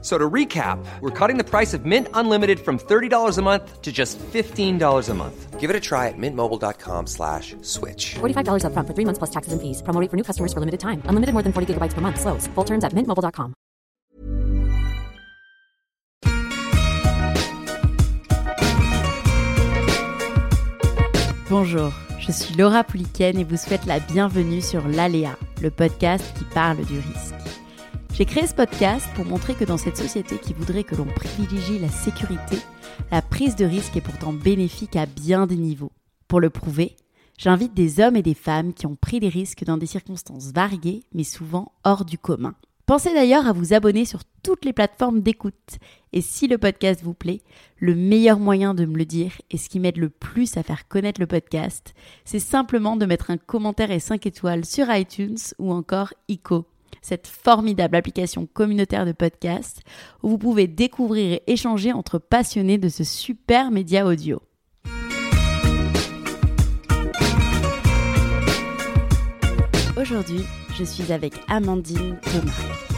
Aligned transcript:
So 0.00 0.16
to 0.16 0.30
recap, 0.30 0.78
we're 1.00 1.10
cutting 1.10 1.38
the 1.38 1.44
price 1.44 1.74
of 1.74 1.84
Mint 1.84 2.06
Unlimited 2.14 2.60
from 2.60 2.78
$30 2.78 3.36
a 3.36 3.42
month 3.42 3.82
to 3.82 3.90
just 3.90 4.16
$15 4.18 5.08
a 5.08 5.14
month. 5.14 5.58
Give 5.58 5.70
it 5.70 5.74
a 5.74 5.80
try 5.80 6.06
at 6.06 6.14
mintmobile.com 6.16 7.08
slash 7.08 7.56
switch. 7.62 8.14
$45 8.20 8.64
up 8.64 8.72
front 8.72 8.86
for 8.86 8.94
three 8.94 9.04
months 9.04 9.18
plus 9.18 9.30
taxes 9.30 9.52
and 9.52 9.60
fees. 9.60 9.82
Promo 9.82 10.00
rate 10.00 10.08
for 10.08 10.16
new 10.16 10.22
customers 10.22 10.52
for 10.52 10.60
limited 10.60 10.78
time. 10.78 11.02
Unlimited 11.06 11.32
more 11.32 11.42
than 11.42 11.52
40 11.52 11.74
gigabytes 11.74 11.94
per 11.94 12.00
month. 12.00 12.20
Slows. 12.20 12.46
Full 12.54 12.64
terms 12.64 12.84
at 12.84 12.92
mintmobile.com. 12.92 13.54
Bonjour, 21.50 21.94
je 22.18 22.30
suis 22.30 22.54
Laura 22.56 22.84
Pouliken 22.84 23.38
et 23.38 23.44
vous 23.44 23.56
souhaite 23.56 23.86
la 23.86 24.00
bienvenue 24.00 24.60
sur 24.60 24.86
l'Aléa, 24.86 25.34
le 25.62 25.70
podcast 25.70 26.22
qui 26.36 26.44
parle 26.44 26.84
du 26.84 26.98
risque. 26.98 27.34
J'ai 28.18 28.24
créé 28.24 28.48
ce 28.48 28.54
podcast 28.54 29.06
pour 29.14 29.26
montrer 29.26 29.54
que 29.54 29.64
dans 29.64 29.76
cette 29.76 29.96
société 29.96 30.38
qui 30.38 30.52
voudrait 30.52 30.82
que 30.82 30.96
l'on 30.96 31.04
privilégie 31.04 31.78
la 31.78 31.88
sécurité, 31.88 32.56
la 33.12 33.22
prise 33.22 33.54
de 33.54 33.64
risque 33.64 33.96
est 33.96 34.00
pourtant 34.00 34.32
bénéfique 34.32 34.96
à 34.96 35.06
bien 35.06 35.46
des 35.46 35.54
niveaux. 35.54 35.92
Pour 36.26 36.40
le 36.40 36.50
prouver, 36.50 36.96
j'invite 37.38 37.74
des 37.74 38.00
hommes 38.00 38.16
et 38.16 38.24
des 38.24 38.34
femmes 38.34 38.74
qui 38.74 38.86
ont 38.86 38.96
pris 38.96 39.20
des 39.20 39.28
risques 39.28 39.62
dans 39.62 39.78
des 39.78 39.86
circonstances 39.86 40.50
variées, 40.50 41.04
mais 41.14 41.22
souvent 41.22 41.70
hors 41.84 42.04
du 42.04 42.18
commun. 42.18 42.56
Pensez 42.86 43.14
d'ailleurs 43.14 43.46
à 43.46 43.52
vous 43.52 43.72
abonner 43.72 44.04
sur 44.04 44.24
toutes 44.42 44.64
les 44.64 44.72
plateformes 44.72 45.20
d'écoute. 45.20 45.78
Et 46.12 46.20
si 46.20 46.48
le 46.48 46.58
podcast 46.58 47.02
vous 47.04 47.14
plaît, 47.14 47.42
le 47.76 47.94
meilleur 47.94 48.40
moyen 48.40 48.74
de 48.74 48.84
me 48.84 48.98
le 48.98 49.04
dire 49.04 49.40
et 49.52 49.58
ce 49.58 49.68
qui 49.68 49.78
m'aide 49.78 49.96
le 49.96 50.08
plus 50.08 50.56
à 50.56 50.64
faire 50.64 50.88
connaître 50.88 51.20
le 51.20 51.28
podcast, 51.28 51.94
c'est 52.24 52.40
simplement 52.40 52.96
de 52.96 53.06
mettre 53.06 53.30
un 53.30 53.36
commentaire 53.36 53.92
et 53.92 54.00
5 54.00 54.26
étoiles 54.26 54.64
sur 54.64 54.92
iTunes 54.92 55.38
ou 55.60 55.72
encore 55.72 56.12
ICO, 56.26 56.66
cette 57.02 57.26
formidable 57.26 57.96
application 57.96 58.46
communautaire 58.46 59.06
de 59.06 59.12
podcast 59.12 59.82
où 60.22 60.28
vous 60.28 60.38
pouvez 60.38 60.66
découvrir 60.66 61.34
et 61.34 61.42
échanger 61.46 61.92
entre 61.92 62.18
passionnés 62.18 62.78
de 62.78 62.88
ce 62.88 63.04
super 63.04 63.70
média 63.70 64.06
audio. 64.06 64.40
Aujourd'hui, 70.00 70.44
je 70.78 70.84
suis 70.84 71.12
avec 71.12 71.34
Amandine 71.48 72.16
Thomas. 72.22 72.88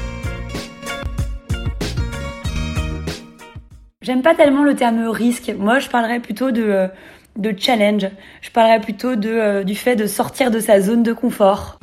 J'aime 4.02 4.20
pas 4.22 4.34
tellement 4.34 4.64
le 4.64 4.74
terme 4.74 5.08
risque. 5.08 5.52
Moi, 5.58 5.78
je 5.78 5.88
parlerais 5.88 6.20
plutôt 6.20 6.50
de, 6.50 6.62
euh, 6.62 7.52
challenge. 7.56 8.06
Je 8.42 8.50
parlerais 8.50 8.80
plutôt 8.80 9.16
de, 9.16 9.30
euh, 9.30 9.64
du 9.64 9.74
fait 9.74 9.96
de 9.96 10.06
sortir 10.06 10.50
de 10.50 10.60
sa 10.60 10.80
zone 10.80 11.02
de 11.02 11.12
confort. 11.14 11.79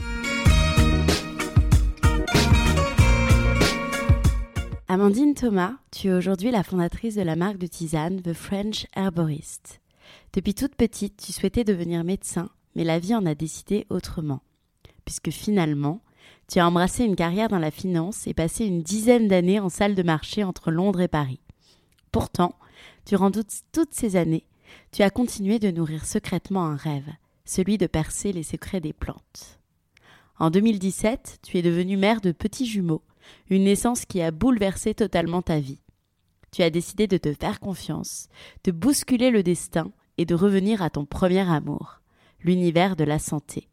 Amandine 4.90 5.34
Thomas, 5.34 5.74
tu 5.92 6.08
es 6.08 6.14
aujourd'hui 6.14 6.50
la 6.50 6.64
fondatrice 6.64 7.16
de 7.16 7.22
la 7.22 7.36
marque 7.36 7.58
de 7.58 7.68
tisane 7.68 8.22
The 8.22 8.32
French 8.32 8.88
Herborist. 8.96 9.82
Depuis 10.32 10.54
toute 10.54 10.76
petite, 10.76 11.18
tu 11.18 11.34
souhaitais 11.34 11.66
devenir 11.66 12.06
médecin, 12.06 12.50
mais 12.74 12.86
la 12.86 12.98
vie 12.98 13.14
en 13.14 13.26
a 13.26 13.36
décidé 13.36 13.86
autrement. 13.90 14.40
Puisque 15.04 15.30
finalement, 15.30 16.00
tu 16.48 16.60
as 16.60 16.68
embrassé 16.68 17.04
une 17.04 17.18
carrière 17.18 17.50
dans 17.50 17.60
la 17.60 17.70
finance 17.70 18.28
et 18.28 18.34
passé 18.34 18.64
une 18.64 18.82
dizaine 18.82 19.28
d'années 19.28 19.60
en 19.60 19.68
salle 19.68 19.94
de 19.94 20.04
marché 20.04 20.46
entre 20.46 20.72
Londres 20.72 21.02
et 21.02 21.10
Paris. 21.10 21.42
Pourtant, 22.14 22.56
durant 23.06 23.30
toutes 23.30 23.92
ces 23.94 24.16
années, 24.16 24.46
tu 24.94 25.04
as 25.04 25.10
continué 25.10 25.60
de 25.60 25.70
nourrir 25.70 26.06
secrètement 26.06 26.66
un 26.66 26.78
rêve, 26.78 27.12
celui 27.44 27.78
de 27.78 27.88
percer 27.88 28.32
les 28.32 28.44
secrets 28.44 28.80
des 28.80 28.94
plantes. 28.94 29.60
En 30.40 30.50
2017, 30.50 31.40
tu 31.44 31.58
es 31.58 31.62
devenue 31.62 31.98
mère 31.98 32.22
de 32.22 32.32
petits 32.32 32.66
jumeaux 32.68 33.02
une 33.50 33.64
naissance 33.66 34.06
qui 34.06 34.22
a 34.22 34.32
bouleversé 34.32 34.94
totalement 34.94 35.42
ta 35.42 35.60
vie. 35.60 35.82
Tu 36.52 36.64
as 36.64 36.70
décidé 36.70 37.08
de 37.08 37.18
te 37.18 37.34
faire 37.34 37.60
confiance, 37.60 38.28
de 38.64 38.72
bousculer 38.72 39.32
le 39.32 39.44
destin 39.44 39.92
et 40.18 40.26
de 40.26 40.36
revenir 40.36 40.82
à 40.82 40.90
ton 40.90 41.06
premier 41.06 41.50
amour, 41.50 42.02
l'univers 42.42 42.96
de 42.96 43.04
la 43.04 43.20
santé. 43.20 43.68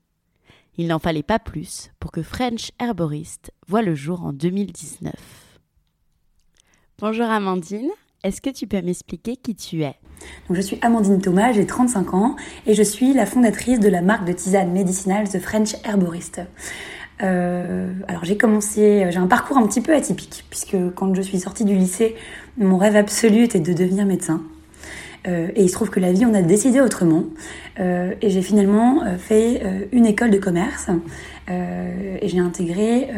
Il 0.76 0.88
n'en 0.88 0.98
fallait 0.98 1.22
pas 1.22 1.38
plus 1.38 1.91
pour 2.00 2.10
que 2.10 2.22
French 2.22 2.72
Herborist 2.81 3.53
voit 3.69 3.82
le 3.82 3.94
jour 3.94 4.25
en 4.25 4.32
2019. 4.32 5.12
Bonjour 6.98 7.26
Amandine, 7.26 7.91
est-ce 8.25 8.41
que 8.41 8.50
tu 8.50 8.66
peux 8.66 8.81
m'expliquer 8.82 9.37
qui 9.37 9.54
tu 9.54 9.82
es? 9.82 9.94
Je 10.50 10.60
suis 10.60 10.78
Amandine 10.82 11.20
Thomas, 11.20 11.53
j'ai 11.53 11.66
35 11.66 12.14
ans 12.14 12.37
et 12.66 12.75
je 12.75 12.82
suis 12.82 13.12
la 13.12 13.26
fondatrice 13.26 13.81
de 13.81 13.88
la 13.88 14.03
marque 14.03 14.26
de 14.26 14.32
tisane 14.32 14.72
médicinale 14.72 15.28
The 15.28 15.38
French 15.38 15.75
Herborist. 15.84 16.41
Euh, 17.22 17.92
alors 18.08 18.25
j'ai 18.25 18.36
commencé, 18.36 19.06
j'ai 19.10 19.19
un 19.19 19.26
parcours 19.26 19.56
un 19.56 19.66
petit 19.66 19.80
peu 19.80 19.94
atypique, 19.94 20.44
puisque 20.50 20.76
quand 20.94 21.14
je 21.14 21.22
suis 21.22 21.38
sortie 21.38 21.64
du 21.64 21.75
lycée, 21.75 22.16
mon 22.58 22.76
rêve 22.76 22.97
absolu 22.97 23.44
était 23.44 23.60
de 23.60 23.72
devenir 23.72 24.06
médecin. 24.06 24.42
Euh, 25.26 25.48
et 25.56 25.62
il 25.62 25.69
se 25.69 25.75
trouve 25.75 25.88
que 25.88 26.00
la 26.00 26.12
vie, 26.12 26.26
on 26.26 26.34
a 26.34 26.42
décidé 26.42 26.80
autrement. 26.80 27.25
Euh, 27.80 28.14
et 28.20 28.28
j'ai 28.30 28.42
finalement 28.42 29.02
fait 29.19 29.62
une 29.92 30.06
école 30.06 30.30
de 30.30 30.38
commerce. 30.38 30.91
Et 31.48 32.28
j'ai 32.28 32.38
intégré 32.38 33.10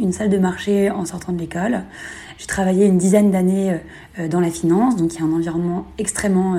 une 0.00 0.12
salle 0.12 0.30
de 0.30 0.38
marché 0.38 0.90
en 0.90 1.04
sortant 1.04 1.32
de 1.32 1.38
l'école. 1.38 1.82
J'ai 2.38 2.46
travaillé 2.46 2.86
une 2.86 2.98
dizaine 2.98 3.30
d'années 3.30 3.78
dans 4.30 4.40
la 4.40 4.50
finance, 4.50 4.96
donc 4.96 5.14
il 5.14 5.20
y 5.20 5.22
a 5.22 5.26
un 5.26 5.32
environnement 5.32 5.86
extrêmement 5.98 6.56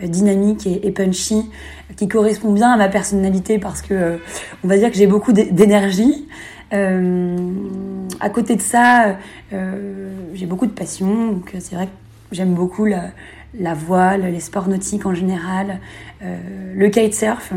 dynamique 0.00 0.66
et, 0.66 0.90
punchy 0.92 1.50
qui 1.96 2.06
correspond 2.06 2.52
bien 2.52 2.70
à 2.70 2.76
ma 2.76 2.88
personnalité 2.88 3.58
parce 3.58 3.82
que 3.82 4.18
on 4.62 4.68
va 4.68 4.76
dire 4.78 4.90
que 4.90 4.96
j'ai 4.96 5.06
beaucoup 5.06 5.32
d'énergie. 5.32 6.28
à 6.70 8.30
côté 8.32 8.54
de 8.56 8.62
ça, 8.62 9.16
j'ai 9.50 10.46
beaucoup 10.46 10.66
de 10.66 10.72
passion, 10.72 11.32
donc 11.32 11.54
c'est 11.58 11.74
vrai 11.74 11.86
que 11.86 11.90
j'aime 12.32 12.54
beaucoup 12.54 12.84
la, 12.84 13.74
voile, 13.74 14.22
les 14.30 14.40
sports 14.40 14.68
nautiques 14.68 15.06
en 15.06 15.14
général, 15.14 15.80
euh, 16.22 16.36
le 16.74 16.88
kitesurf 16.88 17.52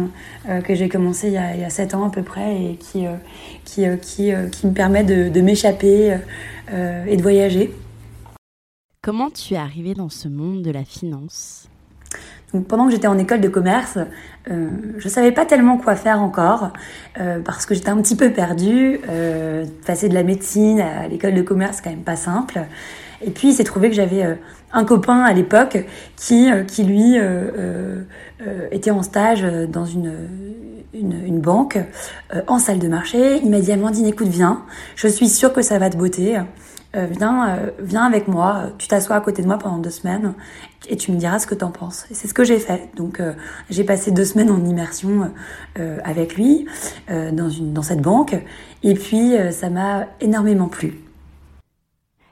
euh, 0.48 0.62
que 0.62 0.76
j'ai 0.76 0.90
commencé 0.90 1.28
il 1.28 1.34
y, 1.34 1.38
a, 1.38 1.56
il 1.56 1.62
y, 1.62 1.64
a, 1.64 1.70
7 1.70 1.96
ans 1.96 2.06
à 2.06 2.10
peu 2.10 2.24
près 2.24 2.56
et 2.56 2.76
qui, 2.76 3.08
euh, 3.08 3.16
qui, 3.64 3.86
euh, 3.86 3.96
qui, 3.96 4.34
euh, 4.34 4.48
me 4.64 4.74
permet 4.74 5.04
de 5.04 5.42
m'échapper 5.42 6.18
euh, 6.72 7.06
et 7.06 7.18
de 7.18 7.22
voyager. 7.22 7.74
Comment 9.02 9.30
tu 9.30 9.54
es 9.54 9.58
arrivée 9.58 9.94
dans 9.94 10.10
ce 10.10 10.28
monde 10.28 10.62
de 10.62 10.72
la 10.72 10.84
finance? 10.84 11.70
Donc, 12.54 12.68
pendant 12.68 12.86
que 12.86 12.92
j'étais 12.92 13.08
en 13.08 13.18
école 13.18 13.42
de 13.42 13.48
commerce, 13.48 14.00
euh, 14.50 14.70
je 14.98 15.08
savais 15.08 15.32
pas 15.32 15.46
tellement 15.46 15.78
quoi 15.78 15.96
faire 15.96 16.22
encore 16.22 16.72
euh, 17.20 17.40
parce 17.46 17.66
que 17.66 17.76
j'étais 17.76 17.90
un 17.90 18.02
petit 18.02 18.16
peu 18.16 18.32
perdue. 18.32 19.00
Euh, 19.08 19.66
passer 19.86 20.10
de 20.10 20.16
la 20.16 20.24
médecine 20.24 20.82
à 20.82 21.08
l'école 21.08 21.36
de 21.36 21.42
commerce, 21.42 21.78
c'est 21.78 21.84
quand 21.84 21.92
même 21.92 22.04
pas 22.04 22.16
simple. 22.16 22.60
Et 23.22 23.30
puis 23.30 23.50
il 23.50 23.54
s'est 23.54 23.64
trouvé 23.64 23.90
que 23.90 23.96
j'avais 23.96 24.38
un 24.72 24.86
copain 24.86 25.20
à 25.22 25.34
l'époque 25.34 25.78
qui, 26.16 26.50
qui 26.68 26.84
lui 26.86 27.18
était 28.72 28.92
en 28.92 29.04
stage 29.04 29.44
dans 29.68 29.84
une, 29.84 30.14
une, 30.94 31.24
une 31.26 31.40
banque 31.40 31.78
en 32.48 32.60
salle 32.60 32.80
de 32.80 32.88
marché. 32.88 33.38
Il 33.44 33.50
m'a 33.50 33.60
dit 33.60 34.08
écoute, 34.08 34.28
viens, 34.28 34.64
je 34.96 35.08
suis 35.08 35.30
sûre 35.30 35.54
que 35.54 35.62
ça 35.62 35.80
va 35.80 35.90
te 35.90 35.98
botter. 35.98 36.40
Euh, 36.96 37.06
viens, 37.06 37.50
euh, 37.50 37.72
viens 37.80 38.04
avec 38.04 38.28
moi, 38.28 38.72
tu 38.80 38.88
t'assois 38.88 39.16
à 39.16 39.22
côté 39.22 39.44
de 39.44 39.48
moi 39.48 39.60
pendant 39.60 39.78
deux 39.78 39.92
semaines 39.92 40.34
et 40.88 40.98
tu 40.98 41.12
me 41.12 41.18
diras 41.18 41.38
ce 41.38 41.46
que 41.46 41.54
t'en 41.54 41.70
penses. 41.70 42.06
Et 42.10 42.16
c'est 42.16 42.28
ce 42.28 42.34
que 42.34 42.44
j'ai 42.44 42.58
fait. 42.58 42.90
Donc 42.96 43.20
euh, 43.20 43.34
j'ai 43.70 43.84
passé 43.84 44.12
deux 44.12 44.26
semaines 44.26 44.50
en 44.50 44.64
immersion 44.66 45.32
avec 46.04 46.36
lui 46.36 46.66
dans, 47.08 47.50
une, 47.50 47.74
dans 47.74 47.82
cette 47.82 48.02
banque 48.02 48.36
et 48.84 48.94
puis 48.96 49.34
ça 49.52 49.70
m'a 49.70 50.08
énormément 50.20 50.68
plu. 50.68 51.00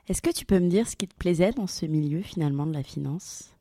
Est-ce 0.10 0.22
que 0.22 0.32
tu 0.32 0.46
peux 0.46 0.60
me 0.60 0.70
dire 0.70 0.88
ce 0.88 0.96
qui 0.96 1.08
te 1.08 1.16
plaisait 1.16 1.52
dans 1.52 1.68
ce 1.68 1.86
milieu 1.86 2.22
finalement 2.22 2.66
de 2.66 2.74
la 2.74 2.84
finance? 2.84 3.57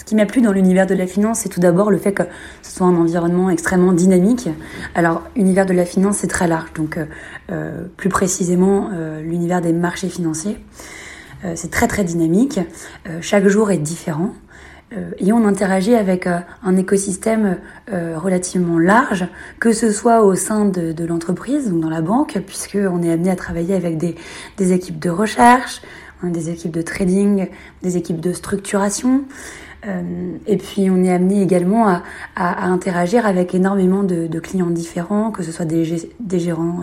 Ce 0.00 0.04
qui 0.06 0.14
m'a 0.14 0.24
plu 0.24 0.40
dans 0.40 0.52
l'univers 0.52 0.86
de 0.86 0.94
la 0.94 1.06
finance, 1.06 1.40
c'est 1.40 1.50
tout 1.50 1.60
d'abord 1.60 1.90
le 1.90 1.98
fait 1.98 2.14
que 2.14 2.22
ce 2.62 2.72
soit 2.72 2.86
un 2.86 2.96
environnement 2.96 3.50
extrêmement 3.50 3.92
dynamique. 3.92 4.48
Alors, 4.94 5.22
l'univers 5.36 5.66
de 5.66 5.74
la 5.74 5.84
finance, 5.84 6.16
c'est 6.16 6.26
très 6.26 6.48
large, 6.48 6.72
donc 6.72 6.98
euh, 7.50 7.84
plus 7.98 8.08
précisément 8.08 8.88
euh, 8.94 9.20
l'univers 9.20 9.60
des 9.60 9.74
marchés 9.74 10.08
financiers. 10.08 10.56
Euh, 11.44 11.52
c'est 11.54 11.70
très 11.70 11.86
très 11.86 12.02
dynamique. 12.02 12.60
chaque 13.20 13.46
jour 13.46 13.70
est 13.70 13.78
différent. 13.78 14.32
et 15.18 15.32
on 15.32 15.44
interagit 15.46 15.94
avec 15.94 16.26
un 16.26 16.76
écosystème 16.76 17.58
relativement 17.92 18.78
large, 18.78 19.28
que 19.60 19.72
ce 19.72 19.92
soit 19.92 20.24
au 20.24 20.34
sein 20.34 20.64
de, 20.64 21.04
l'entreprise, 21.04 21.70
donc 21.70 21.80
dans 21.80 21.90
la 21.90 22.00
banque, 22.00 22.38
puisqu'on 22.46 23.02
est 23.02 23.12
amené 23.12 23.30
à 23.30 23.36
travailler 23.36 23.74
avec 23.74 23.98
des, 23.98 24.16
des 24.56 24.72
équipes 24.72 24.98
de 24.98 25.10
recherche, 25.10 25.82
des 26.24 26.50
équipes 26.50 26.72
de 26.72 26.82
trading, 26.82 27.48
des 27.82 27.96
équipes 27.96 28.20
de 28.20 28.32
structuration. 28.32 29.24
Euh, 29.86 30.36
et 30.46 30.56
puis 30.56 30.90
on 30.90 31.02
est 31.02 31.12
amené 31.12 31.42
également 31.42 31.88
à, 31.88 32.02
à, 32.36 32.66
interagir 32.66 33.26
avec 33.26 33.54
énormément 33.54 34.02
de, 34.02 34.38
clients 34.38 34.70
différents, 34.70 35.30
que 35.30 35.42
ce 35.42 35.52
soit 35.52 35.64
des, 35.64 35.84
gérants 36.38 36.80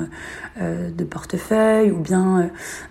euh, 0.62 0.90
de 0.90 1.04
portefeuille 1.04 1.92
ou 1.92 2.00
bien 2.00 2.50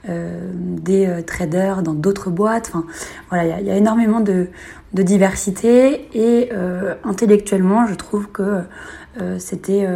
euh, 0.08 0.50
des 0.55 1.23
traders 1.26 1.82
dans 1.82 1.94
d'autres 1.94 2.31
boîtes. 2.31 2.70
Enfin, 2.73 2.85
voilà, 3.31 3.61
il 3.61 3.67
y, 3.67 3.70
a 3.70 3.76
énormément 3.76 4.20
de, 4.20 4.49
diversité 4.93 6.09
et 6.14 6.50
intellectuellement, 7.05 7.87
je 7.87 7.94
trouve 7.94 8.29
que 8.29 8.62
c'était 9.38 9.87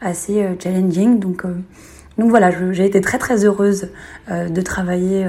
assez 0.00 0.46
challenging. 0.60 1.18
Donc 1.18 1.44
donc 2.18 2.30
voilà, 2.30 2.50
j'ai 2.72 2.84
été 2.84 3.00
très 3.00 3.18
très 3.18 3.44
heureuse 3.44 3.88
euh, 4.30 4.48
de 4.48 4.60
travailler 4.60 5.26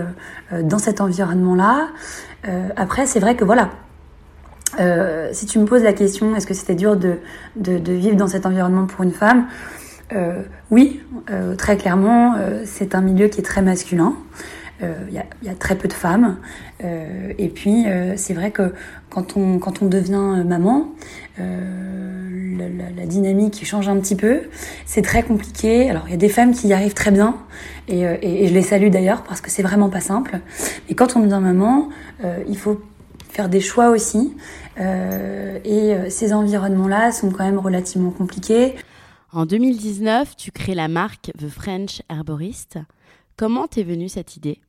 euh, 0.53 0.61
dans 0.61 0.77
cet 0.77 1.01
environnement-là. 1.01 1.87
Euh, 2.47 2.69
après, 2.75 3.07
c'est 3.07 3.19
vrai 3.19 3.35
que 3.35 3.43
voilà, 3.43 3.71
si 5.31 5.45
tu 5.45 5.59
me 5.59 5.65
poses 5.65 5.83
la 5.83 5.93
question, 5.93 6.35
est-ce 6.35 6.47
que 6.47 6.53
c'était 6.53 6.75
dur 6.75 6.97
de, 6.97 7.17
vivre 7.55 8.15
dans 8.15 8.27
cet 8.27 8.45
environnement 8.45 8.85
pour 8.85 9.03
une 9.03 9.11
femme 9.11 9.47
Oui, 10.69 11.01
très 11.57 11.77
clairement, 11.77 12.35
c'est 12.65 12.95
un 12.95 13.01
milieu 13.01 13.27
qui 13.27 13.39
est 13.39 13.43
très 13.43 13.61
masculin. 13.61 14.15
Il 14.81 15.13
y, 15.13 15.49
a, 15.49 15.55
très 15.55 15.75
peu 15.75 15.87
de 15.87 15.93
femmes. 15.93 16.37
et 16.81 17.49
puis, 17.49 17.85
c'est 18.15 18.33
vrai 18.33 18.51
que 18.51 18.73
quand 19.09 19.37
on, 19.37 19.87
devient 19.87 20.43
maman, 20.45 20.91
la, 22.57 23.05
dynamique 23.05 23.65
change 23.65 23.87
un 23.87 23.97
petit 23.99 24.15
peu. 24.15 24.41
C'est 24.85 25.01
très 25.01 25.23
compliqué. 25.23 25.89
Alors 25.89 26.03
il 26.07 26.11
y 26.11 26.13
a 26.13 26.17
des 26.17 26.29
femmes 26.29 26.53
qui 26.53 26.67
y 26.67 26.73
arrivent 26.73 26.93
très 26.93 27.11
bien 27.11 27.35
et, 27.87 28.05
euh, 28.05 28.15
et, 28.21 28.47
je 28.47 28.53
les 28.53 28.61
salue 28.61 28.89
d'ailleurs 28.89 29.23
parce 29.23 29.41
que 29.41 29.49
c'est 29.49 29.63
vraiment 29.63 29.89
pas 29.89 30.01
simple. 30.01 30.39
Mais 30.87 30.95
quand 30.95 31.15
on 31.15 31.19
devient 31.21 31.39
maman, 31.41 31.89
euh, 32.23 32.39
il 32.47 32.57
faut 32.57 32.81
faire 33.29 33.49
des 33.49 33.61
choix 33.61 33.89
aussi. 33.89 34.35
Euh, 34.79 35.59
et 35.63 36.09
ces 36.09 36.33
environnements-là 36.33 37.11
sont 37.11 37.31
quand 37.31 37.43
même 37.43 37.59
relativement 37.59 38.11
compliqués. 38.11 38.75
En 39.31 39.45
2019, 39.45 40.35
tu 40.35 40.51
crées 40.51 40.75
la 40.75 40.87
marque 40.87 41.31
The 41.37 41.49
French 41.49 42.01
Herborist. 42.09 42.79
Comment 43.37 43.67
t'es 43.67 43.83
venue 43.83 44.07
cette 44.07 44.37
idée? 44.37 44.61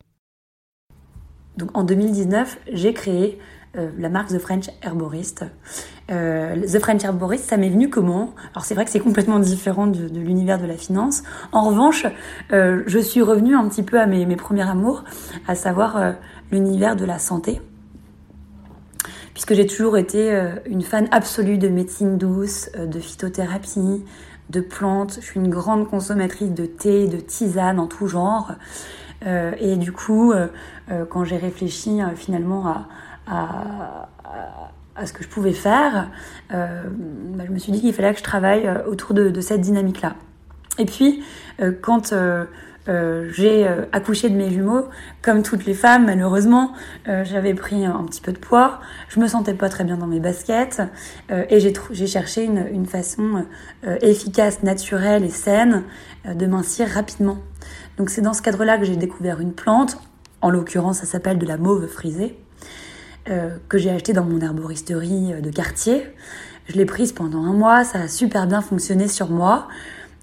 Donc 1.56 1.70
en 1.76 1.85
2019, 1.85 2.58
j'ai 2.73 2.93
créé 2.93 3.38
euh, 3.76 3.91
la 3.99 4.08
marque 4.08 4.29
The 4.29 4.38
French 4.38 4.70
Herborist. 4.82 5.44
Euh, 6.11 6.56
The 6.62 6.79
French 6.79 7.05
Herborist, 7.05 7.44
ça 7.44 7.56
m'est 7.56 7.69
venu 7.69 7.91
comment? 7.91 8.35
Alors 8.52 8.64
c'est 8.64 8.75
vrai 8.75 8.85
que 8.85 8.91
c'est 8.91 9.00
complètement 9.00 9.38
différent 9.38 9.87
de, 9.87 10.06
l'univers 10.19 10.59
de 10.59 10.67
la 10.67 10.76
finance. 10.76 11.23
En 11.52 11.69
revanche, 11.69 12.06
euh, 12.52 12.82
je 12.87 12.99
suis 12.99 13.23
revenue 13.23 13.55
un 13.55 13.69
petit 13.69 13.82
peu 13.82 14.00
à 14.00 14.06
mes, 14.06 14.26
mes 14.26 14.37
premiers 14.37 14.69
amours, 14.69 15.05
à 15.47 15.55
savoir 15.55 16.14
l'univers 16.50 16.97
de 16.97 17.05
la 17.05 17.19
santé 17.19 17.61
puisque 19.37 19.53
j'ai 19.53 19.67
toujours 19.67 19.99
été 19.99 20.50
une 20.65 20.81
fan 20.81 21.09
absolue 21.11 21.59
de 21.59 21.69
médecine 21.69 22.17
douce, 22.17 22.71
de 22.75 22.99
phytothérapie, 22.99 24.03
de 24.49 24.61
plantes. 24.62 25.19
Je 25.21 25.27
suis 25.27 25.38
une 25.38 25.50
grande 25.50 25.87
consommatrice 25.91 26.53
de 26.53 26.65
thé, 26.65 27.06
de 27.06 27.19
tisane 27.19 27.79
en 27.79 27.87
tout 27.87 28.06
genre. 28.06 28.53
et 29.27 29.77
du 29.77 29.93
coup, 29.93 30.33
quand 31.11 31.25
j'ai 31.25 31.37
réfléchi 31.37 32.00
finalement 32.15 32.67
à, 32.67 32.88
à, 33.27 34.09
à, 34.94 35.06
ce 35.06 35.12
que 35.12 35.23
je 35.23 35.29
pouvais 35.29 35.53
faire, 35.53 36.11
euh, 36.55 36.85
bah, 37.35 37.44
je 37.47 37.53
me 37.53 37.59
suis 37.59 37.73
dit 37.73 37.81
qu'il 37.81 37.93
fallait 37.93 38.12
que 38.12 38.19
je 38.19 38.25
travaille 38.25 38.67
euh, 38.67 38.87
autour 38.87 39.15
de, 39.15 39.41
cette 39.43 39.61
dynamique-là. 39.61 40.15
Et 40.79 40.85
puis, 40.85 41.23
euh, 41.61 41.73
quand 41.81 42.12
euh, 42.12 42.44
euh 42.88 43.29
j'ai 43.33 43.67
accouché 43.93 44.29
de 44.29 44.37
mes 44.37 44.50
jumeaux, 44.50 44.87
comme 45.23 45.43
toutes 45.43 45.67
les 45.67 45.75
femmes, 45.75 46.06
malheureusement, 46.06 46.73
j'avais 47.06 47.55
pris 47.55 47.85
un, 47.85 48.05
petit 48.05 48.21
peu 48.21 48.33
de 48.33 48.38
poids, 48.38 48.81
je 49.09 49.21
me 49.21 49.27
sentais 49.27 49.55
pas 49.55 49.69
très 49.69 49.85
bien 49.85 49.97
dans 49.97 50.06
mes 50.06 50.21
baskets, 50.21 50.81
et 51.31 51.59
j'ai 51.61 52.06
cherché 52.06 52.44
une, 52.44 52.67
une 52.73 52.87
façon 52.87 53.44
efficace, 54.00 54.62
naturelle 54.62 55.25
et 55.25 55.31
saine 55.31 55.83
de 56.25 56.47
mincir 56.47 56.88
rapidement. 56.88 57.38
Donc 57.97 58.11
c'est 58.11 58.21
dans 58.21 58.35
ce 58.35 58.43
cadre-là 58.43 58.79
que 58.79 58.85
j'ai 58.85 58.97
découvert 58.97 59.41
une 59.41 59.53
plante, 59.53 59.99
en 60.41 60.50
l'occurrence 60.50 60.99
ça 60.99 61.06
s'appelle 61.06 61.38
de 61.38 61.47
la 61.47 61.56
mauve 61.56 61.87
frisée, 61.87 62.38
euh, 63.29 63.56
que 63.69 63.79
j'ai 63.79 63.91
acheté 63.91 64.12
dans 64.12 64.25
mon 64.25 64.41
herboristerie 64.41 65.33
euh, 65.33 65.41
de 65.41 65.50
quartier. 65.50 66.06
Je 66.69 66.77
l'ai 66.77 66.85
prise 66.85 67.12
pendant 67.12 67.43
un 67.44 67.53
mois, 67.53 67.85
ça 67.85 68.00
a 68.00 68.09
super 68.09 68.47
bien 68.47 68.61
fonctionné 68.61 69.09
sur 69.09 69.31
moi. 69.31 69.67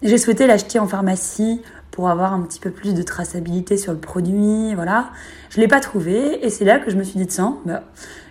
J'ai 0.02 0.18
souhaité 0.18 0.48
l'acheter 0.48 0.80
en 0.80 0.88
pharmacie 0.88 1.62
pour 1.94 2.10
avoir 2.10 2.34
un 2.34 2.42
petit 2.42 2.60
peu 2.60 2.72
plus 2.72 2.96
de 2.96 3.04
traçabilité 3.04 3.78
sur 3.78 3.94
le 3.94 4.00
produit, 4.00 4.74
voilà. 4.74 5.12
Je 5.52 5.62
l'ai 5.62 5.68
pas 5.68 5.80
trouvé 5.80 6.44
et 6.44 6.50
c'est 6.50 6.66
là 6.66 6.80
que 6.80 6.90
je 6.90 6.98
me 6.98 7.04
suis 7.04 7.20
dit 7.20 7.28
tiens, 7.28 7.60
bah, 7.66 7.84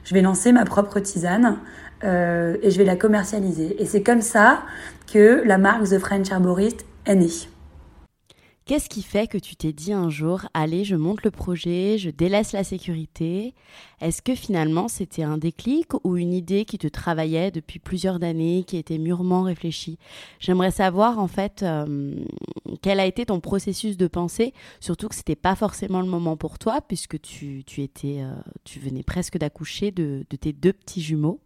je 0.04 0.14
vais 0.14 0.20
lancer 0.20 0.50
ma 0.50 0.64
propre 0.64 0.98
tisane 0.98 1.58
euh, 2.02 2.56
et 2.60 2.72
je 2.72 2.78
vais 2.78 2.84
la 2.84 2.96
commercialiser. 2.96 3.80
Et 3.80 3.86
c'est 3.86 4.02
comme 4.02 4.20
ça 4.20 4.62
que 5.12 5.42
la 5.46 5.58
marque 5.58 5.84
The 5.84 5.98
French 6.00 6.30
Herborist 6.32 6.84
est 7.06 7.14
née. 7.14 7.51
Qu'est-ce 8.64 8.88
qui 8.88 9.02
fait 9.02 9.26
que 9.26 9.38
tu 9.38 9.56
t'es 9.56 9.72
dit 9.72 9.92
un 9.92 10.08
jour, 10.08 10.42
allez, 10.54 10.84
je 10.84 10.94
monte 10.94 11.24
le 11.24 11.32
projet, 11.32 11.98
je 11.98 12.10
délaisse 12.10 12.52
la 12.52 12.62
sécurité? 12.62 13.54
Est-ce 14.00 14.22
que 14.22 14.36
finalement 14.36 14.86
c'était 14.86 15.24
un 15.24 15.36
déclic 15.36 15.88
ou 16.04 16.16
une 16.16 16.32
idée 16.32 16.64
qui 16.64 16.78
te 16.78 16.86
travaillait 16.86 17.50
depuis 17.50 17.80
plusieurs 17.80 18.22
années, 18.22 18.62
qui 18.64 18.76
était 18.76 18.98
mûrement 18.98 19.42
réfléchie? 19.42 19.98
J'aimerais 20.38 20.70
savoir 20.70 21.18
en 21.18 21.26
fait 21.26 21.64
euh, 21.64 22.14
quel 22.82 23.00
a 23.00 23.06
été 23.06 23.26
ton 23.26 23.40
processus 23.40 23.96
de 23.96 24.06
pensée, 24.06 24.54
surtout 24.78 25.08
que 25.08 25.16
c'était 25.16 25.34
pas 25.34 25.56
forcément 25.56 26.00
le 26.00 26.08
moment 26.08 26.36
pour 26.36 26.60
toi 26.60 26.80
puisque 26.86 27.20
tu, 27.20 27.64
tu 27.66 27.82
étais, 27.82 28.18
euh, 28.20 28.32
tu 28.62 28.78
venais 28.78 29.02
presque 29.02 29.38
d'accoucher 29.38 29.90
de, 29.90 30.24
de 30.30 30.36
tes 30.36 30.52
deux 30.52 30.72
petits 30.72 31.02
jumeaux. 31.02 31.40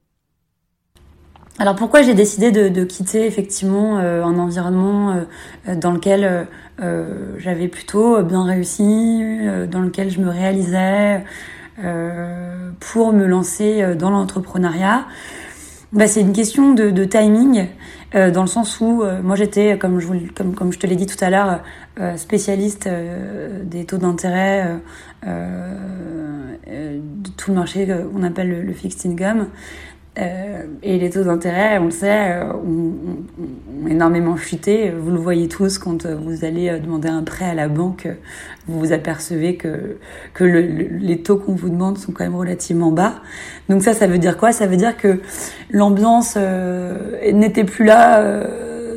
Alors 1.58 1.74
pourquoi 1.74 2.02
j'ai 2.02 2.12
décidé 2.12 2.50
de, 2.50 2.68
de, 2.68 2.84
quitter 2.84 3.26
effectivement 3.26 3.98
euh, 3.98 4.22
un 4.22 4.38
environnement 4.38 5.24
euh, 5.66 5.74
dans 5.74 5.92
lequel 5.92 6.46
euh, 6.82 7.34
j'avais 7.38 7.68
plutôt 7.68 8.22
bien 8.22 8.44
réussi, 8.44 9.22
dans 9.70 9.80
lequel 9.80 10.10
je 10.10 10.20
me 10.20 10.28
réalisais 10.28 11.24
pour 12.80 13.12
me 13.12 13.26
lancer 13.26 13.94
dans 13.96 14.10
l'entrepreneuriat? 14.10 15.06
Bah, 15.92 16.06
C'est 16.06 16.20
une 16.20 16.34
question 16.34 16.74
de, 16.74 16.90
de 16.90 17.04
timing, 17.04 17.68
dans 18.12 18.42
le 18.42 18.46
sens 18.46 18.80
où 18.80 19.02
moi 19.22 19.36
j'étais, 19.36 19.78
comme 19.78 19.98
je, 19.98 20.08
comme, 20.34 20.54
comme 20.54 20.72
je 20.72 20.78
te 20.78 20.86
l'ai 20.86 20.96
dit 20.96 21.06
tout 21.06 21.22
à 21.22 21.30
l'heure, 21.30 21.62
spécialiste 22.16 22.88
des 23.64 23.84
taux 23.84 23.98
d'intérêt 23.98 24.78
de 25.24 25.30
tout 27.36 27.50
le 27.50 27.56
marché 27.56 27.86
qu'on 27.86 28.22
appelle 28.22 28.48
le, 28.48 28.62
le 28.62 28.72
fixed 28.72 29.10
income. 29.10 29.48
Euh, 30.18 30.62
et 30.82 30.98
les 30.98 31.10
taux 31.10 31.24
d'intérêt, 31.24 31.76
on 31.78 31.84
le 31.86 31.90
sait, 31.90 32.32
euh, 32.32 32.50
ont, 32.54 32.94
énormément 33.88 34.36
chuté. 34.36 34.90
Vous 34.90 35.10
le 35.10 35.18
voyez 35.18 35.46
tous 35.46 35.76
quand 35.78 36.06
euh, 36.06 36.16
vous 36.16 36.44
allez 36.44 36.80
demander 36.80 37.08
un 37.08 37.22
prêt 37.22 37.44
à 37.44 37.54
la 37.54 37.68
banque, 37.68 38.08
vous 38.66 38.78
vous 38.78 38.92
apercevez 38.92 39.56
que, 39.56 39.98
que 40.32 40.44
le, 40.44 40.60
les 40.60 41.20
taux 41.22 41.36
qu'on 41.36 41.54
vous 41.54 41.68
demande 41.68 41.98
sont 41.98 42.12
quand 42.12 42.24
même 42.24 42.34
relativement 42.34 42.90
bas. 42.92 43.16
Donc 43.68 43.82
ça, 43.82 43.92
ça 43.92 44.06
veut 44.06 44.16
dire 44.18 44.38
quoi? 44.38 44.52
Ça 44.52 44.66
veut 44.66 44.78
dire 44.78 44.96
que 44.96 45.20
l'ambiance 45.70 46.38
n'était 47.32 47.64
plus 47.64 47.84
là 47.84 48.46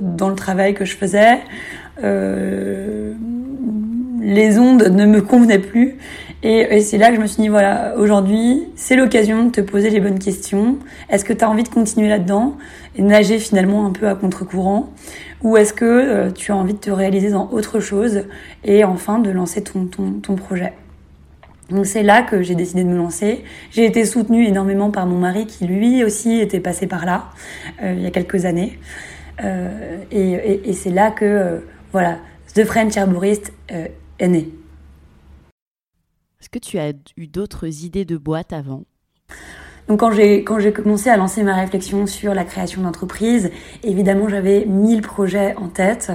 dans 0.01 0.29
le 0.29 0.36
travail 0.36 0.74
que 0.74 0.86
je 0.86 0.96
faisais. 0.96 1.39
les 4.22 4.58
ondes 4.58 4.84
ne 4.84 5.05
me 5.05 5.22
convenaient 5.22 5.60
plus 5.60 5.98
et, 6.43 6.81
c'est 6.81 6.98
là 6.98 7.10
que 7.10 7.15
je 7.15 7.22
me 7.22 7.27
suis 7.27 7.41
dit, 7.41 7.50
voilà, 7.50 7.93
aujourd'hui, 7.98 8.67
c'est 8.75 8.96
l'occasion 8.96 9.46
de 9.46 9.51
te 9.51 9.62
poser 9.62 9.89
les 9.89 10.00
bonnes 10.00 10.19
questions. 10.19 10.77
Est-ce 11.10 11.25
que 11.25 11.34
tu 11.34 11.43
as 11.43 11.50
envie 11.50 11.63
de 11.63 11.69
continuer 11.69 12.10
là-dedans 12.10 12.58
et 12.96 13.01
nager 13.01 13.39
finalement 13.39 13.86
un 13.86 13.91
peu 13.91 14.08
à 14.08 14.15
contre-courant? 14.15 14.89
Ou 15.41 15.58
est-ce 15.58 15.74
que 15.74 15.86
euh, 15.86 16.31
tu 16.31 16.51
as 16.51 16.55
envie 16.55 16.74
de 16.74 16.79
te 16.79 16.91
réaliser 16.91 17.29
dans 17.31 17.50
autre 17.51 17.79
chose 17.79 18.24
et 18.63 18.84
enfin 18.84 19.19
de 19.19 19.29
lancer 19.29 19.63
ton, 19.63 19.86
ton, 19.86 20.13
ton 20.13 20.36
projet? 20.36 20.74
Donc 21.69 21.86
c'est 21.86 22.03
là 22.03 22.24
que 22.24 22.41
j'ai 22.41 22.55
décidé 22.55 22.84
de 22.84 22.89
me 22.89 22.98
lancer. 22.98 23.43
J'ai 23.72 23.86
été 23.86 24.05
soutenue 24.05 24.46
énormément 24.46 24.89
par 24.91 25.05
mon 25.05 25.17
mari 25.17 25.46
qui 25.46 25.65
lui 25.65 26.03
aussi 26.03 26.39
était 26.39 26.60
passé 26.60 26.88
par 26.88 27.05
là 27.05 27.25
euh, 27.84 27.93
il 27.96 28.01
y 28.01 28.08
a 28.08 28.12
quelques 28.12 28.46
années. 28.46 28.79
Euh, 29.43 29.98
et, 30.12 30.31
et, 30.31 30.69
et 30.69 30.74
c'est 30.74 30.89
là 30.89 31.12
que 31.12 31.25
euh, 31.25 31.60
voilà, 31.91 32.17
The 32.55 32.65
French 32.65 32.98
Herborist 32.98 33.53
euh, 33.72 33.88
est 34.19 34.27
né. 34.27 34.50
Est-ce 36.51 36.60
que 36.60 36.65
tu 36.65 36.79
as 36.79 36.94
eu 37.15 37.27
d'autres 37.27 37.86
idées 37.86 38.06
de 38.06 38.18
boîte 38.18 38.53
avant 38.53 38.84
donc 39.88 40.00
quand 40.01 40.12
j'ai 40.12 40.44
quand 40.44 40.60
j'ai 40.60 40.72
commencé 40.72 41.10
à 41.10 41.18
lancer 41.18 41.41
ma 41.41 41.56
réflexion 41.56 42.06
sur 42.06 42.36
la 42.36 42.44
création 42.44 42.84
d'entreprise, 42.84 43.50
évidemment 43.84 44.29
j'avais 44.29 44.65
mille 44.65 45.01
projets 45.01 45.56
en 45.58 45.68
tête, 45.68 46.12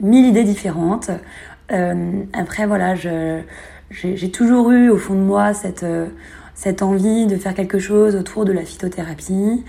mille 0.00 0.26
idées 0.26 0.44
différentes. 0.44 1.10
Euh, 1.72 2.22
après 2.32 2.66
voilà, 2.66 2.94
j'ai 2.94 4.30
toujours 4.30 4.70
eu 4.72 4.88
au 4.88 4.96
fond 4.96 5.14
de 5.14 5.20
moi 5.20 5.52
cette 5.52 5.84
cette 6.54 6.82
envie 6.82 7.26
de 7.26 7.36
faire 7.36 7.54
quelque 7.54 7.78
chose 7.78 8.16
autour 8.16 8.46
de 8.46 8.52
la 8.52 8.64
phytothérapie. 8.64 9.62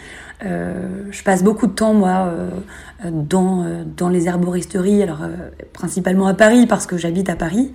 Euh, 0.45 1.07
je 1.11 1.23
passe 1.23 1.43
beaucoup 1.43 1.67
de 1.67 1.73
temps 1.73 1.93
moi 1.93 2.27
euh, 2.27 2.49
dans 3.11 3.65
dans 3.97 4.09
les 4.09 4.27
herboristeries, 4.27 5.03
alors 5.03 5.21
principalement 5.73 6.27
à 6.27 6.33
Paris 6.33 6.65
parce 6.65 6.87
que 6.87 6.97
j'habite 6.97 7.29
à 7.29 7.35
Paris. 7.35 7.73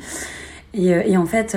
Et, 0.74 0.88
et, 0.88 1.16
en 1.16 1.26
fait, 1.26 1.56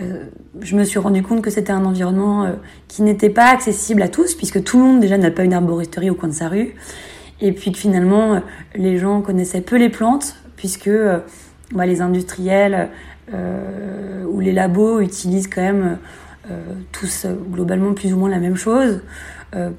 euh, 0.00 0.24
je 0.60 0.76
me 0.76 0.84
suis 0.84 0.98
rendu 0.98 1.22
compte 1.22 1.42
que 1.42 1.50
c'était 1.50 1.72
un 1.72 1.84
environnement 1.84 2.44
euh, 2.44 2.52
qui 2.88 3.02
n'était 3.02 3.30
pas 3.30 3.46
accessible 3.46 4.02
à 4.02 4.08
tous, 4.08 4.34
puisque 4.34 4.62
tout 4.62 4.78
le 4.78 4.84
monde 4.84 5.00
déjà 5.00 5.18
n'a 5.18 5.30
pas 5.30 5.44
une 5.44 5.54
arboristerie 5.54 6.10
au 6.10 6.14
coin 6.14 6.28
de 6.28 6.34
sa 6.34 6.48
rue, 6.48 6.74
et 7.40 7.52
puis 7.52 7.72
que 7.72 7.78
finalement 7.78 8.34
euh, 8.34 8.40
les 8.74 8.98
gens 8.98 9.22
connaissaient 9.22 9.62
peu 9.62 9.76
les 9.76 9.88
plantes, 9.88 10.36
puisque 10.56 10.90
bah, 11.72 11.86
les 11.86 12.00
industriels 12.00 12.90
où 14.28 14.40
les 14.40 14.52
labos 14.52 15.00
utilisent 15.00 15.46
quand 15.46 15.62
même 15.62 15.98
tous 16.90 17.26
globalement 17.52 17.94
plus 17.94 18.12
ou 18.12 18.18
moins 18.18 18.28
la 18.28 18.40
même 18.40 18.56
chose. 18.56 19.00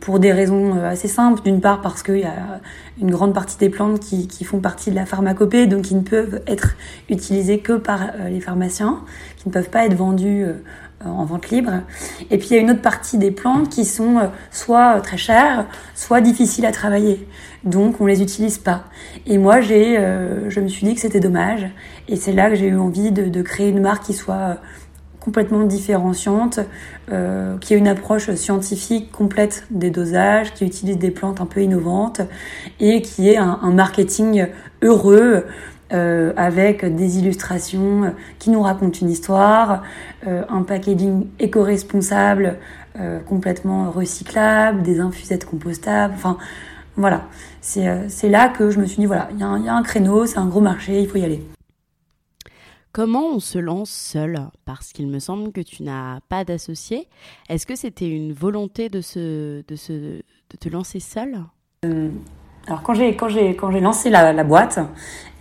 Pour 0.01 0.19
des 0.19 0.33
raisons 0.33 0.83
assez 0.83 1.07
simples. 1.07 1.41
D'une 1.43 1.61
part 1.61 1.81
parce 1.81 2.03
qu'il 2.03 2.19
y 2.19 2.25
a 2.25 2.59
une 2.99 3.11
grande 3.11 3.33
partie 3.33 3.57
des 3.57 3.69
plantes 3.69 3.99
qui, 3.99 4.27
qui, 4.27 4.43
font 4.43 4.59
partie 4.59 4.91
de 4.91 4.95
la 4.95 5.05
pharmacopée, 5.05 5.67
donc 5.67 5.83
qui 5.83 5.95
ne 5.95 6.01
peuvent 6.01 6.41
être 6.47 6.75
utilisées 7.09 7.59
que 7.59 7.73
par 7.73 8.01
les 8.29 8.41
pharmaciens, 8.41 9.01
qui 9.37 9.47
ne 9.47 9.53
peuvent 9.53 9.69
pas 9.69 9.85
être 9.85 9.95
vendues 9.95 10.45
euh, 11.05 11.09
en 11.09 11.25
vente 11.25 11.49
libre. 11.49 11.71
Et 12.29 12.37
puis 12.37 12.49
il 12.51 12.55
y 12.55 12.59
a 12.59 12.61
une 12.61 12.71
autre 12.71 12.81
partie 12.81 13.17
des 13.17 13.31
plantes 13.31 13.69
qui 13.69 13.85
sont 13.85 14.17
euh, 14.17 14.27
soit 14.51 14.99
très 15.01 15.17
chères, 15.17 15.65
soit 15.95 16.21
difficiles 16.21 16.65
à 16.65 16.71
travailler. 16.71 17.27
Donc 17.63 18.01
on 18.01 18.05
les 18.05 18.21
utilise 18.21 18.57
pas. 18.57 18.83
Et 19.25 19.37
moi 19.37 19.61
j'ai, 19.61 19.97
euh, 19.97 20.49
je 20.49 20.59
me 20.59 20.67
suis 20.67 20.85
dit 20.85 20.95
que 20.95 21.01
c'était 21.01 21.19
dommage. 21.19 21.67
Et 22.07 22.15
c'est 22.15 22.33
là 22.33 22.49
que 22.49 22.55
j'ai 22.55 22.67
eu 22.67 22.77
envie 22.77 23.11
de, 23.11 23.29
de, 23.29 23.41
créer 23.41 23.69
une 23.69 23.81
marque 23.81 24.03
qui 24.03 24.13
soit 24.13 24.57
complètement 25.21 25.63
différenciante, 25.63 26.59
euh, 27.11 27.57
qui 27.59 27.73
ait 27.73 27.77
une 27.77 27.87
approche 27.87 28.29
scientifique 28.33 29.11
complète 29.11 29.65
des 29.69 29.89
dosages, 29.89 30.53
qui 30.53 30.65
utilise 30.65 30.97
des 30.97 31.11
plantes 31.11 31.39
un 31.39 31.45
peu 31.45 31.61
innovantes 31.61 32.21
et 32.81 33.01
qui 33.01 33.29
ait 33.29 33.37
un, 33.37 33.59
un 33.61 33.71
marketing 33.71 34.47
heureux 34.81 35.45
euh, 35.93 36.31
avec 36.37 36.85
des 36.85 37.19
illustrations 37.19 38.05
euh, 38.05 38.09
qui 38.39 38.49
nous 38.49 38.61
racontent 38.61 38.97
une 39.01 39.09
histoire, 39.09 39.83
euh, 40.25 40.43
un 40.47 40.61
packaging 40.61 41.27
éco-responsable, 41.39 42.57
complètement 43.25 43.89
recyclable, 43.89 44.81
des 44.81 44.99
infusettes 44.99 45.45
compostables, 45.45 46.13
enfin 46.13 46.37
voilà. 46.97 47.23
C'est 47.61 48.29
là 48.29 48.49
que 48.49 48.69
je 48.69 48.79
me 48.79 48.85
suis 48.85 48.97
dit, 48.97 49.05
voilà, 49.05 49.29
il 49.31 49.37
y, 49.37 49.39
y, 49.39 49.69
a 49.69 49.73
un 49.73 49.83
créneau, 49.83 50.25
c'est 50.25 50.39
un 50.39 50.47
gros 50.47 50.59
marché, 50.59 50.99
il 50.99 51.07
faut 51.07 51.17
y 51.17 51.23
aller. 51.23 51.41
Comment 52.93 53.27
on 53.35 53.39
se 53.39 53.57
lance 53.57 53.89
seul? 53.89 54.37
Parce 54.65 54.91
qu'il 54.91 55.07
me 55.07 55.19
semble 55.19 55.53
que 55.53 55.61
tu 55.61 55.83
n'as 55.83 56.19
pas 56.27 56.43
d'associé. 56.43 57.07
Est-ce 57.47 57.65
que 57.65 57.77
c'était 57.77 58.09
une 58.09 58.33
volonté 58.33 58.89
de, 58.89 58.99
se, 58.99 59.63
de, 59.65 59.75
se, 59.77 59.93
de 59.93 60.57
te 60.59 60.67
lancer 60.67 60.99
seul? 60.99 61.37
Alors 62.67 62.83
quand 62.83 62.93
j'ai 62.93 63.57
lancé 63.79 64.09
la, 64.09 64.33
la 64.33 64.43
boîte, 64.43 64.79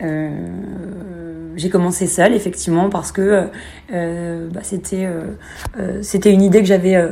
euh, 0.01 1.53
j'ai 1.57 1.71
commencé 1.71 2.07
seule 2.07 2.35
effectivement 2.35 2.89
parce 2.89 3.11
que 3.11 3.49
euh, 3.93 4.49
bah, 4.51 4.61
c'était 4.63 5.05
euh, 5.05 6.03
c'était 6.03 6.33
une 6.33 6.43
idée 6.43 6.61
que 6.61 6.67
j'avais 6.67 7.05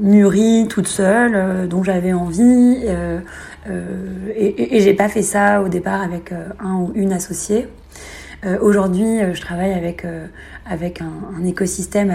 mûrie 0.00 0.66
toute 0.68 0.88
seule, 0.88 1.68
dont 1.68 1.82
j'avais 1.82 2.14
envie 2.14 2.84
et, 2.84 3.18
et, 4.34 4.76
et 4.76 4.80
j'ai 4.80 4.94
pas 4.94 5.08
fait 5.08 5.22
ça 5.22 5.62
au 5.62 5.68
départ 5.68 6.00
avec 6.02 6.32
un 6.32 6.74
ou 6.76 6.90
une 6.94 7.12
associée. 7.12 7.68
Aujourd'hui, 8.60 9.20
je 9.32 9.40
travaille 9.40 9.72
avec 9.72 10.06
avec 10.66 11.00
un, 11.00 11.44
écosystème 11.44 12.10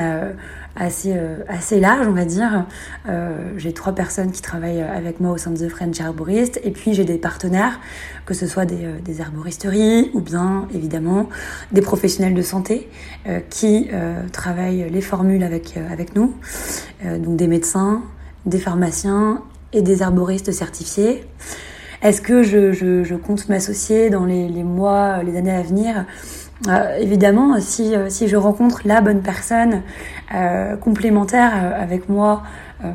assez, 0.79 1.13
euh, 1.15 1.43
assez 1.47 1.79
large, 1.79 2.07
on 2.07 2.13
va 2.13 2.25
dire. 2.25 2.65
Euh, 3.07 3.53
j'ai 3.57 3.73
trois 3.73 3.93
personnes 3.93 4.31
qui 4.31 4.41
travaillent 4.41 4.81
avec 4.81 5.19
moi 5.19 5.31
au 5.31 5.37
sein 5.37 5.51
de 5.51 5.57
The 5.57 5.69
French 5.69 5.99
Herborist, 5.99 6.59
et 6.63 6.71
puis 6.71 6.93
j'ai 6.93 7.05
des 7.05 7.17
partenaires, 7.17 7.79
que 8.25 8.33
ce 8.33 8.47
soit 8.47 8.65
des, 8.65 8.85
euh, 8.85 8.99
des 9.03 9.21
herboristeries 9.21 10.09
ou 10.13 10.21
bien 10.21 10.67
évidemment 10.73 11.29
des 11.71 11.81
professionnels 11.81 12.33
de 12.33 12.41
santé 12.41 12.89
qui 13.49 13.89
travaillent 14.31 14.89
les 14.89 15.01
formules 15.01 15.43
avec, 15.43 15.77
avec 15.91 16.15
nous, 16.15 16.33
donc 17.03 17.35
des 17.35 17.47
médecins, 17.47 18.01
des 18.45 18.59
pharmaciens 18.59 19.41
et 19.73 19.81
des 19.81 20.01
herboristes 20.01 20.51
certifiés. 20.51 21.23
Est-ce 22.01 22.21
que 22.21 22.43
je, 22.43 22.71
je, 22.71 23.15
compte 23.15 23.49
m'associer 23.49 24.09
dans 24.09 24.25
les, 24.25 24.47
les 24.47 24.63
mois, 24.63 25.21
les 25.23 25.35
années 25.35 25.51
à 25.51 25.61
venir? 25.61 26.05
Euh, 26.67 26.97
évidemment, 26.97 27.59
si, 27.59 27.95
euh, 27.95 28.09
si 28.09 28.27
je 28.27 28.35
rencontre 28.35 28.81
la 28.85 29.01
bonne 29.01 29.21
personne 29.21 29.83
euh, 30.33 30.75
complémentaire 30.75 31.51
euh, 31.55 31.81
avec 31.81 32.09
moi 32.09 32.43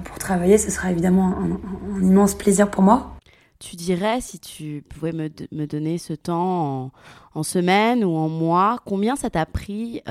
pour 0.05 0.19
travailler, 0.19 0.57
ce 0.57 0.71
sera 0.71 0.91
évidemment 0.91 1.35
un, 1.39 2.03
immense 2.03 2.35
plaisir 2.35 2.71
pour 2.71 2.83
moi. 2.83 3.17
Tu 3.59 3.77
dirais, 3.77 4.21
si 4.21 4.39
tu 4.39 4.83
pouvais 4.89 5.13
me, 5.13 5.29
me 5.53 5.67
donner 5.67 5.99
ce 5.99 6.15
temps 6.15 6.91
en, 7.35 7.43
semaine 7.43 8.05
ou 8.05 8.17
en 8.17 8.29
mois, 8.29 8.79
combien 8.87 9.17
ça 9.17 9.29
t'a 9.29 9.45
pris 9.45 10.03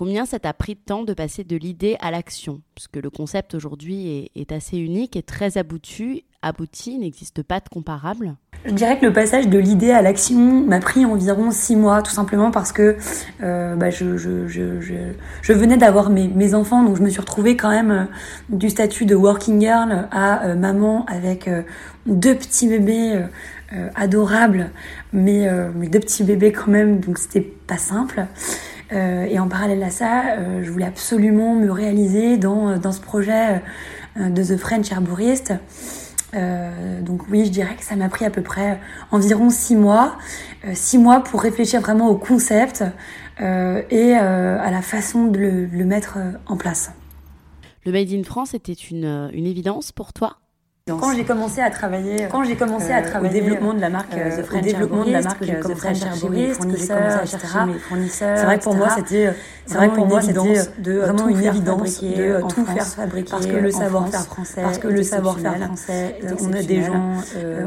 Combien 0.00 0.24
ça 0.24 0.38
t'a 0.38 0.54
pris 0.54 0.76
de 0.76 0.80
temps 0.80 1.04
de 1.04 1.12
passer 1.12 1.44
de 1.44 1.58
l'idée 1.58 1.98
à 2.00 2.10
l'action? 2.10 2.62
Parce 2.74 2.88
que 2.88 2.98
le 3.00 3.10
concept 3.10 3.54
aujourd'hui 3.54 4.30
est, 4.34 4.50
assez 4.50 4.78
unique 4.78 5.14
et 5.14 5.22
très 5.22 5.58
abouti, 5.58 6.24
abouti 6.40 6.96
n'existe 6.96 7.42
pas 7.42 7.60
de 7.60 7.68
comparable. 7.68 8.34
Je 8.64 8.72
dirais 8.72 8.98
que 8.98 9.04
le 9.04 9.12
passage 9.12 9.48
de 9.48 9.58
l'idée 9.58 9.90
à 9.90 10.00
l'action 10.00 10.64
m'a 10.64 10.80
pris 10.80 11.04
environ 11.04 11.50
six 11.50 11.76
mois, 11.76 12.00
tout 12.00 12.12
simplement 12.12 12.50
parce 12.50 12.72
que 12.72 12.96
euh, 13.42 13.76
bah, 13.76 13.90
je, 13.90 14.06
venais 15.52 15.76
d'avoir 15.76 16.08
mes, 16.08 16.54
enfants, 16.54 16.82
donc 16.82 16.96
je 16.96 17.02
me 17.02 17.10
suis 17.10 17.20
retrouvée 17.20 17.58
quand 17.58 17.68
même 17.68 17.90
euh, 17.90 18.04
du 18.48 18.70
statut 18.70 19.04
de 19.04 19.14
working 19.14 19.60
girl 19.60 20.08
à 20.10 20.46
euh, 20.46 20.54
maman 20.54 21.04
avec 21.08 21.50
deux 22.06 22.36
petits 22.36 22.68
bébés 22.68 23.22
adorables, 23.96 24.70
mais, 25.12 25.46
mais, 25.74 25.88
deux 25.88 26.00
petits 26.00 26.24
bébés 26.24 26.52
quand 26.52 26.70
même, 26.70 27.00
donc 27.00 27.18
c'était 27.18 27.42
pas 27.42 27.76
simple. 27.76 28.26
Et 28.92 29.38
en 29.38 29.48
parallèle 29.48 29.82
à 29.82 29.90
ça, 29.90 30.62
je 30.62 30.70
voulais 30.70 30.86
absolument 30.86 31.54
me 31.54 31.70
réaliser 31.70 32.36
dans, 32.36 32.78
dans 32.78 32.92
ce 32.92 33.00
projet 33.00 33.62
de 34.16 34.42
The 34.42 34.56
French 34.56 34.90
Herborist. 34.90 35.52
Euh, 36.34 37.00
donc 37.00 37.28
oui, 37.28 37.44
je 37.44 37.50
dirais 37.50 37.74
que 37.74 37.82
ça 37.82 37.96
m'a 37.96 38.08
pris 38.08 38.24
à 38.24 38.30
peu 38.30 38.42
près 38.42 38.78
environ 39.10 39.50
six 39.50 39.74
mois, 39.74 40.16
euh, 40.64 40.70
six 40.74 40.98
mois 40.98 41.24
pour 41.24 41.42
réfléchir 41.42 41.80
vraiment 41.80 42.08
au 42.08 42.16
concept 42.16 42.84
euh, 43.40 43.82
et 43.90 44.16
euh, 44.16 44.60
à 44.60 44.70
la 44.70 44.82
façon 44.82 45.26
de 45.26 45.38
le, 45.38 45.66
le 45.66 45.84
mettre 45.84 46.18
euh, 46.18 46.32
en 46.46 46.56
place. 46.56 46.92
Le 47.84 47.90
Made 47.90 48.12
in 48.12 48.22
France 48.22 48.54
était 48.54 48.72
une, 48.72 49.30
une 49.32 49.46
évidence 49.46 49.90
pour 49.90 50.12
toi? 50.12 50.36
Quand 50.88 51.14
j'ai 51.14 51.24
commencé 51.24 51.60
à 51.60 51.70
travailler, 51.70 52.26
quand 52.30 52.44
j'ai 52.44 52.56
commencé 52.56 52.92
à 52.92 53.02
travailler 53.02 53.40
au 53.40 53.44
développement 53.44 53.74
de 53.74 53.80
la 53.80 53.90
marque 53.90 54.10
The 54.10 54.42
French 54.42 54.64
développement 54.64 55.04
de 55.04 55.12
la 55.12 55.22
marque 55.22 55.40
The 55.40 55.74
French 55.74 56.02
Herborist, 56.02 56.62
que 56.62 56.76
j'ai 56.76 56.86
commencé 56.86 56.92
à 56.92 57.26
chercher 57.26 57.64
mes 57.66 57.78
fournisseurs, 57.78 58.38
c'est 58.38 58.44
vrai 58.44 58.58
que 58.58 58.64
pour 58.64 58.74
moi 58.74 58.90
c'était, 58.90 59.32
c'est 59.66 59.74
vrai 59.76 59.88
que 59.88 59.94
pour 59.94 60.06
moi 60.06 60.22
c'était 60.22 60.62
de 60.78 60.92
vraiment 60.98 61.28
une 61.28 61.44
évidence 61.44 62.00
de 62.00 62.48
tout 62.48 62.64
faire 62.64 62.86
fabriquer 62.86 63.30
parce 63.30 63.46
que 63.46 63.56
le 63.56 63.70
savoir-faire 63.70 64.24
français, 64.24 64.62
parce 64.62 64.78
que 64.78 64.88
le 64.88 65.02
savoir-faire 65.02 65.58
français, 65.64 66.18
on 66.40 66.52
a 66.52 66.62
des 66.62 66.82
gens, 66.82 67.14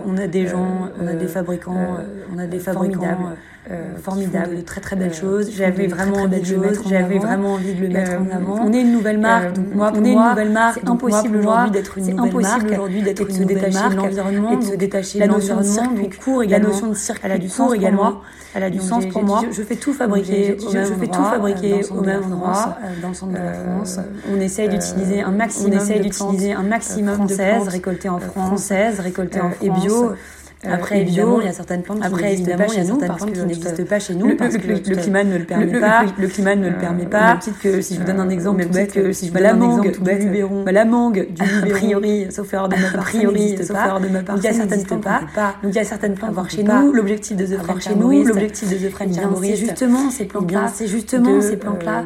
on 0.06 0.18
a 0.18 0.28
des 0.28 0.48
gens, 0.48 0.90
on 1.00 1.08
a 1.08 1.14
des 1.14 1.28
fabricants, 1.28 1.98
on 2.34 2.40
a 2.40 2.48
des 2.48 2.60
fabricants 2.60 3.34
euh, 3.74 3.96
formidable, 4.02 4.58
de 4.58 4.62
très 4.62 4.82
très 4.82 4.96
belles 4.96 5.10
euh, 5.10 5.14
choses. 5.14 5.52
J'avais 5.52 5.88
vraiment 5.88 6.18
envie 6.18 6.42
de 6.42 6.52
le 6.52 6.58
mettre 6.58 6.88
J'avais 6.88 7.18
vraiment 7.18 7.54
envie 7.54 7.74
de 7.74 7.82
le 7.82 7.90
mettre 7.90 8.12
en 8.14 8.36
avant. 8.36 8.60
On 8.66 8.74
est 8.74 8.82
une 8.82 8.92
nouvelle 8.94 9.20
marque, 9.20 9.54
donc 9.54 9.74
moi, 9.74 9.92
on 9.94 10.06
est 10.06 10.14
une 10.14 10.30
nouvelle 10.30 10.52
marque. 10.52 10.80
C'est 10.82 10.90
impossible 10.90 11.38
aujourd'hui 11.38 11.72
d'être 11.72 11.98
une 11.98 12.16
nouvelle 12.16 12.42
marque. 12.42 12.72
aujourd'hui 12.72 13.02
d'être 13.02 13.22
une 13.22 13.36
se 13.36 13.44
détacher 13.44 13.90
de 13.90 13.96
l'environnement, 13.96 14.52
et 14.52 14.58
de 14.58 14.64
se 14.64 14.76
détacher 14.76 15.20
de 15.20 15.26
l'environnement. 15.26 15.94
Donc 15.96 16.18
court 16.18 16.44
également. 16.44 16.68
La 16.68 16.74
notion 16.74 16.88
de 16.88 16.94
circuit, 16.94 17.22
elle 17.26 17.32
a 17.32 17.38
du 17.38 17.50
sens 17.50 17.74
également. 17.74 18.22
Elle 18.56 18.64
a 18.64 18.70
du 18.70 18.80
sens 18.80 19.06
pour 19.08 19.24
moi. 19.24 19.42
Je 19.52 19.62
fais 19.64 19.76
tout 19.76 19.94
fabriquer 19.94 20.58
au 20.68 20.72
même 20.72 20.86
Je 20.86 20.94
fais 20.94 21.08
tout 21.08 21.24
fabriquer 21.24 21.82
au 21.92 22.02
même 22.02 22.24
endroit 22.24 22.78
dans 23.02 23.10
le 23.10 23.14
centre 23.14 23.34
de 23.34 23.38
la 23.38 23.54
France. 23.54 24.00
On 24.32 24.40
essaye 24.40 24.70
d'utiliser 24.70 25.22
un 25.22 25.32
maximum. 25.32 25.74
On 25.74 25.82
essaye 25.82 26.02
d'utiliser 26.02 26.54
un 26.54 26.64
maximum 26.64 27.26
de 27.26 27.36
plantes 27.36 27.68
récoltées 27.68 28.10
en 28.10 28.20
France, 28.20 28.48
françaises 28.48 29.00
récoltées 29.00 29.42
en 29.42 29.50
France 29.50 29.64
et 29.64 29.70
bio. 29.70 30.14
Euh, 30.66 30.74
après, 30.74 31.02
évidemment, 31.02 31.42
il 31.42 31.46
y 31.46 31.50
a 31.50 31.54
certaines 31.54 31.84
plantes 31.84 32.00
qui 32.00 32.08
Après, 32.08 32.34
évidemment, 32.34 32.66
il 32.70 32.78
y 32.78 32.80
a 32.80 32.86
certaines 32.86 33.16
plantes 33.16 33.34
qui 33.34 33.40
n'existent 33.40 33.84
pas 33.84 34.00
chez 34.00 34.16
nous. 34.16 34.28
Le, 34.34 34.36
parce 34.36 34.58
que 34.58 34.68
le, 34.68 34.96
climat 34.96 35.24
ne 35.24 35.38
le 35.38 35.46
permet 35.46 35.80
pas. 35.80 36.06
Le, 36.18 36.28
climat 36.28 36.56
ne 36.56 36.70
le 36.70 36.78
permet 36.78 37.06
pas. 37.06 37.34
Même 37.34 37.40
que 37.62 37.82
si 37.82 37.96
je 37.96 38.00
vous 38.00 38.06
donne 38.06 38.20
un 38.20 38.30
exemple, 38.30 38.58
même 38.60 38.70
titre 38.70 38.94
que 38.94 39.12
si 39.12 39.28
je 39.28 39.38
un 39.38 39.62
exemple 39.62 39.92
du 39.92 40.26
luberon, 40.26 40.66
la 40.66 40.86
mangue 40.86 41.28
a 41.40 41.66
priori, 41.68 42.28
sauf 42.32 42.54
erreur 42.54 42.70
de 42.70 42.76
ma 42.76 42.90
part, 42.90 43.02
a 43.02 43.04
priori, 43.04 43.58
sauf 43.58 43.78
erreur 43.78 44.00
de 44.00 44.08
ma 44.08 44.22
part, 44.22 44.38
il 44.38 44.44
y 44.44 44.48
a 44.48 44.54
certaines 44.54 44.84
plantes 44.84 45.04
pas. 45.04 45.56
Donc 45.62 45.74
il 45.74 45.76
y 45.76 45.80
a 45.80 45.84
certaines 45.84 46.16
plantes 46.16 46.34
voir 46.34 46.50
chez 46.50 46.64
nous. 46.64 46.94
L'objectif 46.94 47.38
de 47.38 47.46
The 47.46 47.58
French 47.62 47.84
chez 47.84 47.96
nous, 47.96 48.24
l'objectif 48.24 48.70
de 48.70 48.88
The 48.88 48.92
French 48.92 49.12
c'est 49.44 49.56
justement 49.56 50.10
ces 50.10 50.26
plantes-là, 50.26 50.68
c'est 50.74 50.88
justement 50.88 51.42
ces 51.42 51.58
plantes-là 51.58 52.04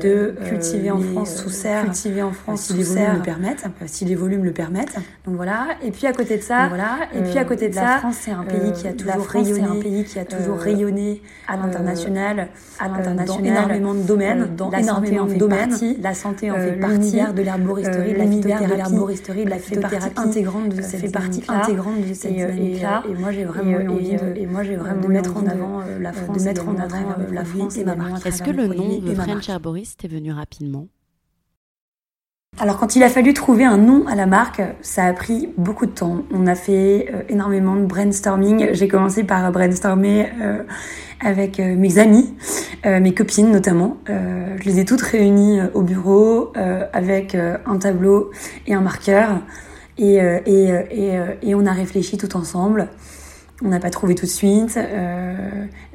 de 0.00 0.34
cultiver 0.48 0.90
en 0.90 1.00
France 1.00 1.36
sous 1.36 1.50
serre, 1.50 1.84
cultiver 1.84 2.22
en 2.22 2.32
France 2.32 2.62
si 2.62 2.74
les 2.74 2.84
volumes 2.84 3.14
le 3.14 3.22
permettent, 3.22 3.64
si 3.86 4.04
les 4.04 4.14
volumes 4.14 4.44
le 4.44 4.52
permettent. 4.52 4.96
Donc 5.26 5.36
voilà. 5.36 5.66
Et 5.82 5.90
puis 5.90 6.06
à 6.06 6.12
côté 6.12 6.36
de 6.36 6.42
ça, 6.42 6.68
voilà. 6.68 6.98
Et 7.14 7.22
puis 7.22 7.38
à 7.38 7.44
côté 7.44 7.68
de 7.68 7.74
ça 7.74 7.97
France, 7.98 8.16
c'est 8.20 8.30
un 8.30 8.44
pays 8.44 8.72
qui 8.72 8.88
a 8.88 8.92
toujours 8.92 9.26
rayonné, 9.26 9.62
un 9.62 9.80
pays 9.80 10.04
qui 10.04 10.18
a 10.18 10.24
toujours 10.24 10.58
rayonné 10.58 11.22
à 11.46 11.56
l'international, 11.56 12.48
à 12.78 12.88
l'international, 12.88 13.26
dans 13.26 13.44
énormément 13.44 13.94
de 13.94 14.02
domaines, 14.02 14.56
dans 14.56 14.70
énormément 14.70 15.26
de 15.26 15.34
domaines. 15.34 15.76
La 16.00 16.14
santé 16.14 16.50
en 16.50 16.56
fait 16.56 16.72
partie. 16.72 17.18
De 17.38 17.42
l'herboristerie, 17.42 18.14
l'univers 18.14 18.60
de 18.66 18.74
l'herboristerie, 18.74 19.44
de 19.44 19.50
la 19.50 19.58
phytothérapie 19.58 20.18
intégrante 20.18 20.68
de 20.74 20.82
cette 20.82 21.12
partie 21.12 21.42
intégrante 21.48 22.06
de 22.08 22.14
cette 22.14 22.32
dynamique-là. 22.32 23.02
Et 23.08 23.14
moi, 23.14 23.32
j'ai 23.32 23.44
vraiment 23.44 23.92
envie 23.92 24.16
de, 24.16 24.36
et 24.36 24.46
moi, 24.46 24.62
j'ai 24.62 24.76
vraiment 24.76 25.02
de 25.02 25.08
mettre 25.08 25.36
en 25.36 25.46
avant 25.46 25.80
la 26.00 26.12
France, 26.12 26.38
de 26.38 26.42
mettre 26.44 26.68
en 26.68 26.76
avant 26.76 27.16
la 27.30 27.44
France 27.44 27.76
et 27.76 27.84
ma 27.84 27.96
marque. 27.96 28.26
Est-ce 28.26 28.42
que 28.42 28.50
le 28.50 28.66
nom 28.66 28.98
de 28.98 29.14
French 29.14 29.48
Herborist 29.48 30.04
est 30.04 30.08
venu 30.08 30.32
rapidement? 30.32 30.88
Alors 32.60 32.76
quand 32.76 32.96
il 32.96 33.04
a 33.04 33.08
fallu 33.08 33.34
trouver 33.34 33.64
un 33.64 33.78
nom 33.78 34.08
à 34.08 34.16
la 34.16 34.26
marque, 34.26 34.60
ça 34.82 35.04
a 35.04 35.12
pris 35.12 35.48
beaucoup 35.56 35.86
de 35.86 35.92
temps. 35.92 36.24
On 36.32 36.48
a 36.48 36.56
fait 36.56 37.08
euh, 37.14 37.22
énormément 37.28 37.76
de 37.76 37.84
brainstorming. 37.84 38.70
J'ai 38.72 38.88
commencé 38.88 39.22
par 39.22 39.52
brainstormer 39.52 40.26
euh, 40.40 40.64
avec 41.24 41.60
euh, 41.60 41.76
mes 41.76 41.98
amis, 41.98 42.34
mes 42.84 43.14
copines 43.14 43.50
notamment. 43.50 43.96
je 44.06 44.64
les 44.64 44.80
ai 44.80 44.84
toutes 44.84 45.02
réunies 45.02 45.60
au 45.74 45.82
bureau 45.82 46.52
avec 46.92 47.34
un 47.34 47.76
tableau 47.78 48.30
et 48.66 48.74
un 48.74 48.80
marqueur. 48.80 49.40
Et, 49.98 50.14
et, 50.14 50.68
et, 50.90 51.18
et 51.42 51.54
on 51.56 51.66
a 51.66 51.72
réfléchi 51.72 52.16
tout 52.18 52.36
ensemble. 52.36 52.88
On 53.64 53.70
n'a 53.70 53.80
pas 53.80 53.90
trouvé 53.90 54.14
tout 54.14 54.26
de 54.26 54.30
suite. 54.30 54.76
Euh, 54.76 55.34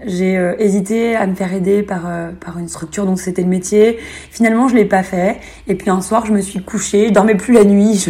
j'ai 0.05 0.37
euh, 0.37 0.53
hésité 0.59 1.15
à 1.15 1.25
me 1.27 1.33
faire 1.33 1.53
aider 1.53 1.81
par, 1.81 2.01
euh, 2.07 2.31
par 2.31 2.59
une 2.59 2.67
structure 2.67 3.05
dont 3.05 3.15
c'était 3.15 3.41
le 3.41 3.47
métier. 3.47 3.99
Finalement, 4.31 4.67
je 4.67 4.75
l'ai 4.75 4.83
pas 4.83 5.01
fait. 5.01 5.37
Et 5.67 5.75
puis 5.75 5.89
un 5.89 6.01
soir, 6.01 6.25
je 6.25 6.33
me 6.33 6.41
suis 6.41 6.61
couchée. 6.61 7.07
Je 7.07 7.13
dormais 7.13 7.35
plus 7.35 7.53
la 7.53 7.63
nuit. 7.63 8.05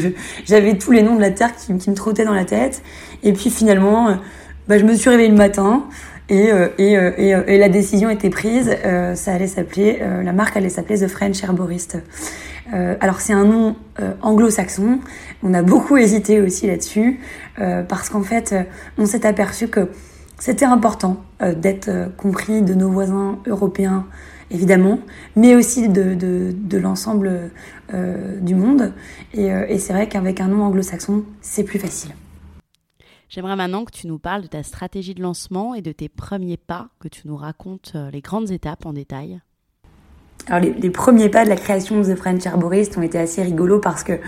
J'avais 0.46 0.76
tous 0.76 0.92
les 0.92 1.04
noms 1.04 1.16
de 1.16 1.22
la 1.22 1.30
terre 1.30 1.56
qui, 1.56 1.72
me 1.72 1.94
trottaient 1.94 2.26
dans 2.26 2.34
la 2.34 2.46
tête. 2.46 2.82
Et 3.22 3.32
puis 3.32 3.52
finalement, 3.52 4.18
bah, 4.68 4.80
je 4.80 4.86
me 4.86 4.96
suis 4.96 5.12
réveillée 5.12 5.30
le 5.30 5.38
matin. 5.38 5.84
Et, 6.30 6.50
et, 6.78 6.94
et, 6.94 7.36
et 7.48 7.58
la 7.58 7.70
décision 7.70 8.10
était 8.10 8.30
prise. 8.30 8.76
ça 9.14 9.34
allait 9.34 9.46
s'appeler, 9.46 10.00
la 10.24 10.32
marque 10.32 10.56
allait 10.56 10.70
s'appeler 10.70 11.00
The 11.00 11.08
French 11.10 11.44
Herborist. 11.44 11.98
Euh, 12.74 12.96
alors 13.02 13.20
c'est 13.20 13.34
un 13.34 13.46
nom 13.46 13.76
euh, 14.00 14.14
anglo-saxon. 14.22 15.00
On 15.44 15.54
a 15.54 15.62
beaucoup 15.62 15.98
hésité 15.98 16.42
aussi 16.42 16.68
là-dessus 16.68 17.20
euh, 17.60 17.84
parce 17.84 18.10
qu'en 18.10 18.24
fait, 18.24 18.56
on 18.98 19.06
s'est 19.06 19.26
aperçu 19.26 19.68
que 19.68 19.90
c'était 20.40 20.66
important 20.66 21.24
d'être 21.40 22.16
compris 22.18 22.62
de 22.62 22.74
nos 22.74 22.90
voisins 22.90 23.40
européens, 23.46 24.08
évidemment, 24.52 25.00
mais 25.36 25.56
aussi 25.56 25.88
de, 25.88 26.16
de, 26.16 26.78
l'ensemble 26.78 27.52
du 28.42 28.56
monde. 28.56 28.94
Et, 29.34 29.46
et 29.46 29.78
c'est 29.78 29.94
vrai 29.94 30.10
qu'avec 30.10 30.42
un 30.42 30.48
nom 30.48 30.64
anglo-saxon, 30.64 31.24
c'est 31.40 31.64
plus 31.64 31.80
facile. 31.80 32.14
J'aimerais 33.30 33.56
maintenant 33.56 33.86
que 33.86 33.92
tu 33.92 34.08
nous 34.08 34.20
parles 34.20 34.42
de 34.42 34.48
ta 34.48 34.64
stratégie 34.64 35.14
de 35.14 35.22
lancement 35.22 35.76
et 35.76 35.82
de 35.82 35.92
tes 35.92 36.10
premiers 36.10 36.58
pas, 36.58 36.90
que 37.00 37.08
tu 37.08 37.28
nous 37.28 37.38
racontes 37.38 37.96
les 38.12 38.22
grandes 38.22 38.52
étapes 38.52 38.86
en 38.86 38.92
détail. 38.94 39.40
Alors 40.48 40.62
les, 40.62 40.90
premiers 40.90 41.30
pas 41.30 41.46
de 41.46 41.50
la 41.50 41.56
création 41.56 42.02
de 42.02 42.14
The 42.14 42.18
French 42.18 42.46
Herborist 42.46 42.98
ont 42.98 43.02
été 43.02 43.18
assez 43.18 43.42
rigolos 43.42 43.80
parce 43.80 44.04
que 44.04 44.20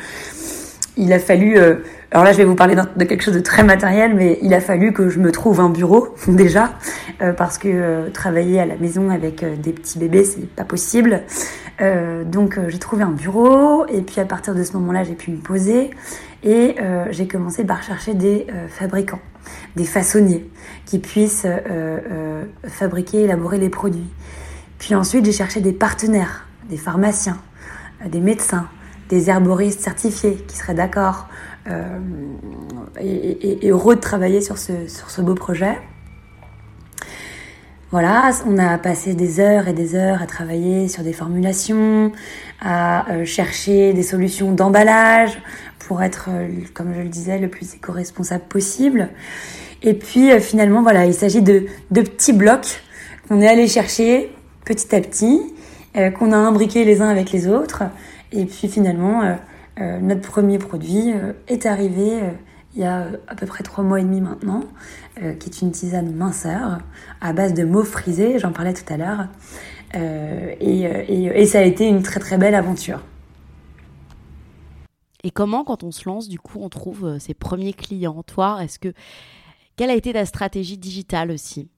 il 0.97 1.11
a 1.13 1.19
fallu, 1.19 1.57
euh, 1.57 1.75
alors 2.11 2.23
là 2.23 2.31
je 2.31 2.37
vais 2.37 2.45
vous 2.45 2.55
parler 2.55 2.75
de 2.75 3.03
quelque 3.03 3.23
chose 3.23 3.33
de 3.33 3.39
très 3.39 3.63
matériel, 3.63 4.15
mais 4.15 4.39
il 4.41 4.53
a 4.53 4.61
fallu 4.61 4.93
que 4.93 5.09
je 5.09 5.19
me 5.19 5.31
trouve 5.31 5.59
un 5.59 5.69
bureau 5.69 6.15
déjà 6.27 6.73
euh, 7.21 7.33
parce 7.33 7.57
que 7.57 7.67
euh, 7.67 8.09
travailler 8.09 8.59
à 8.59 8.65
la 8.65 8.75
maison 8.75 9.09
avec 9.09 9.43
des 9.61 9.71
petits 9.73 9.99
bébés 9.99 10.23
c'est 10.23 10.47
pas 10.47 10.65
possible. 10.65 11.21
donc 12.25 12.57
j'ai 12.69 12.79
trouvé 12.79 13.03
un 13.03 13.11
bureau 13.11 13.85
et 13.87 14.01
puis 14.01 14.21
à 14.21 14.25
partir 14.25 14.55
de 14.55 14.63
ce 14.63 14.73
moment-là 14.73 15.03
j'ai 15.03 15.15
pu 15.15 15.31
me 15.31 15.37
poser 15.37 15.89
et 16.43 16.75
j'ai 17.09 17.27
commencé 17.27 17.65
par 17.65 17.83
chercher 17.83 18.13
des 18.13 18.47
fabricants, 18.69 19.19
des 19.75 19.83
façonniers 19.83 20.49
qui 20.85 20.99
puissent 20.99 21.47
fabriquer, 22.63 23.23
élaborer 23.23 23.57
les 23.57 23.69
produits. 23.69 24.09
Puis 24.79 24.95
ensuite, 24.95 25.25
j'ai 25.25 25.31
cherché 25.31 25.61
des 25.61 25.73
partenaires, 25.73 26.47
des 26.69 26.77
pharmaciens, 26.77 27.37
euh, 28.03 28.09
des 28.09 28.19
médecins, 28.19 28.67
des 29.09 29.29
herboristes 29.29 29.81
certifiés 29.81 30.35
qui 30.47 30.57
seraient 30.57 30.73
d'accord 30.73 31.27
euh, 31.67 31.99
et, 32.99 33.69
heureux 33.69 33.95
de 33.95 34.01
travailler 34.01 34.41
sur 34.41 34.57
ce, 34.57 34.87
sur 34.87 35.09
ce 35.09 35.21
beau 35.21 35.35
projet. 35.35 35.77
Voilà, 37.91 38.31
on 38.45 38.57
a 38.57 38.77
passé 38.77 39.13
des 39.13 39.39
heures 39.39 39.67
et 39.67 39.73
des 39.73 39.95
heures 39.95 40.21
à 40.21 40.25
travailler 40.25 40.87
sur 40.87 41.03
des 41.03 41.13
formulations, 41.13 42.11
à 42.59 43.09
euh, 43.11 43.25
chercher 43.25 43.93
des 43.93 44.03
solutions 44.03 44.51
d'emballage 44.51 45.37
pour 45.79 46.01
être, 46.01 46.29
comme 46.73 46.93
je 46.95 47.01
le 47.01 47.09
disais, 47.09 47.37
le 47.37 47.47
plus 47.47 47.75
éco-responsable 47.75 48.45
possible. 48.45 49.09
Et 49.83 49.93
puis 49.93 50.31
finalement, 50.39 50.81
voilà, 50.81 51.05
il 51.05 51.13
s'agit 51.13 51.43
de, 51.43 51.67
de 51.91 52.01
petits 52.01 52.33
blocs 52.33 52.81
qu'on 53.27 53.39
est 53.39 53.47
allé 53.47 53.67
chercher 53.67 54.31
petit 54.65 54.95
à 54.95 54.99
petit, 54.99 55.39
euh, 55.95 56.09
qu'on 56.09 56.31
a 56.31 56.37
imbriqué 56.37 56.83
les 56.83 57.01
uns 57.01 57.09
avec 57.09 57.31
les 57.31 57.47
autres. 57.47 57.83
Et 58.31 58.45
puis 58.45 58.67
finalement, 58.67 59.21
euh, 59.21 59.35
euh, 59.79 59.99
notre 59.99 60.21
premier 60.21 60.57
produit 60.57 61.13
est 61.47 61.65
arrivé 61.65 62.21
il 62.75 62.81
y 62.81 62.85
a 62.85 63.07
à 63.27 63.35
peu 63.35 63.45
près 63.45 63.63
trois 63.63 63.83
mois 63.83 64.01
et 64.01 64.03
demi 64.03 64.19
maintenant, 64.19 64.61
qui 65.15 65.49
est 65.49 65.61
une 65.61 65.71
tisane 65.71 66.13
minceur 66.13 66.79
à 67.21 67.31
base 67.31 67.53
de 67.53 67.63
mots 67.63 67.85
frisés, 67.85 68.37
j'en 68.37 68.51
parlais 68.51 68.73
tout 68.73 68.93
à 68.93 68.97
l'heure. 68.97 69.27
Et, 70.59 70.81
et, 70.81 71.45
ça 71.45 71.59
a 71.59 71.61
été 71.61 71.87
une 71.87 72.03
très 72.03 72.19
très 72.19 72.37
belle 72.37 72.53
aventure. 72.53 72.99
Et 75.23 75.31
comment, 75.31 75.63
quand 75.63 75.83
on 75.83 75.91
se 75.91 76.09
lance, 76.09 76.27
du 76.27 76.37
coup, 76.37 76.59
on 76.61 76.67
trouve 76.67 77.17
ses 77.17 77.33
premiers 77.33 77.71
clients? 77.71 78.23
Toi, 78.23 78.57
est-ce 78.61 78.77
que 78.77 78.91
quelle 79.77 79.89
a 79.89 79.95
été 79.95 80.11
ta 80.11 80.25
stratégie 80.25 80.77
digitale 80.77 81.31
aussi? 81.31 81.69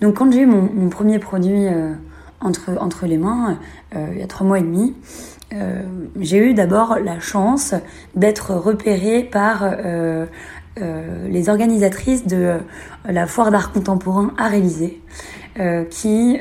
Donc 0.00 0.16
quand 0.16 0.30
j'ai 0.30 0.40
eu 0.40 0.46
mon, 0.46 0.88
premier 0.90 1.18
produit 1.18 1.66
euh, 1.66 1.94
entre, 2.40 2.70
entre 2.80 3.06
les 3.06 3.18
mains, 3.18 3.58
euh, 3.94 4.08
il 4.12 4.18
y 4.18 4.22
a 4.22 4.26
trois 4.26 4.46
mois 4.46 4.58
et 4.58 4.62
demi, 4.62 4.94
euh, 5.52 5.82
j'ai 6.20 6.38
eu 6.38 6.54
d'abord 6.54 6.98
la 7.02 7.20
chance 7.20 7.74
d'être 8.14 8.54
repérée 8.54 9.22
par 9.22 9.64
les 11.28 11.48
organisatrices 11.48 12.26
de 12.26 12.58
la 13.08 13.26
foire 13.26 13.50
d'art 13.50 13.72
contemporain 13.72 14.32
à 14.36 14.48
réaliser. 14.48 15.00
qui, 15.90 16.38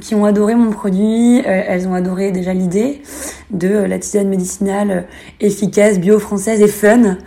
qui 0.00 0.14
ont 0.14 0.24
adoré 0.24 0.54
mon 0.54 0.70
produit, 0.70 1.42
elles 1.44 1.86
ont 1.86 1.92
adoré 1.92 2.32
déjà 2.32 2.54
l'idée 2.54 3.02
de 3.50 3.68
la 3.68 3.98
tisane 3.98 4.28
médicinale 4.28 5.06
efficace, 5.40 5.98
bio-française 5.98 6.62
et 6.62 6.68
fun. 6.68 7.18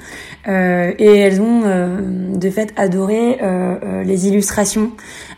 et 0.48 1.06
elles 1.06 1.40
ont 1.40 1.62
de 2.36 2.50
fait 2.50 2.74
adoré 2.78 3.38
les 4.04 4.28
illustrations 4.28 4.92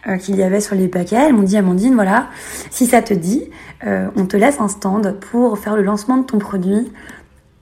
euh, 0.07 0.17
qu'il 0.17 0.35
y 0.35 0.43
avait 0.43 0.61
sur 0.61 0.75
les 0.75 0.87
paquets. 0.87 1.15
Elles 1.15 1.33
m'ont 1.33 1.43
dit, 1.43 1.57
Amandine, 1.57 1.95
voilà, 1.95 2.27
si 2.69 2.85
ça 2.85 3.01
te 3.01 3.13
dit, 3.13 3.49
euh, 3.85 4.07
on 4.15 4.25
te 4.25 4.37
laisse 4.37 4.59
un 4.59 4.67
stand 4.67 5.19
pour 5.19 5.57
faire 5.57 5.75
le 5.75 5.81
lancement 5.81 6.17
de 6.17 6.25
ton 6.25 6.37
produit 6.37 6.91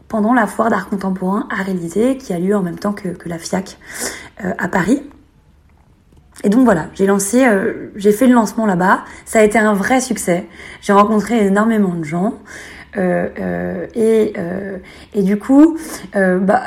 pendant 0.09 0.33
la 0.33 0.45
foire 0.45 0.69
d'art 0.69 0.89
contemporain 0.89 1.47
à 1.49 1.63
réaliser, 1.63 2.17
qui 2.17 2.33
a 2.33 2.39
lieu 2.39 2.55
en 2.55 2.61
même 2.61 2.77
temps 2.77 2.93
que, 2.93 3.09
la 3.25 3.37
FIAC 3.37 3.77
euh, 4.43 4.53
à 4.57 4.67
Paris. 4.67 5.01
Et 6.43 6.49
donc 6.49 6.65
voilà, 6.65 6.87
j'ai 6.95 7.05
lancé, 7.05 7.47
j'ai 7.95 8.11
fait 8.11 8.27
le 8.27 8.33
lancement 8.33 8.65
là-bas. 8.65 9.05
Ça 9.23 9.39
a 9.39 9.43
été 9.43 9.57
un 9.57 9.73
vrai 9.73 10.01
succès. 10.01 10.45
J'ai 10.81 10.91
rencontré 10.91 11.45
énormément 11.45 11.93
de 11.93 12.03
gens. 12.03 12.33
Euh, 12.97 13.27
euh, 13.39 13.87
et, 13.95 14.33
euh, 14.37 14.77
et 15.13 15.23
du 15.23 15.37
coup, 15.37 15.77
bah, 16.13 16.61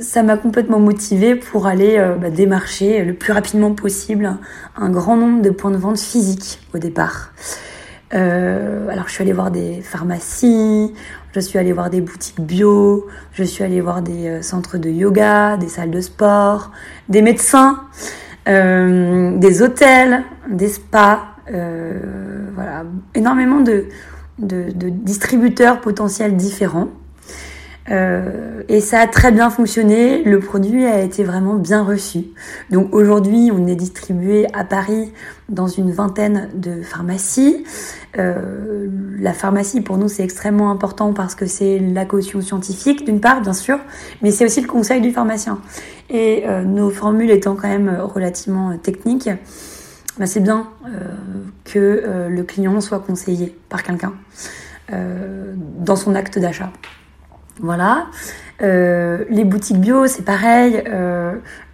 ça 0.00 0.22
m'a 0.22 0.36
complètement 0.36 0.80
motivée 0.80 1.34
pour 1.34 1.66
aller 1.66 1.98
bah, 2.20 2.30
démarcher 2.30 3.04
le 3.04 3.14
plus 3.14 3.32
rapidement 3.32 3.72
possible 3.72 4.36
un, 4.76 4.90
grand 4.90 5.16
nombre 5.16 5.42
de 5.42 5.50
points 5.50 5.70
de 5.70 5.76
vente 5.76 5.98
physiques 5.98 6.60
au 6.74 6.78
départ. 6.78 7.32
alors 8.10 9.06
je 9.06 9.12
suis 9.12 9.22
allée 9.22 9.32
voir 9.32 9.50
des 9.50 9.80
pharmacies, 9.80 10.92
je 11.34 11.40
suis 11.40 11.58
allée 11.58 11.72
voir 11.72 11.88
des 11.88 12.00
boutiques 12.00 12.40
bio, 12.40 13.06
je 13.32 13.44
suis 13.44 13.64
allée 13.64 13.80
voir 13.80 14.02
des 14.02 14.42
centres 14.42 14.78
de 14.78 14.90
yoga, 14.90 15.56
des 15.56 15.68
salles 15.68 15.90
de 15.90 16.00
sport, 16.00 16.72
des 17.08 17.22
médecins, 17.22 17.84
des 18.46 19.62
hôtels, 19.62 20.24
des 20.50 20.68
spas, 20.68 21.20
voilà, 21.48 22.84
énormément 23.14 23.60
de, 23.60 23.86
de, 24.38 24.88
distributeurs 24.88 25.80
potentiels 25.80 26.36
différents. 26.36 26.88
Euh, 27.90 28.62
et 28.68 28.80
ça 28.80 29.00
a 29.00 29.06
très 29.08 29.32
bien 29.32 29.50
fonctionné, 29.50 30.22
le 30.22 30.38
produit 30.38 30.86
a 30.86 31.00
été 31.00 31.24
vraiment 31.24 31.54
bien 31.54 31.82
reçu. 31.82 32.26
Donc 32.70 32.94
aujourd'hui, 32.94 33.50
on 33.52 33.66
est 33.66 33.74
distribué 33.74 34.46
à 34.52 34.62
Paris 34.62 35.12
dans 35.48 35.66
une 35.66 35.90
vingtaine 35.90 36.48
de 36.54 36.80
pharmacies. 36.82 37.64
Euh, 38.18 38.88
la 39.18 39.32
pharmacie, 39.32 39.80
pour 39.80 39.98
nous, 39.98 40.08
c'est 40.08 40.22
extrêmement 40.22 40.70
important 40.70 41.12
parce 41.12 41.34
que 41.34 41.46
c'est 41.46 41.80
la 41.80 42.04
caution 42.04 42.40
scientifique, 42.40 43.04
d'une 43.04 43.20
part, 43.20 43.40
bien 43.40 43.52
sûr, 43.52 43.78
mais 44.22 44.30
c'est 44.30 44.44
aussi 44.44 44.60
le 44.60 44.68
conseil 44.68 45.00
du 45.00 45.10
pharmacien. 45.10 45.58
Et 46.08 46.44
euh, 46.46 46.62
nos 46.62 46.90
formules 46.90 47.30
étant 47.30 47.56
quand 47.56 47.68
même 47.68 47.98
relativement 48.00 48.78
techniques, 48.78 49.28
bah, 50.18 50.26
c'est 50.26 50.40
bien 50.40 50.68
euh, 50.86 50.90
que 51.64 51.78
euh, 51.78 52.28
le 52.28 52.42
client 52.42 52.80
soit 52.80 52.98
conseillé 52.98 53.56
par 53.68 53.82
quelqu'un 53.82 54.12
euh, 54.92 55.54
dans 55.56 55.96
son 55.96 56.14
acte 56.14 56.38
d'achat. 56.38 56.70
Voilà. 57.60 58.06
les 58.60 59.44
boutiques 59.44 59.80
bio, 59.80 60.06
c'est 60.06 60.24
pareil, 60.24 60.82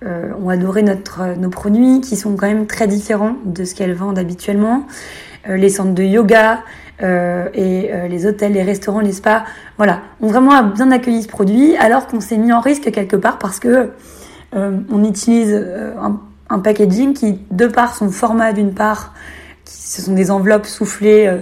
ont 0.03 0.49
adoré 0.49 0.83
notre, 0.83 1.37
nos 1.39 1.51
produits 1.51 2.01
qui 2.01 2.17
sont 2.17 2.37
quand 2.37 2.49
même 2.49 2.67
très 2.67 2.89
différents 2.89 3.37
de 3.45 3.65
ce 3.65 3.75
qu'elles 3.75 3.95
vendent 3.95 4.19
habituellement. 4.19 4.87
les 5.47 5.69
centres 5.69 5.95
de 5.95 6.03
yoga, 6.03 6.65
et 7.01 7.91
les 8.09 8.27
hôtels, 8.27 8.53
les 8.53 8.65
restaurants, 8.65 9.01
les 9.01 9.13
spas, 9.13 9.45
voilà, 9.77 10.01
ont 10.21 10.27
vraiment 10.27 10.63
bien 10.65 10.91
accueilli 10.91 11.23
ce 11.23 11.29
produit, 11.29 11.77
alors 11.77 12.09
qu'on 12.09 12.21
s'est 12.21 12.39
mis 12.39 12.53
en 12.53 12.61
risque 12.61 12.91
quelque 12.91 13.17
part 13.17 13.39
parce 13.39 13.61
que 13.61 13.91
on 14.53 15.05
utilise 15.05 15.55
un 15.55 16.21
un 16.51 16.59
packaging 16.59 17.15
qui, 17.15 17.39
de 17.51 17.67
par 17.67 17.95
son 17.95 18.11
format 18.11 18.53
d'une 18.53 18.75
part, 18.75 19.15
qui, 19.65 19.89
ce 19.89 20.03
sont 20.03 20.15
des 20.15 20.31
enveloppes 20.31 20.67
soufflées 20.67 21.27
euh, 21.27 21.39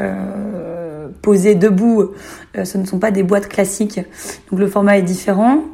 euh 0.00 0.86
posées 1.22 1.54
debout. 1.54 2.12
ce 2.54 2.78
ne 2.78 2.86
sont 2.86 2.98
pas 2.98 3.10
des 3.10 3.22
boîtes 3.22 3.48
classiques, 3.48 4.00
donc 4.50 4.60
le 4.60 4.68
format 4.68 4.96
est 4.96 5.02
différent. 5.02 5.64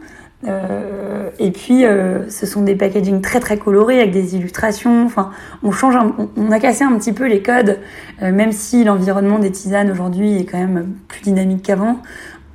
et 1.38 1.50
puis, 1.52 1.84
ce 2.28 2.46
sont 2.46 2.62
des 2.62 2.74
packagings 2.74 3.20
très 3.20 3.38
très 3.38 3.58
colorés 3.58 4.00
avec 4.00 4.12
des 4.12 4.34
illustrations. 4.34 5.04
Enfin, 5.04 5.30
on 5.62 5.70
change, 5.70 5.94
on, 6.36 6.50
a 6.50 6.58
cassé 6.58 6.82
un 6.84 6.98
petit 6.98 7.12
peu 7.12 7.26
les 7.26 7.42
codes, 7.42 7.78
même 8.22 8.50
si 8.50 8.82
l'environnement 8.82 9.38
des 9.38 9.52
tisanes 9.52 9.90
aujourd'hui 9.90 10.38
est 10.38 10.46
quand 10.46 10.58
même 10.58 10.94
plus 11.06 11.20
dynamique 11.20 11.62
qu'avant. 11.62 11.98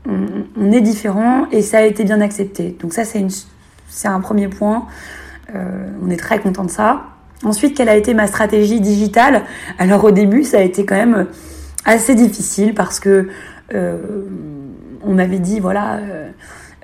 On, 0.08 0.72
est 0.72 0.82
différent 0.82 1.46
et 1.52 1.62
ça 1.62 1.78
a 1.78 1.84
été 1.84 2.04
bien 2.04 2.22
accepté. 2.22 2.76
Donc 2.80 2.94
ça, 2.94 3.04
c'est 3.06 4.08
un 4.08 4.20
premier 4.20 4.48
point. 4.48 4.88
On 6.02 6.10
est 6.10 6.18
très 6.18 6.40
content 6.40 6.64
de 6.64 6.72
ça. 6.72 7.04
Ensuite, 7.44 7.76
quelle 7.76 7.90
a 7.90 7.96
été 7.96 8.14
ma 8.14 8.28
stratégie 8.28 8.80
digitale? 8.82 9.44
Alors 9.80 10.04
au 10.04 10.12
début, 10.12 10.44
ça 10.44 10.58
a 10.58 10.62
été 10.62 10.86
quand 10.86 10.96
même 10.96 11.28
assez 11.86 12.16
difficile 12.16 12.74
parce 12.74 13.00
que 13.00 13.30
euh, 13.74 13.98
on 15.04 15.14
m'avait 15.14 15.40
dit 15.40 15.60
voilà. 15.60 15.96
Euh, 15.96 16.30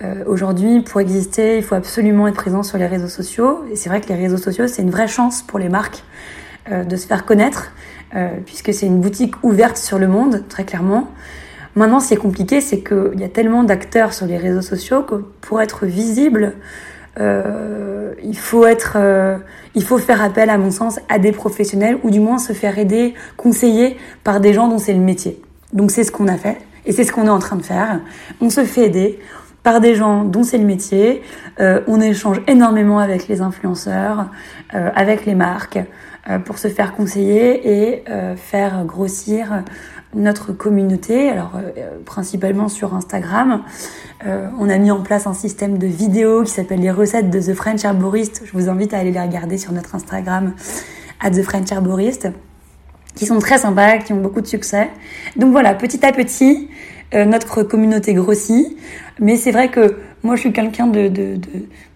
euh, 0.04 0.24
aujourd'hui, 0.28 0.82
pour 0.82 1.02
exister, 1.02 1.58
il 1.58 1.64
faut 1.64 1.74
absolument 1.74 2.28
être 2.28 2.36
présent 2.36 2.62
sur 2.62 2.78
les 2.78 2.86
réseaux 2.86 3.08
sociaux. 3.08 3.64
Et 3.72 3.76
c'est 3.76 3.90
vrai 3.90 4.00
que 4.00 4.08
les 4.10 4.16
réseaux 4.16 4.38
sociaux, 4.38 4.68
c'est 4.68 4.84
une 4.84 4.92
vraie 4.92 5.08
chance 5.08 5.42
pour 5.42 5.60
les 5.60 5.70
marques 5.70 6.04
de 6.70 6.98
se 6.98 7.08
faire 7.08 7.26
connaître, 7.26 7.72
puisque 8.46 8.74
c'est 8.74 8.86
une 8.86 9.00
boutique 9.00 9.42
ouverte 9.42 9.78
sur 9.78 9.98
le 9.98 10.08
monde, 10.08 10.44
très 10.50 10.66
clairement. 10.66 11.10
Maintenant, 11.76 12.02
ce 12.02 12.10
qui 12.10 12.14
est 12.14 12.18
compliqué, 12.18 12.60
c'est 12.60 12.82
qu'il 12.82 13.20
y 13.20 13.24
a 13.24 13.30
tellement 13.30 13.64
d'acteurs 13.64 14.12
sur 14.12 14.26
les 14.26 14.38
réseaux 14.38 14.62
sociaux 14.62 15.02
que 15.02 15.16
pour 15.16 15.62
être 15.62 15.86
visible, 15.86 16.56
euh, 17.20 18.14
il 18.24 18.38
faut 18.38 18.66
être, 18.66 18.94
euh, 18.96 19.38
il 19.76 19.84
faut 19.84 19.98
faire 19.98 20.22
appel, 20.22 20.50
à 20.50 20.58
mon 20.58 20.72
sens, 20.72 21.00
à 21.10 21.20
des 21.20 21.32
professionnels 21.32 21.98
ou 22.04 22.10
du 22.10 22.20
moins 22.20 22.38
se 22.38 22.54
faire 22.54 22.78
aider, 22.78 23.14
conseiller 23.36 23.98
par 24.24 24.40
des 24.40 24.54
gens 24.54 24.68
dont 24.68 24.80
c'est 24.80 24.94
le 24.94 25.00
métier. 25.00 25.42
Donc 25.74 25.92
c'est 25.92 26.04
ce 26.04 26.12
qu'on 26.12 26.28
a 26.28 26.38
fait 26.38 26.58
et 26.86 26.92
c'est 26.92 27.04
ce 27.04 27.12
qu'on 27.12 27.26
est 27.26 27.30
en 27.30 27.40
train 27.40 27.58
de 27.58 27.64
faire. 27.64 28.00
On 28.42 28.50
se 28.50 28.64
fait 28.64 28.86
aider 28.86 29.20
par 29.68 29.82
des 29.82 29.96
gens 29.96 30.24
dont 30.24 30.44
c'est 30.44 30.58
le 30.58 30.66
métier. 30.66 31.22
Euh, 31.60 31.82
on 31.88 32.00
échange 32.00 32.42
énormément 32.48 33.00
avec 33.00 33.28
les 33.28 33.42
influenceurs, 33.42 34.28
euh, 34.74 34.90
avec 34.96 35.26
les 35.26 35.36
marques 35.36 35.80
euh, 36.30 36.40
pour 36.40 36.58
se 36.58 36.70
faire 36.70 36.94
conseiller 36.96 37.84
et 37.84 38.04
faire 38.38 38.86
grossir 38.86 39.64
notre 40.14 40.54
communauté, 40.54 41.30
alors 41.30 41.54
principalement 42.06 42.70
sur 42.70 42.96
Instagram. 42.96 43.64
Euh, 44.26 44.48
on 44.60 44.68
a 44.70 44.78
mis 44.78 44.90
en 44.90 45.02
place 45.02 45.28
un 45.28 45.34
système 45.34 45.78
de 45.78 45.86
vidéos 45.86 46.44
qui 46.44 46.52
s'appelle 46.52 46.80
les 46.80 46.92
recettes 46.92 47.30
de 47.30 47.40
The 47.40 47.54
French 47.54 47.86
Herborist. 47.86 48.42
Je 48.46 48.52
vous 48.54 48.70
invite 48.70 48.94
à 48.94 49.00
aller 49.00 49.12
les 49.12 49.22
regarder 49.22 49.58
sur 49.58 49.72
notre 49.72 49.94
Instagram, 49.94 50.54
at 51.20 51.32
The 51.32 51.44
French 51.44 51.72
Herborist, 51.72 52.30
qui 53.16 53.26
sont 53.26 53.38
très 53.40 53.60
sympas, 53.60 54.00
qui 54.00 54.14
ont 54.14 54.22
beaucoup 54.22 54.42
de 54.42 54.48
succès. 54.48 54.90
Donc 55.36 55.52
voilà, 55.52 55.76
petit 55.76 56.04
à 56.06 56.12
petit, 56.12 56.70
euh, 57.14 57.26
notre 57.26 57.62
communauté 57.64 58.14
grossit. 58.16 58.78
Mais 59.20 59.36
c'est 59.36 59.52
vrai 59.52 59.70
que 59.70 59.98
moi, 60.24 60.36
je 60.36 60.42
suis 60.42 60.54
quelqu'un 60.54 60.88
de, 60.88 61.38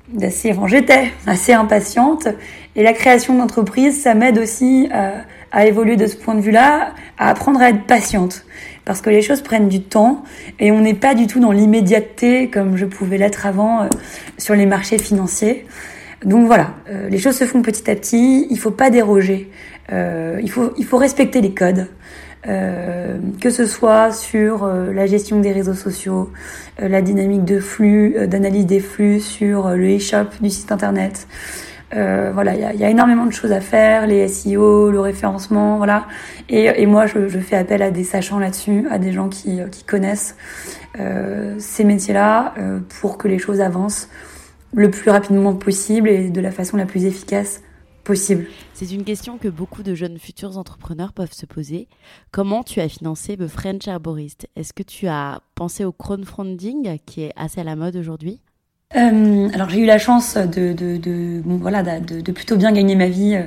d'assez, 0.09 0.51
enfin, 0.51 0.67
j'étais 0.67 1.11
assez 1.25 1.53
impatiente. 1.53 2.27
Et 2.75 2.83
la 2.83 2.93
création 2.93 3.35
d'entreprise, 3.35 4.01
ça 4.01 4.13
m'aide 4.13 4.37
aussi 4.37 4.87
à, 4.93 5.23
à 5.51 5.65
évoluer 5.65 5.95
de 5.95 6.07
ce 6.07 6.15
point 6.15 6.35
de 6.35 6.41
vue-là, 6.41 6.93
à 7.17 7.29
apprendre 7.29 7.61
à 7.61 7.69
être 7.69 7.85
patiente 7.85 8.45
parce 8.85 9.01
que 9.01 9.09
les 9.09 9.21
choses 9.21 9.41
prennent 9.41 9.69
du 9.69 9.81
temps 9.81 10.23
et 10.59 10.71
on 10.71 10.81
n'est 10.81 10.93
pas 10.93 11.13
du 11.13 11.27
tout 11.27 11.39
dans 11.39 11.51
l'immédiateté 11.51 12.49
comme 12.49 12.77
je 12.77 12.85
pouvais 12.85 13.17
l'être 13.17 13.45
avant 13.45 13.83
euh, 13.83 13.87
sur 14.37 14.55
les 14.55 14.65
marchés 14.65 14.97
financiers. 14.97 15.65
Donc 16.25 16.45
voilà, 16.45 16.73
euh, 16.89 17.09
les 17.09 17.17
choses 17.17 17.35
se 17.35 17.45
font 17.45 17.61
petit 17.61 17.89
à 17.89 17.95
petit, 17.95 18.47
il 18.49 18.59
faut 18.59 18.71
pas 18.71 18.89
déroger, 18.89 19.49
euh, 19.91 20.39
il, 20.41 20.51
faut, 20.51 20.73
il 20.77 20.85
faut 20.85 20.97
respecter 20.97 21.41
les 21.41 21.53
codes. 21.53 21.87
que 22.43 23.49
ce 23.51 23.65
soit 23.67 24.11
sur 24.11 24.65
la 24.65 25.05
gestion 25.05 25.39
des 25.39 25.51
réseaux 25.51 25.75
sociaux, 25.75 26.31
la 26.79 27.03
dynamique 27.03 27.45
de 27.45 27.59
flux, 27.59 28.15
d'analyse 28.27 28.65
des 28.65 28.79
flux 28.79 29.19
sur 29.19 29.69
le 29.69 29.97
e-shop 29.97 30.29
du 30.41 30.49
site 30.49 30.71
internet, 30.71 31.27
euh, 31.93 32.31
voilà, 32.33 32.55
il 32.55 32.79
y 32.79 32.83
a, 32.83 32.89
énormément 32.89 33.25
de 33.25 33.31
choses 33.31 33.51
à 33.51 33.61
faire, 33.61 34.07
les 34.07 34.27
SEO, 34.27 34.91
le 34.91 34.99
référencement, 34.99 35.77
voilà. 35.77 36.07
Et, 36.49 36.65
et 36.65 36.85
moi, 36.85 37.05
je, 37.05 37.27
je, 37.27 37.39
fais 37.39 37.55
appel 37.55 37.81
à 37.81 37.91
des 37.91 38.03
sachants 38.03 38.39
là-dessus, 38.39 38.87
à 38.89 38.97
des 38.97 39.11
gens 39.11 39.29
qui, 39.29 39.59
qui 39.71 39.83
connaissent 39.83 40.35
euh, 40.99 41.55
ces 41.57 41.85
métiers-là 41.85 42.53
euh, 42.57 42.79
pour 42.99 43.17
que 43.17 43.27
les 43.27 43.39
choses 43.39 43.61
avancent 43.61 44.09
le 44.73 44.91
plus 44.91 45.09
rapidement 45.09 45.55
possible 45.55 46.09
et 46.09 46.29
de 46.29 46.41
la 46.41 46.51
façon 46.51 46.75
la 46.75 46.85
plus 46.85 47.05
efficace 47.05 47.61
possible. 48.03 48.47
C'est 48.73 48.91
une 48.91 49.03
question 49.03 49.37
que 49.37 49.47
beaucoup 49.47 49.83
de 49.83 49.95
jeunes 49.95 50.17
futurs 50.17 50.57
entrepreneurs 50.57 51.13
peuvent 51.13 51.33
se 51.33 51.45
poser. 51.45 51.87
Comment 52.31 52.63
tu 52.63 52.81
as 52.81 52.89
financé 52.89 53.37
The 53.37 53.47
French 53.47 53.87
Arborist 53.87 54.47
Est-ce 54.55 54.73
que 54.73 54.83
tu 54.83 55.07
as 55.07 55.41
pensé 55.55 55.85
au 55.85 55.91
crowdfunding 55.91 56.97
qui 57.05 57.23
est 57.23 57.33
assez 57.35 57.61
à 57.61 57.63
la 57.63 57.75
mode 57.75 57.95
aujourd'hui? 57.95 58.41
Euh, 58.95 59.49
alors 59.53 59.69
j'ai 59.69 59.79
eu 59.79 59.85
la 59.85 59.97
chance 59.97 60.35
de, 60.35 60.73
de, 60.73 60.97
de 60.97 61.41
bon, 61.45 61.55
voilà, 61.55 61.81
de, 61.81 62.19
de, 62.19 62.31
plutôt 62.31 62.57
bien 62.57 62.73
gagner 62.73 62.95
ma 62.95 63.07
vie 63.07 63.39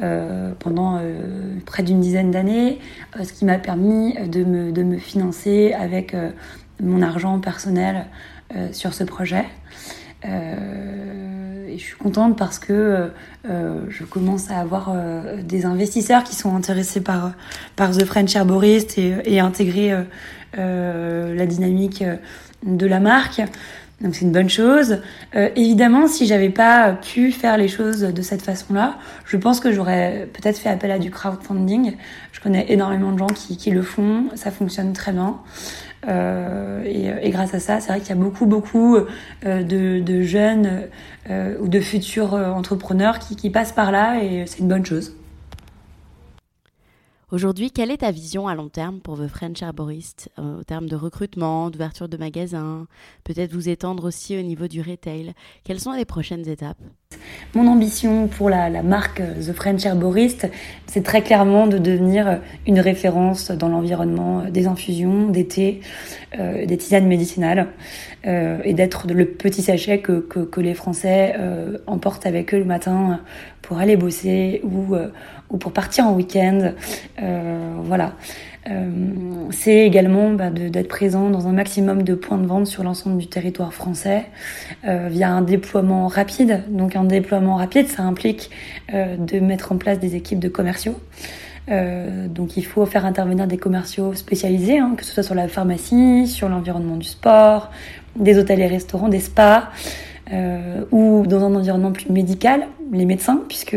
euh, 0.00 0.52
pendant 0.60 0.96
euh, 0.96 1.58
près 1.66 1.82
d'une 1.82 2.00
dizaine 2.00 2.30
d'années, 2.30 2.78
euh, 3.18 3.24
ce 3.24 3.32
qui 3.32 3.44
m'a 3.44 3.58
permis 3.58 4.14
de 4.28 4.44
me, 4.44 4.70
de 4.70 4.82
me 4.84 4.98
financer 4.98 5.72
avec 5.72 6.14
euh, 6.14 6.30
mon 6.80 7.02
argent 7.02 7.38
personnel 7.40 8.06
sur 8.72 8.92
ce 8.92 9.02
projet. 9.02 9.46
et 10.24 10.28
je 11.78 11.82
suis 11.82 11.96
contente 11.96 12.36
parce 12.36 12.58
que 12.58 13.10
je 13.44 14.04
commence 14.04 14.50
à 14.50 14.58
avoir 14.58 14.94
des 15.42 15.64
investisseurs 15.64 16.22
qui 16.22 16.34
sont 16.34 16.54
intéressés 16.54 17.00
par, 17.00 17.32
par 17.76 17.92
The 17.92 18.04
French 18.04 18.36
Herborist 18.36 18.98
et, 18.98 19.14
et 19.24 19.40
intégrer 19.40 19.94
la 20.54 21.46
dynamique 21.46 22.04
de 22.64 22.86
la 22.86 23.00
marque. 23.00 23.40
Donc 24.02 24.14
c'est 24.14 24.24
une 24.24 24.32
bonne 24.32 24.50
chose. 24.50 25.00
Euh, 25.36 25.48
évidemment, 25.54 26.08
si 26.08 26.26
j'avais 26.26 26.50
pas 26.50 26.92
pu 26.92 27.30
faire 27.30 27.56
les 27.56 27.68
choses 27.68 28.00
de 28.00 28.22
cette 28.22 28.42
façon-là, 28.42 28.98
je 29.24 29.36
pense 29.36 29.60
que 29.60 29.72
j'aurais 29.72 30.28
peut-être 30.32 30.58
fait 30.58 30.68
appel 30.68 30.90
à 30.90 30.98
du 30.98 31.10
crowdfunding. 31.10 31.94
Je 32.32 32.40
connais 32.40 32.66
énormément 32.68 33.12
de 33.12 33.18
gens 33.18 33.28
qui, 33.28 33.70
le 33.70 33.82
font, 33.82 34.26
ça 34.34 34.50
fonctionne 34.50 34.92
très 34.92 35.12
bien. 35.12 35.38
Euh, 36.08 36.82
et, 36.84 37.30
grâce 37.30 37.54
à 37.54 37.60
ça, 37.60 37.78
c'est 37.78 37.88
vrai 37.88 38.00
qu'il 38.00 38.08
y 38.08 38.12
a 38.12 38.16
beaucoup, 38.16 38.46
beaucoup 38.46 38.96
euh, 39.46 39.62
de, 39.62 40.22
jeunes 40.22 40.82
ou 41.60 41.68
de 41.68 41.80
futurs 41.80 42.34
entrepreneurs 42.34 43.20
qui 43.20 43.50
passent 43.50 43.72
par 43.72 43.92
là 43.92 44.22
et 44.22 44.44
c'est 44.46 44.58
une 44.58 44.68
bonne 44.68 44.84
chose. 44.84 45.14
Aujourd'hui, 47.32 47.70
quelle 47.70 47.90
est 47.90 48.02
ta 48.02 48.10
vision 48.10 48.46
à 48.46 48.54
long 48.54 48.68
terme 48.68 49.00
pour 49.00 49.16
The 49.16 49.26
French 49.26 49.62
Arborist 49.62 50.30
euh, 50.38 50.60
au 50.60 50.64
terme 50.64 50.86
de 50.86 50.96
recrutement, 50.96 51.70
d'ouverture 51.70 52.06
de 52.06 52.18
magasins, 52.18 52.86
peut-être 53.24 53.54
vous 53.54 53.70
étendre 53.70 54.04
aussi 54.04 54.36
au 54.38 54.42
niveau 54.42 54.68
du 54.68 54.82
retail? 54.82 55.32
Quelles 55.64 55.80
sont 55.80 55.92
les 55.92 56.04
prochaines 56.04 56.46
étapes? 56.46 56.76
Mon 57.54 57.66
ambition 57.68 58.28
pour 58.28 58.50
la, 58.50 58.82
marque 58.82 59.22
The 59.22 59.54
French 59.54 59.86
Herborist, 59.86 60.46
c'est 60.86 61.02
très 61.02 61.22
clairement 61.22 61.66
de 61.66 61.78
devenir 61.78 62.40
une 62.66 62.80
référence 62.80 63.50
dans 63.50 63.68
l'environnement 63.68 64.44
des 64.50 64.66
infusions, 64.66 65.30
des 65.30 65.46
thés, 65.46 65.80
euh, 66.38 66.66
des 66.66 66.76
tisanes 66.76 67.06
médicinales 67.06 67.68
euh, 68.26 68.58
et 68.62 68.72
d'être 68.72 69.08
le 69.08 69.24
petit 69.26 69.62
sachet 69.62 69.98
que, 69.98 70.20
que, 70.20 70.60
les 70.60 70.74
Français 70.74 71.34
euh, 71.38 71.78
emportent 71.86 72.24
avec 72.24 72.54
eux 72.54 72.58
le 72.58 72.64
matin 72.64 73.20
pour 73.62 73.78
aller 73.78 73.96
bosser 73.96 74.60
ou, 74.62 74.94
euh, 74.94 75.08
ou 75.52 75.58
pour 75.58 75.72
partir 75.72 76.06
en 76.06 76.14
week-end. 76.14 76.72
Euh, 77.22 77.74
voilà. 77.82 78.14
Euh, 78.70 78.90
c'est 79.50 79.86
également 79.86 80.30
bah, 80.30 80.50
d'être 80.50 80.88
présent 80.88 81.30
dans 81.30 81.48
un 81.48 81.52
maximum 81.52 82.02
de 82.02 82.14
points 82.14 82.38
de 82.38 82.46
vente 82.46 82.66
sur 82.66 82.84
l'ensemble 82.84 83.18
du 83.18 83.26
territoire 83.26 83.74
français 83.74 84.26
euh, 84.86 85.08
via 85.10 85.30
un 85.30 85.42
déploiement 85.42 86.06
rapide. 86.06 86.62
Donc 86.68 86.96
un 86.96 87.04
déploiement 87.04 87.56
rapide, 87.56 87.88
ça 87.88 88.02
implique 88.02 88.50
de 88.92 89.40
mettre 89.40 89.72
en 89.72 89.76
place 89.76 89.98
des 89.98 90.16
équipes 90.16 90.38
de 90.38 90.48
commerciaux. 90.48 90.96
Donc 91.68 92.56
il 92.56 92.64
faut 92.64 92.84
faire 92.86 93.06
intervenir 93.06 93.46
des 93.46 93.56
commerciaux 93.56 94.14
spécialisés, 94.14 94.78
hein, 94.78 94.94
que 94.96 95.04
ce 95.04 95.12
soit 95.12 95.22
sur 95.22 95.34
la 95.34 95.48
pharmacie, 95.48 96.26
sur 96.26 96.48
l'environnement 96.48 96.96
du 96.96 97.06
sport, 97.06 97.70
des 98.16 98.38
hôtels 98.38 98.60
et 98.60 98.66
restaurants, 98.66 99.08
des 99.08 99.20
spas, 99.20 99.70
ou 100.90 101.24
dans 101.26 101.44
un 101.44 101.54
environnement 101.54 101.92
plus 101.92 102.10
médical, 102.10 102.66
les 102.92 103.06
médecins, 103.06 103.40
puisque 103.48 103.76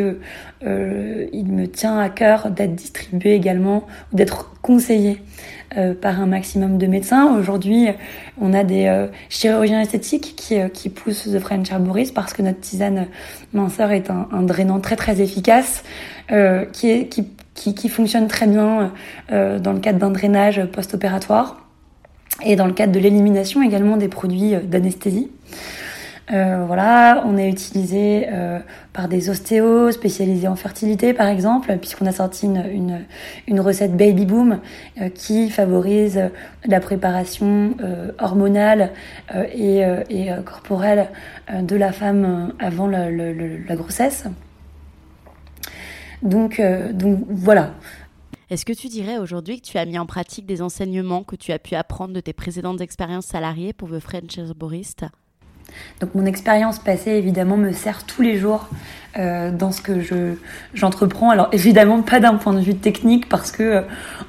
euh, 0.65 1.27
il 1.31 1.51
me 1.51 1.67
tient 1.67 1.99
à 1.99 2.09
cœur 2.09 2.49
d'être 2.49 2.75
distribué 2.75 3.33
également, 3.33 3.85
d'être 4.13 4.53
conseillé 4.61 5.21
euh, 5.77 5.93
par 5.93 6.19
un 6.19 6.25
maximum 6.25 6.77
de 6.77 6.87
médecins. 6.87 7.37
Aujourd'hui, 7.37 7.87
on 8.39 8.53
a 8.53 8.63
des 8.63 8.85
euh, 8.85 9.07
chirurgiens 9.29 9.81
esthétiques 9.81 10.35
qui, 10.35 10.89
poussent 10.89 11.29
The 11.31 11.39
French 11.39 11.71
Arborist 11.71 12.13
parce 12.13 12.33
que 12.33 12.41
notre 12.41 12.59
tisane 12.59 13.07
minceur 13.53 13.91
est 13.91 14.09
un, 14.09 14.41
drainant 14.41 14.79
très 14.79 14.95
très 14.95 15.21
efficace, 15.21 15.83
qui, 16.73 17.07
qui, 17.53 17.89
fonctionne 17.89 18.27
très 18.27 18.47
bien 18.47 18.91
dans 19.29 19.73
le 19.73 19.79
cadre 19.79 19.99
d'un 19.99 20.09
drainage 20.09 20.65
post-opératoire 20.71 21.61
et 22.43 22.55
dans 22.55 22.65
le 22.65 22.73
cadre 22.73 22.91
de 22.91 22.99
l'élimination 22.99 23.61
également 23.61 23.97
des 23.97 24.07
produits 24.07 24.55
d'anesthésie. 24.63 25.29
Voilà, 26.29 27.23
on 27.25 27.37
est 27.37 27.49
utilisé 27.49 28.27
par 28.93 29.07
des 29.07 29.29
ostéos 29.29 29.91
spécialisés 29.91 30.47
en 30.47 30.55
fertilité, 30.55 31.13
par 31.13 31.27
exemple, 31.27 31.77
puisqu'on 31.77 32.05
a 32.07 32.11
sorti 32.11 32.45
une, 32.45 32.65
une, 32.71 33.05
une, 33.47 33.59
recette 33.59 33.95
Baby 33.95 34.25
Boom 34.25 34.59
qui 35.13 35.49
favorise 35.49 36.19
la 36.65 36.79
préparation 36.79 37.75
hormonale 38.19 38.91
et, 39.53 39.81
et 40.09 40.29
corporelle 40.43 41.09
de 41.61 41.75
la 41.75 41.91
femme 41.91 42.53
avant 42.59 42.87
la, 42.87 43.11
la 43.11 43.75
grossesse. 43.75 44.25
Donc, 46.23 46.59
donc 46.93 47.19
voilà, 47.29 47.71
est-ce 48.51 48.63
que 48.63 48.73
tu 48.73 48.89
dirais 48.89 49.17
aujourd'hui 49.17 49.59
que 49.59 49.65
tu 49.65 49.77
as 49.79 49.85
mis 49.85 49.97
en 49.97 50.05
pratique 50.05 50.45
des 50.45 50.61
enseignements 50.61 51.23
que 51.23 51.35
tu 51.35 51.51
as 51.51 51.57
pu 51.57 51.73
apprendre 51.73 52.13
de 52.13 52.19
tes 52.19 52.33
précédentes 52.33 52.79
expériences 52.79 53.25
salariées 53.25 53.73
pour 53.73 53.89
The 53.89 53.99
French 53.99 54.37
Herborist 54.37 55.05
donc 55.99 56.13
mon 56.15 56.25
expérience 56.25 56.79
passée 56.79 57.11
évidemment 57.11 57.57
me 57.57 57.71
sert 57.71 58.03
tous 58.03 58.21
les 58.21 58.37
jours 58.37 58.69
euh, 59.17 59.49
dans 59.49 59.71
ce 59.71 59.81
que 59.81 60.01
je 60.01 60.33
j'entreprends. 60.73 61.29
Alors 61.29 61.47
évidemment 61.53 62.01
pas 62.01 62.19
d'un 62.19 62.35
point 62.35 62.53
de 62.53 62.59
vue 62.59 62.75
technique 62.75 63.29
parce 63.29 63.51
que 63.51 63.63
euh, 63.63 63.81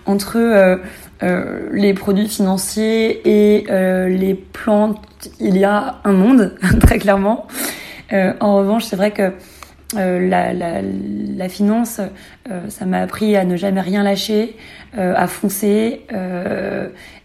entre 0.04 0.36
euh, 0.36 1.68
les 1.72 1.92
produits 1.94 2.28
financiers 2.28 3.20
et 3.28 3.66
les 4.08 4.34
plantes 4.34 5.00
il 5.40 5.56
y 5.56 5.64
a 5.64 5.96
un 6.04 6.12
monde 6.12 6.54
très 6.80 6.98
clairement. 6.98 7.46
en 8.12 8.56
revanche 8.56 8.84
c'est 8.84 8.96
vrai 8.96 9.10
que 9.10 9.32
euh, 9.94 10.28
la, 10.28 10.52
la, 10.52 10.82
la, 10.82 11.48
finance, 11.48 12.00
euh, 12.50 12.68
ça 12.68 12.86
m'a 12.86 13.00
appris 13.02 13.36
à 13.36 13.44
ne 13.44 13.56
jamais 13.56 13.80
rien 13.80 14.02
lâcher, 14.02 14.56
euh, 14.98 15.14
à 15.16 15.28
foncer 15.28 16.06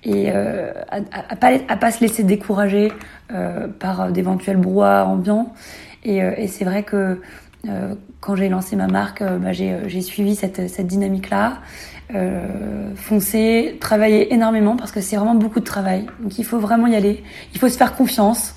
et 0.04 0.32
à, 0.32 0.74
à, 1.12 1.36
pas, 1.36 1.52
à 1.68 1.78
pas 1.78 1.92
se 1.92 2.02
laisser 2.02 2.24
décourager 2.24 2.92
par 3.80 4.12
d'éventuels 4.12 4.58
brouhahs 4.58 5.06
ambiants. 5.06 5.54
Et, 6.04 6.18
et 6.18 6.48
c'est 6.48 6.66
vrai 6.66 6.84
que 6.84 7.22
quand 8.20 8.36
j'ai 8.36 8.50
lancé 8.50 8.76
ma 8.76 8.88
marque, 8.88 9.24
bah, 9.24 9.54
j'ai 9.54 10.02
suivi 10.02 10.36
cette, 10.36 10.70
cette 10.70 10.88
dynamique-là. 10.88 11.60
Euh, 12.14 12.94
foncer, 12.96 13.78
travailler 13.80 14.34
énormément 14.34 14.76
parce 14.76 14.92
que 14.92 15.00
c'est 15.00 15.16
vraiment 15.16 15.36
beaucoup 15.36 15.62
de 15.62 15.66
travail. 15.66 16.08
Donc 16.20 16.38
il 16.40 16.44
faut 16.44 16.60
vraiment 16.60 16.88
y 16.88 16.96
aller. 16.96 17.24
Il 17.54 17.60
faut 17.60 17.70
se 17.70 17.78
faire 17.78 17.96
confiance. 17.96 18.54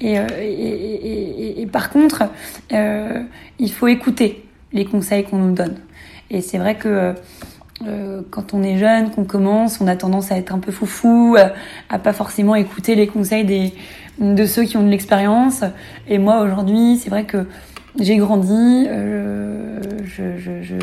Et, 0.00 0.18
euh, 0.18 0.26
et, 0.40 0.46
et, 0.46 1.60
et 1.60 1.66
par 1.66 1.90
contre, 1.90 2.22
euh, 2.72 3.22
il 3.58 3.70
faut 3.70 3.88
écouter 3.88 4.46
les 4.72 4.86
conseils 4.86 5.24
qu'on 5.24 5.36
nous 5.36 5.52
donne. 5.52 5.76
Et 6.30 6.40
c'est 6.40 6.56
vrai 6.56 6.76
que 6.76 7.14
euh, 7.86 8.22
quand 8.30 8.54
on 8.54 8.62
est 8.62 8.78
jeune, 8.78 9.10
qu'on 9.10 9.24
commence, 9.24 9.82
on 9.82 9.86
a 9.86 9.96
tendance 9.96 10.32
à 10.32 10.38
être 10.38 10.54
un 10.54 10.58
peu 10.58 10.72
foufou, 10.72 11.36
à 11.90 11.98
pas 11.98 12.14
forcément 12.14 12.54
écouter 12.54 12.94
les 12.94 13.06
conseils 13.06 13.44
des, 13.44 13.74
de 14.18 14.46
ceux 14.46 14.62
qui 14.62 14.78
ont 14.78 14.82
de 14.82 14.90
l'expérience. 14.90 15.62
Et 16.08 16.16
moi 16.16 16.40
aujourd'hui, 16.40 16.96
c'est 16.96 17.10
vrai 17.10 17.24
que 17.24 17.46
j'ai 17.98 18.16
grandi, 18.16 18.86
euh, 18.88 19.80
je, 20.04 20.36
je, 20.36 20.62
je, 20.62 20.76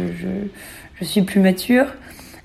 je, 0.96 1.06
suis 1.06 1.22
plus 1.24 1.40
mature. 1.40 1.88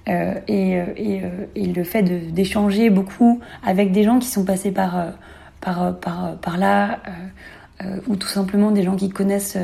Et, 0.08 0.12
euh, 0.12 0.84
et, 0.96 1.20
euh, 1.24 1.28
et, 1.56 1.66
le 1.66 1.82
fait 1.82 2.02
d'échanger 2.02 2.90
beaucoup 2.90 3.40
avec 3.64 3.90
des 3.90 4.04
gens 4.04 4.20
qui 4.20 4.28
sont 4.28 4.44
passés 4.44 4.70
par, 4.70 5.14
par, 5.60 5.98
par, 5.98 6.36
par 6.38 6.58
là, 6.58 7.00
ou 8.06 8.14
tout 8.14 8.28
simplement 8.28 8.70
des 8.70 8.84
gens 8.84 8.94
qui 8.94 9.10
connaissent 9.10 9.58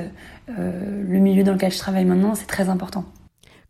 le 0.48 1.18
milieu 1.18 1.44
dans 1.44 1.52
lequel 1.52 1.70
je 1.70 1.78
travaille 1.78 2.04
maintenant, 2.04 2.34
c'est 2.34 2.46
très 2.46 2.68
important. 2.68 3.04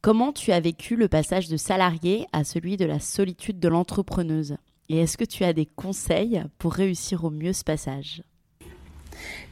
Comment 0.00 0.32
tu 0.32 0.50
as 0.50 0.60
vécu 0.60 0.96
le 0.96 1.08
passage 1.08 1.48
de 1.48 1.58
salarié 1.58 2.26
à 2.32 2.42
celui 2.42 2.78
de 2.78 2.86
la 2.86 3.00
solitude 3.00 3.60
de 3.60 3.68
l'entrepreneuse? 3.68 4.56
Et 4.88 5.00
est-ce 5.00 5.16
que 5.16 5.24
tu 5.24 5.44
as 5.44 5.52
des 5.52 5.66
conseils 5.66 6.42
pour 6.58 6.72
réussir 6.72 7.24
au 7.24 7.30
mieux 7.30 7.52
ce 7.52 7.64
passage? 7.64 8.22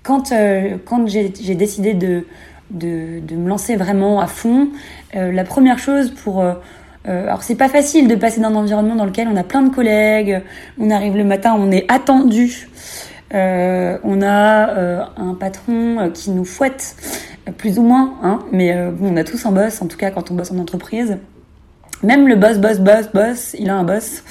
Quand, 0.02 0.33
quand 0.87 1.06
j'ai 1.06 1.54
décidé 1.54 1.94
de, 1.94 2.24
me 2.72 3.48
lancer 3.48 3.76
vraiment 3.76 4.20
à 4.20 4.26
fond, 4.26 4.68
la 5.14 5.44
première 5.44 5.78
chose 5.78 6.11
pour 6.11 6.42
euh, 7.09 7.24
alors 7.26 7.42
c'est 7.42 7.54
pas 7.54 7.68
facile 7.68 8.09
de 8.09 8.14
passer 8.14 8.40
d'un 8.40 8.54
environnement 8.54 8.94
dans 8.94 9.06
lequel 9.06 9.28
on 9.28 9.37
a 9.37 9.44
plein 9.44 9.62
de 9.62 9.74
collègues, 9.74 10.42
on 10.78 10.90
arrive 10.90 11.16
le 11.16 11.24
matin, 11.24 11.56
on 11.59 11.70
est 11.70 11.90
attendu, 11.90 12.68
euh, 13.33 13.96
on 14.04 14.20
a 14.20 14.68
euh, 14.70 15.04
un 15.16 15.35
patron 15.35 16.11
qui 16.12 16.30
nous 16.30 16.44
fouette 16.44 16.96
plus 17.56 17.78
ou 17.78 17.83
moins, 17.83 18.18
hein, 18.22 18.40
mais 18.52 18.76
on 19.00 19.16
a 19.16 19.24
tous 19.24 19.46
un 19.46 19.52
boss, 19.52 19.80
en 19.80 19.87
tout 19.87 19.96
cas 19.96 20.11
quand 20.11 20.30
on 20.30 20.35
bosse 20.35 20.52
en 20.52 20.59
entreprise. 20.59 21.16
Même 22.02 22.28
le 22.28 22.36
boss, 22.36 22.58
boss, 22.58 22.78
boss, 22.78 23.10
boss, 23.12 23.56
il 23.58 23.68
a 23.70 23.76
un 23.76 23.84
boss. 23.84 24.22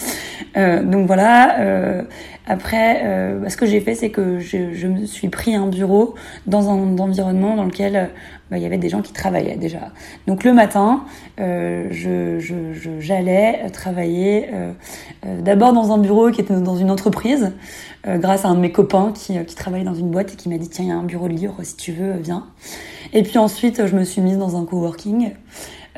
donc 0.56 1.06
voilà. 1.06 2.04
après, 2.48 3.04
ce 3.48 3.56
que 3.56 3.66
j'ai 3.66 3.80
fait, 3.80 3.94
c'est 3.94 4.10
que 4.10 4.40
je, 4.40 4.88
me 4.88 5.06
suis 5.06 5.30
pris 5.30 5.56
un 5.56 5.68
bureau 5.68 6.16
dans 6.48 6.70
un 6.70 6.98
environnement 6.98 7.56
dans 7.56 7.66
lequel 7.66 8.10
bah, 8.50 8.58
il 8.58 8.64
y 8.64 8.66
avait 8.66 8.80
des 8.80 8.90
gens 8.90 9.04
qui 9.04 9.14
travaillaient 9.14 9.58
déjà. 9.58 9.92
Donc 10.26 10.44
le 10.44 10.54
matin, 10.54 11.04
euh, 11.40 11.88
je, 11.92 12.40
je, 12.40 13.00
j'allais 13.00 13.70
travailler 13.70 14.50
euh, 14.52 14.72
euh, 15.26 15.42
d'abord 15.42 15.72
dans 15.74 15.92
un 15.92 16.00
bureau 16.00 16.32
qui 16.32 16.42
était 16.42 16.60
dans 16.60 16.76
une 16.76 16.90
entreprise, 16.90 17.52
euh, 18.08 18.18
grâce 18.18 18.46
à 18.46 18.48
un 18.48 18.56
de 18.56 18.60
mes 18.60 18.72
copains 18.72 19.12
qui, 19.14 19.38
qui 19.46 19.56
travaillait 19.56 19.86
dans 19.86 19.94
une 19.94 20.10
boîte 20.10 20.34
et 20.34 20.36
qui 20.36 20.50
m'a 20.50 20.58
dit 20.58 20.68
tiens 20.68 20.86
il 20.86 20.88
y 20.88 20.92
a 20.92 20.96
un 20.96 21.04
bureau 21.04 21.28
de 21.28 21.34
livre 21.34 21.58
si 21.62 21.76
tu 21.76 21.92
veux 21.92 22.14
viens. 22.14 22.48
Et 23.14 23.22
puis 23.22 23.38
ensuite 23.38 23.86
je 23.86 23.96
me 23.96 24.04
suis 24.04 24.22
mise 24.22 24.40
dans 24.40 24.60
un 24.60 24.66
coworking 24.66 25.34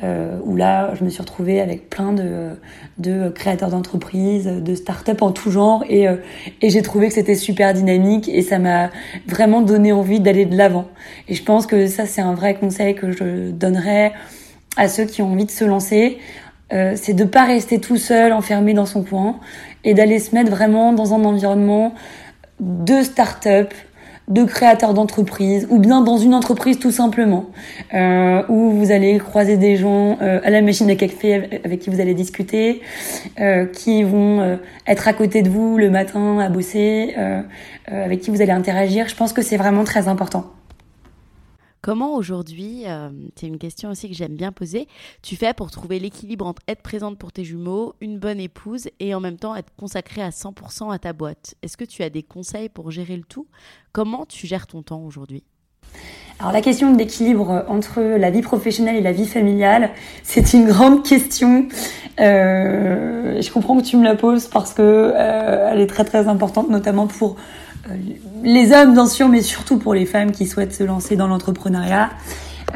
euh, 0.02 0.38
où 0.44 0.56
là, 0.56 0.94
je 0.94 1.04
me 1.04 1.10
suis 1.10 1.20
retrouvée 1.20 1.60
avec 1.60 1.90
plein 1.90 2.12
de, 2.12 2.50
de 2.98 3.28
créateurs 3.28 3.70
d'entreprises, 3.70 4.46
de 4.46 4.74
start-up 4.74 5.22
en 5.22 5.32
tout 5.32 5.50
genre, 5.50 5.84
et, 5.88 6.08
euh, 6.08 6.16
et 6.60 6.70
j'ai 6.70 6.82
trouvé 6.82 7.08
que 7.08 7.14
c'était 7.14 7.34
super 7.34 7.74
dynamique 7.74 8.28
et 8.28 8.42
ça 8.42 8.58
m'a 8.58 8.90
vraiment 9.26 9.60
donné 9.60 9.92
envie 9.92 10.20
d'aller 10.20 10.46
de 10.46 10.56
l'avant. 10.56 10.88
Et 11.28 11.34
je 11.34 11.42
pense 11.44 11.66
que 11.66 11.86
ça, 11.86 12.06
c'est 12.06 12.22
un 12.22 12.34
vrai 12.34 12.54
conseil 12.54 12.94
que 12.94 13.12
je 13.12 13.50
donnerais 13.50 14.12
à 14.76 14.88
ceux 14.88 15.04
qui 15.04 15.22
ont 15.22 15.32
envie 15.32 15.44
de 15.44 15.50
se 15.50 15.64
lancer. 15.64 16.18
Euh, 16.72 16.94
c'est 16.96 17.12
de 17.12 17.24
pas 17.24 17.44
rester 17.44 17.78
tout 17.78 17.98
seul, 17.98 18.32
enfermé 18.32 18.72
dans 18.72 18.86
son 18.86 19.04
coin, 19.04 19.40
et 19.84 19.94
d'aller 19.94 20.18
se 20.18 20.34
mettre 20.34 20.50
vraiment 20.50 20.92
dans 20.92 21.12
un 21.12 21.24
environnement 21.24 21.94
de 22.60 23.02
start-up, 23.02 23.74
de 24.28 24.44
créateurs 24.44 24.94
d'entreprise 24.94 25.66
ou 25.70 25.78
bien 25.78 26.00
dans 26.00 26.16
une 26.16 26.34
entreprise 26.34 26.78
tout 26.78 26.90
simplement 26.90 27.46
euh, 27.92 28.42
où 28.48 28.70
vous 28.70 28.92
allez 28.92 29.18
croiser 29.18 29.56
des 29.56 29.76
gens 29.76 30.18
euh, 30.22 30.40
à 30.44 30.50
la 30.50 30.62
machine 30.62 30.88
à 30.90 30.94
café 30.94 31.60
avec 31.64 31.80
qui 31.80 31.90
vous 31.90 32.00
allez 32.00 32.14
discuter 32.14 32.82
euh, 33.40 33.66
qui 33.66 34.04
vont 34.04 34.40
euh, 34.40 34.56
être 34.86 35.08
à 35.08 35.12
côté 35.12 35.42
de 35.42 35.50
vous 35.50 35.76
le 35.76 35.90
matin 35.90 36.38
à 36.38 36.48
bosser 36.48 37.14
avec 37.86 38.20
qui 38.20 38.30
vous 38.30 38.40
allez 38.40 38.52
interagir. 38.52 39.08
Je 39.08 39.16
pense 39.16 39.32
que 39.32 39.42
c'est 39.42 39.56
vraiment 39.56 39.84
très 39.84 40.08
important 40.08 40.51
Comment 41.82 42.14
aujourd'hui, 42.14 42.84
euh, 42.86 43.10
c'est 43.34 43.48
une 43.48 43.58
question 43.58 43.90
aussi 43.90 44.08
que 44.08 44.14
j'aime 44.14 44.36
bien 44.36 44.52
poser, 44.52 44.86
tu 45.20 45.34
fais 45.34 45.52
pour 45.52 45.72
trouver 45.72 45.98
l'équilibre 45.98 46.46
entre 46.46 46.62
être 46.68 46.80
présente 46.80 47.18
pour 47.18 47.32
tes 47.32 47.42
jumeaux, 47.42 47.94
une 48.00 48.20
bonne 48.20 48.38
épouse 48.38 48.88
et 49.00 49.16
en 49.16 49.20
même 49.20 49.36
temps 49.36 49.56
être 49.56 49.72
consacrée 49.76 50.22
à 50.22 50.30
100% 50.30 50.94
à 50.94 51.00
ta 51.00 51.12
boîte. 51.12 51.56
Est-ce 51.60 51.76
que 51.76 51.84
tu 51.84 52.04
as 52.04 52.08
des 52.08 52.22
conseils 52.22 52.68
pour 52.68 52.92
gérer 52.92 53.16
le 53.16 53.24
tout? 53.24 53.48
Comment 53.90 54.26
tu 54.26 54.46
gères 54.46 54.68
ton 54.68 54.82
temps 54.82 55.02
aujourd'hui? 55.02 55.42
Alors 56.38 56.52
la 56.52 56.60
question 56.60 56.92
de 56.92 56.98
l'équilibre 56.98 57.64
entre 57.66 58.00
la 58.00 58.30
vie 58.30 58.42
professionnelle 58.42 58.94
et 58.94 59.00
la 59.00 59.12
vie 59.12 59.26
familiale, 59.26 59.90
c'est 60.22 60.52
une 60.52 60.68
grande 60.68 61.04
question. 61.04 61.66
Euh, 62.20 63.42
je 63.42 63.50
comprends 63.50 63.76
que 63.76 63.82
tu 63.82 63.96
me 63.96 64.04
la 64.04 64.14
poses 64.14 64.46
parce 64.46 64.72
que 64.72 64.82
euh, 64.82 65.70
elle 65.72 65.80
est 65.80 65.88
très 65.88 66.04
très 66.04 66.28
importante, 66.28 66.70
notamment 66.70 67.08
pour 67.08 67.34
les 68.42 68.72
hommes 68.72 68.92
bien 68.92 69.06
sûr, 69.06 69.28
mais 69.28 69.42
surtout 69.42 69.78
pour 69.78 69.94
les 69.94 70.06
femmes 70.06 70.32
qui 70.32 70.46
souhaitent 70.46 70.74
se 70.74 70.84
lancer 70.84 71.16
dans 71.16 71.26
l'entrepreneuriat. 71.26 72.10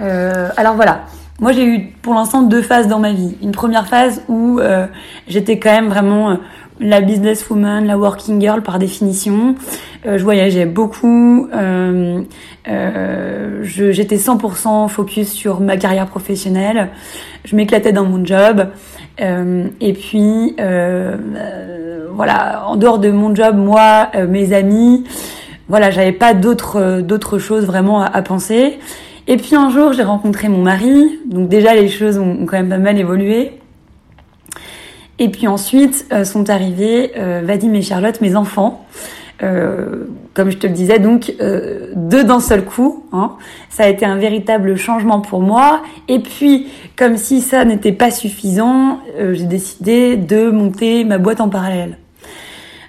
Euh, 0.00 0.48
alors 0.56 0.74
voilà, 0.74 1.04
moi 1.40 1.52
j'ai 1.52 1.64
eu 1.64 1.92
pour 2.02 2.14
l'instant 2.14 2.42
deux 2.42 2.62
phases 2.62 2.88
dans 2.88 2.98
ma 2.98 3.12
vie. 3.12 3.36
Une 3.42 3.52
première 3.52 3.88
phase 3.88 4.22
où 4.28 4.58
euh, 4.58 4.86
j'étais 5.28 5.58
quand 5.58 5.70
même 5.70 5.88
vraiment 5.88 6.30
euh, 6.30 6.36
la 6.80 7.00
businesswoman, 7.00 7.86
la 7.86 7.96
working 7.96 8.40
girl 8.40 8.62
par 8.62 8.78
définition. 8.78 9.54
Euh, 10.06 10.18
je 10.18 10.24
voyageais 10.24 10.66
beaucoup. 10.66 11.48
Euh, 11.52 12.22
euh, 12.68 13.60
j'étais 13.62 14.16
100% 14.16 14.88
focus 14.88 15.32
sur 15.32 15.60
ma 15.60 15.76
carrière 15.76 16.06
professionnelle. 16.06 16.90
Je 17.44 17.56
m'éclatais 17.56 17.92
dans 17.92 18.04
mon 18.04 18.24
job. 18.24 18.68
Et 19.18 19.92
puis 19.92 20.56
voilà, 22.12 22.64
en 22.66 22.76
dehors 22.76 22.98
de 22.98 23.10
mon 23.10 23.34
job, 23.34 23.56
moi, 23.56 24.10
mes 24.28 24.52
amis, 24.52 25.04
voilà, 25.68 25.90
j'avais 25.90 26.12
pas 26.12 26.34
d'autres 26.34 27.00
d'autres 27.00 27.38
choses 27.38 27.66
vraiment 27.66 28.02
à, 28.02 28.22
penser. 28.22 28.78
Et 29.26 29.36
puis 29.36 29.56
un 29.56 29.70
jour, 29.70 29.92
j'ai 29.92 30.04
rencontré 30.04 30.48
mon 30.48 30.62
mari. 30.62 31.18
Donc 31.26 31.48
déjà, 31.48 31.74
les 31.74 31.88
choses 31.88 32.18
ont, 32.18 32.46
quand 32.46 32.56
même 32.56 32.68
pas 32.68 32.78
mal 32.78 32.98
évolué. 32.98 33.52
Et 35.18 35.28
puis 35.28 35.48
ensuite 35.48 36.06
euh, 36.12 36.24
sont 36.24 36.50
arrivés 36.50 37.12
euh, 37.16 37.42
Vadim 37.44 37.72
et 37.74 37.82
Charlotte, 37.82 38.20
mes 38.20 38.36
enfants. 38.36 38.86
Euh, 39.42 40.06
comme 40.32 40.50
je 40.50 40.56
te 40.56 40.66
le 40.66 40.72
disais, 40.72 40.98
donc 40.98 41.34
euh, 41.40 41.92
deux 41.94 42.24
d'un 42.24 42.40
seul 42.40 42.64
coup. 42.64 43.04
Hein. 43.12 43.32
Ça 43.68 43.84
a 43.84 43.88
été 43.88 44.06
un 44.06 44.16
véritable 44.16 44.76
changement 44.76 45.20
pour 45.20 45.40
moi. 45.40 45.82
Et 46.08 46.20
puis, 46.20 46.68
comme 46.96 47.16
si 47.16 47.42
ça 47.42 47.64
n'était 47.64 47.92
pas 47.92 48.10
suffisant, 48.10 49.00
euh, 49.18 49.34
j'ai 49.34 49.44
décidé 49.44 50.16
de 50.16 50.50
monter 50.50 51.04
ma 51.04 51.18
boîte 51.18 51.40
en 51.40 51.48
parallèle. 51.48 51.98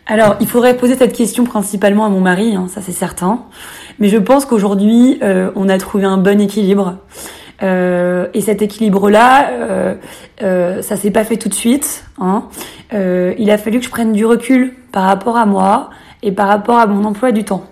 Alors, 0.06 0.38
il 0.40 0.48
faudrait 0.48 0.78
poser 0.78 0.96
cette 0.96 1.14
question 1.14 1.44
principalement 1.44 2.06
à 2.06 2.10
mon 2.10 2.22
mari, 2.22 2.56
hein, 2.56 2.68
ça 2.70 2.82
c'est 2.82 2.94
certain. 2.94 3.44
Mais 4.00 4.08
je 4.08 4.18
pense 4.18 4.46
qu'aujourd'hui, 4.46 5.20
on 5.56 5.68
a 5.68 5.78
trouvé 5.80 6.06
un 6.06 6.18
bon 6.18 6.40
équilibre. 6.40 7.00
Et 7.62 8.42
cet 8.42 8.62
équilibre-là, 8.62 9.50
euh, 9.50 9.96
euh, 10.44 10.82
ça 10.84 10.96
s'est 10.96 11.10
pas 11.10 11.24
fait 11.24 11.38
tout 11.38 11.50
de 11.50 11.56
suite. 11.56 12.06
Hein. 12.20 12.44
Il 12.92 13.50
a 13.50 13.58
fallu 13.58 13.80
que 13.80 13.86
je 13.86 13.90
prenne 13.90 14.14
du 14.14 14.26
recul 14.26 14.76
par 14.92 15.04
rapport 15.04 15.38
à 15.38 15.48
moi 15.48 15.90
et 16.24 16.32
par 16.32 16.48
rapport 16.48 16.80
à 16.80 16.88
mon 16.88 17.04
emploi 17.06 17.32
du 17.32 17.44
temps. 17.44 17.66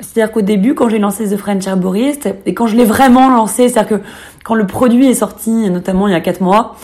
C'est-à-dire 0.00 0.32
qu'au 0.32 0.42
début, 0.42 0.74
quand 0.74 0.88
j'ai 0.88 0.98
lancé 0.98 1.28
The 1.28 1.36
French 1.36 1.66
Herborist, 1.66 2.28
et 2.46 2.54
quand 2.54 2.66
je 2.66 2.76
l'ai 2.76 2.84
vraiment 2.84 3.30
lancé, 3.30 3.68
c'est-à-dire 3.68 3.98
que 3.98 4.04
quand 4.44 4.54
le 4.54 4.66
produit 4.66 5.06
est 5.06 5.14
sorti, 5.14 5.70
notamment 5.70 6.08
il 6.08 6.12
y 6.12 6.16
a 6.16 6.20
quatre 6.20 6.40
mois, 6.40 6.76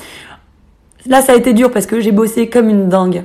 là 1.07 1.21
ça 1.21 1.33
a 1.33 1.37
été 1.37 1.53
dur 1.53 1.71
parce 1.71 1.87
que 1.87 2.01
j'ai 2.01 2.13
bossé 2.13 2.49
comme 2.49 2.69
une 2.69 2.89
dingue 2.89 3.25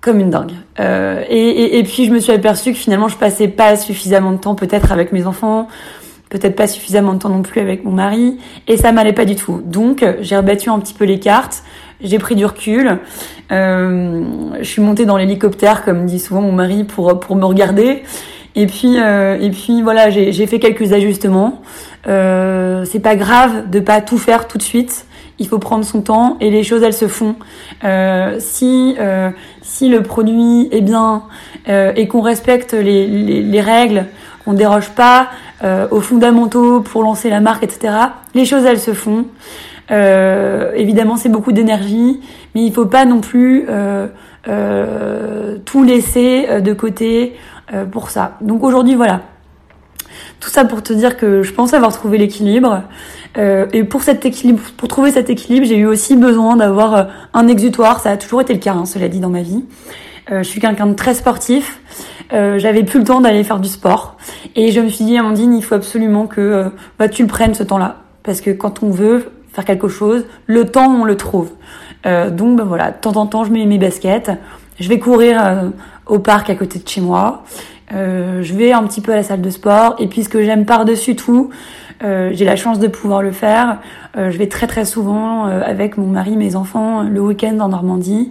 comme 0.00 0.18
une 0.18 0.30
dingue. 0.30 0.52
Euh, 0.78 1.22
et, 1.28 1.78
et, 1.78 1.82
puis 1.82 2.06
je 2.06 2.10
me 2.10 2.20
suis 2.20 2.32
aperçue 2.32 2.72
que 2.72 2.78
finalement 2.78 3.08
je 3.08 3.16
passais 3.16 3.48
pas 3.48 3.76
suffisamment 3.76 4.32
de 4.32 4.38
temps 4.38 4.54
peut-être 4.54 4.92
avec 4.92 5.12
mes 5.12 5.26
enfants, 5.26 5.68
peut-être 6.30 6.56
pas 6.56 6.66
suffisamment 6.66 7.12
de 7.12 7.18
temps 7.18 7.28
non 7.28 7.42
plus 7.42 7.60
avec 7.60 7.84
mon 7.84 7.92
mari, 7.92 8.38
et 8.66 8.76
ça 8.76 8.92
m'allait 8.92 9.12
pas 9.12 9.26
du 9.26 9.36
tout. 9.36 9.60
Donc 9.64 10.04
j'ai 10.20 10.36
rebattu 10.36 10.70
un 10.70 10.78
petit 10.78 10.94
peu 10.94 11.04
les 11.04 11.20
cartes, 11.20 11.62
j'ai 12.02 12.18
pris 12.18 12.34
du 12.34 12.44
recul, 12.44 12.98
euh, 13.52 14.22
je 14.58 14.64
suis 14.64 14.82
montée 14.82 15.06
dans 15.06 15.16
l'hélicoptère 15.16 15.84
comme 15.84 16.06
dit 16.06 16.18
souvent 16.18 16.40
mon 16.40 16.52
mari 16.52 16.84
pour 16.84 17.20
pour 17.20 17.36
me 17.36 17.44
regarder. 17.44 18.02
Et 18.56 18.66
puis 18.66 18.98
euh, 18.98 19.38
et 19.40 19.50
puis 19.50 19.82
voilà, 19.82 20.10
j'ai 20.10 20.46
fait 20.46 20.58
quelques 20.58 20.92
ajustements. 20.92 21.62
Euh, 22.06 22.84
c'est 22.84 23.00
pas 23.00 23.16
grave 23.16 23.70
de 23.70 23.80
pas 23.80 24.00
tout 24.00 24.18
faire 24.18 24.48
tout 24.48 24.58
de 24.58 24.62
suite 24.62 25.06
il 25.40 25.48
faut 25.48 25.58
prendre 25.58 25.84
son 25.84 26.02
temps 26.02 26.36
et 26.40 26.50
les 26.50 26.62
choses 26.62 26.82
elles 26.84 26.94
se 26.94 27.08
font. 27.08 27.34
Euh, 27.82 28.36
si 28.38 28.94
euh, 29.00 29.30
si 29.62 29.88
le 29.88 30.02
produit 30.02 30.68
est 30.70 30.82
bien 30.82 31.24
euh, 31.68 31.92
et 31.96 32.06
qu'on 32.06 32.20
respecte 32.20 32.74
les, 32.74 33.06
les, 33.06 33.42
les 33.42 33.60
règles, 33.60 34.04
qu'on 34.44 34.52
déroge 34.52 34.90
pas 34.90 35.28
aux 35.90 36.00
fondamentaux 36.00 36.80
pour 36.80 37.02
lancer 37.02 37.28
la 37.28 37.40
marque, 37.40 37.62
etc. 37.62 37.92
Les 38.34 38.46
choses 38.46 38.64
elles 38.64 38.80
se 38.80 38.94
font. 38.94 39.26
Euh, 39.90 40.72
évidemment 40.74 41.16
c'est 41.16 41.28
beaucoup 41.28 41.52
d'énergie, 41.52 42.20
mais 42.54 42.62
il 42.62 42.72
faut 42.72 42.86
pas 42.86 43.04
non 43.04 43.20
plus 43.20 43.66
tout 45.64 45.84
laisser 45.84 46.60
de 46.60 46.72
côté 46.72 47.34
pour 47.90 48.10
ça. 48.10 48.36
Donc 48.40 48.62
aujourd'hui 48.64 48.94
voilà. 48.94 49.20
Tout 50.40 50.48
ça 50.48 50.64
pour 50.64 50.82
te 50.82 50.92
dire 50.92 51.16
que 51.16 51.42
je 51.42 51.52
pense 51.52 51.74
avoir 51.74 51.92
trouvé 51.92 52.18
l'équilibre. 52.18 52.82
Euh, 53.38 53.66
et 53.72 53.84
pour 53.84 54.02
cet 54.02 54.24
équilibre, 54.24 54.60
pour 54.76 54.88
trouver 54.88 55.12
cet 55.12 55.30
équilibre, 55.30 55.66
j'ai 55.66 55.76
eu 55.76 55.86
aussi 55.86 56.16
besoin 56.16 56.56
d'avoir 56.56 56.94
euh, 56.94 57.04
un 57.34 57.46
exutoire. 57.46 58.00
Ça 58.00 58.10
a 58.10 58.16
toujours 58.16 58.40
été 58.40 58.54
le 58.54 58.58
cas, 58.58 58.72
hein, 58.72 58.86
cela 58.86 59.08
dit, 59.08 59.20
dans 59.20 59.28
ma 59.28 59.42
vie. 59.42 59.64
Euh, 60.32 60.42
je 60.42 60.48
suis 60.48 60.60
quelqu'un 60.60 60.86
de 60.86 60.94
très 60.94 61.14
sportif. 61.14 61.80
Euh, 62.32 62.58
J'avais 62.58 62.82
plus 62.84 63.00
le 63.00 63.04
temps 63.04 63.20
d'aller 63.20 63.44
faire 63.44 63.60
du 63.60 63.68
sport. 63.68 64.16
Et 64.56 64.72
je 64.72 64.80
me 64.80 64.88
suis 64.88 65.04
dit, 65.04 65.18
Amandine, 65.18 65.54
il 65.54 65.62
faut 65.62 65.74
absolument 65.74 66.26
que 66.26 66.40
euh, 66.40 66.68
bah, 66.98 67.08
tu 67.08 67.22
le 67.22 67.28
prennes 67.28 67.54
ce 67.54 67.62
temps-là. 67.62 67.98
Parce 68.22 68.40
que 68.40 68.50
quand 68.50 68.82
on 68.82 68.90
veut 68.90 69.30
quelque 69.64 69.88
chose, 69.88 70.24
le 70.46 70.66
temps, 70.66 70.90
on 71.00 71.04
le 71.04 71.16
trouve. 71.16 71.50
Euh, 72.06 72.30
donc 72.30 72.56
bah, 72.56 72.64
voilà, 72.66 72.90
de 72.90 72.96
temps 72.96 73.16
en 73.16 73.26
temps, 73.26 73.44
je 73.44 73.52
mets 73.52 73.66
mes 73.66 73.78
baskets. 73.78 74.30
Je 74.78 74.88
vais 74.88 74.98
courir 74.98 75.70
au 76.06 76.18
parc 76.18 76.48
à 76.48 76.54
côté 76.54 76.78
de 76.78 76.88
chez 76.88 77.02
moi. 77.02 77.44
je 77.90 78.54
vais 78.54 78.72
un 78.72 78.82
petit 78.84 79.02
peu 79.02 79.12
à 79.12 79.16
la 79.16 79.22
salle 79.22 79.42
de 79.42 79.50
sport. 79.50 79.96
Et 79.98 80.06
puis 80.06 80.24
ce 80.24 80.30
que 80.30 80.42
j'aime 80.42 80.64
par-dessus 80.64 81.16
tout, 81.16 81.50
euh, 82.02 82.30
j'ai 82.32 82.44
la 82.44 82.56
chance 82.56 82.78
de 82.78 82.88
pouvoir 82.88 83.22
le 83.22 83.30
faire. 83.30 83.78
Euh, 84.16 84.30
je 84.30 84.38
vais 84.38 84.48
très 84.48 84.66
très 84.66 84.84
souvent 84.84 85.46
euh, 85.46 85.60
avec 85.64 85.98
mon 85.98 86.06
mari, 86.06 86.36
mes 86.36 86.56
enfants, 86.56 87.02
le 87.02 87.20
week-end 87.20 87.58
en 87.60 87.68
Normandie, 87.68 88.30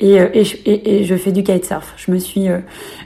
et, 0.00 0.14
et, 0.14 0.42
et, 0.64 1.00
et, 1.00 1.04
je 1.04 1.14
fais 1.16 1.32
du 1.32 1.42
kitesurf. 1.42 1.92
Je 1.96 2.10
me 2.10 2.18
suis, 2.18 2.48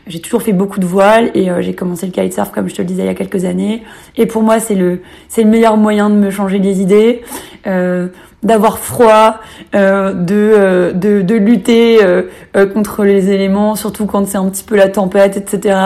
j'ai 0.07 0.21
toujours 0.21 0.43
fait 0.43 0.53
beaucoup 0.53 0.81
de 0.81 0.87
voile 0.87 1.31
et 1.35 1.49
j'ai 1.61 1.75
commencé 1.75 2.07
le 2.07 2.13
kitesurf 2.13 2.51
comme 2.53 2.69
je 2.69 2.75
te 2.75 2.83
le 2.83 2.87
disais 2.87 3.03
il 3.03 3.07
y 3.07 3.11
a 3.11 3.15
quelques 3.15 3.45
années. 3.45 3.83
Et 4.17 4.27
pour 4.27 4.43
moi, 4.43 4.61
c'est 4.61 4.75
le 4.75 5.01
c'est 5.29 5.43
le 5.43 5.51
meilleur 5.51 5.77
moyen 5.77 6.11
de 6.11 6.15
me 6.15 6.31
changer 6.31 6.59
les 6.59 6.81
idées. 6.81 7.23
d'avoir 8.43 8.79
froid, 8.79 9.41
euh, 9.75 10.13
de, 10.13 10.93
de, 10.93 11.23
de 11.23 11.35
lutter 11.35 12.05
euh, 12.05 12.25
contre 12.75 13.03
les 13.05 13.31
éléments, 13.31 13.75
surtout 13.75 14.05
quand 14.05 14.27
c'est 14.29 14.37
un 14.37 14.51
petit 14.51 14.65
peu 14.65 14.77
la 14.77 14.91
tempête, 14.91 15.39
etc. 15.39 15.79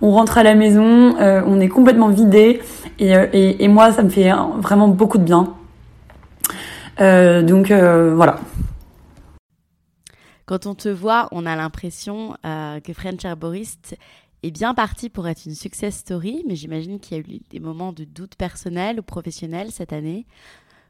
On 0.00 0.10
rentre 0.10 0.36
à 0.36 0.42
la 0.42 0.56
maison, 0.56 1.14
on 1.20 1.60
est 1.60 1.68
complètement 1.68 2.08
vidé 2.08 2.60
euh, 3.02 3.26
et, 3.32 3.68
moi, 3.68 3.92
ça 3.92 4.02
me 4.02 4.08
fait 4.08 4.30
vraiment 4.58 4.88
beaucoup 4.88 5.18
de 5.18 5.24
bien. 5.24 5.54
Euh, 7.00 7.42
donc 7.42 7.70
euh, 7.70 8.12
voilà. 8.14 8.36
Quand 10.50 10.66
on 10.66 10.74
te 10.74 10.88
voit, 10.88 11.28
on 11.30 11.46
a 11.46 11.54
l'impression 11.54 12.34
euh, 12.44 12.80
que 12.80 12.92
French 12.92 13.24
Herborist 13.24 13.96
est 14.42 14.50
bien 14.50 14.74
parti 14.74 15.08
pour 15.08 15.28
être 15.28 15.46
une 15.46 15.54
success 15.54 15.98
story, 15.98 16.42
mais 16.48 16.56
j'imagine 16.56 16.98
qu'il 16.98 17.16
y 17.16 17.20
a 17.20 17.22
eu 17.22 17.38
des 17.50 17.60
moments 17.60 17.92
de 17.92 18.02
doute 18.02 18.34
personnel 18.34 18.98
ou 18.98 19.04
professionnel 19.04 19.68
cette 19.70 19.92
année. 19.92 20.26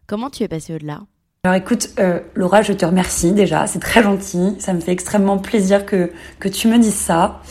Comment 0.06 0.30
tu 0.30 0.44
es 0.44 0.48
passée 0.48 0.74
au-delà? 0.74 1.02
Alors 1.44 1.58
écoute, 1.58 1.90
euh, 1.98 2.20
Laura, 2.34 2.62
je 2.62 2.72
te 2.72 2.86
remercie 2.86 3.32
déjà, 3.32 3.66
c'est 3.66 3.80
très 3.80 4.02
gentil, 4.02 4.56
ça 4.58 4.72
me 4.72 4.80
fait 4.80 4.92
extrêmement 4.92 5.36
plaisir 5.36 5.84
que, 5.84 6.10
que 6.38 6.48
tu 6.48 6.66
me 6.66 6.78
dises 6.78 6.94
ça, 6.94 7.42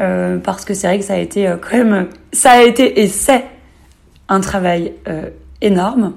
euh, 0.00 0.38
parce 0.38 0.64
que 0.64 0.74
c'est 0.74 0.88
vrai 0.88 0.98
que 0.98 1.04
ça 1.04 1.14
a 1.14 1.18
été 1.18 1.54
quand 1.62 1.76
même, 1.76 2.08
ça 2.32 2.50
a 2.50 2.62
été 2.64 3.02
et 3.02 3.06
c'est 3.06 3.44
un 4.28 4.40
travail 4.40 4.94
énorme. 5.60 6.14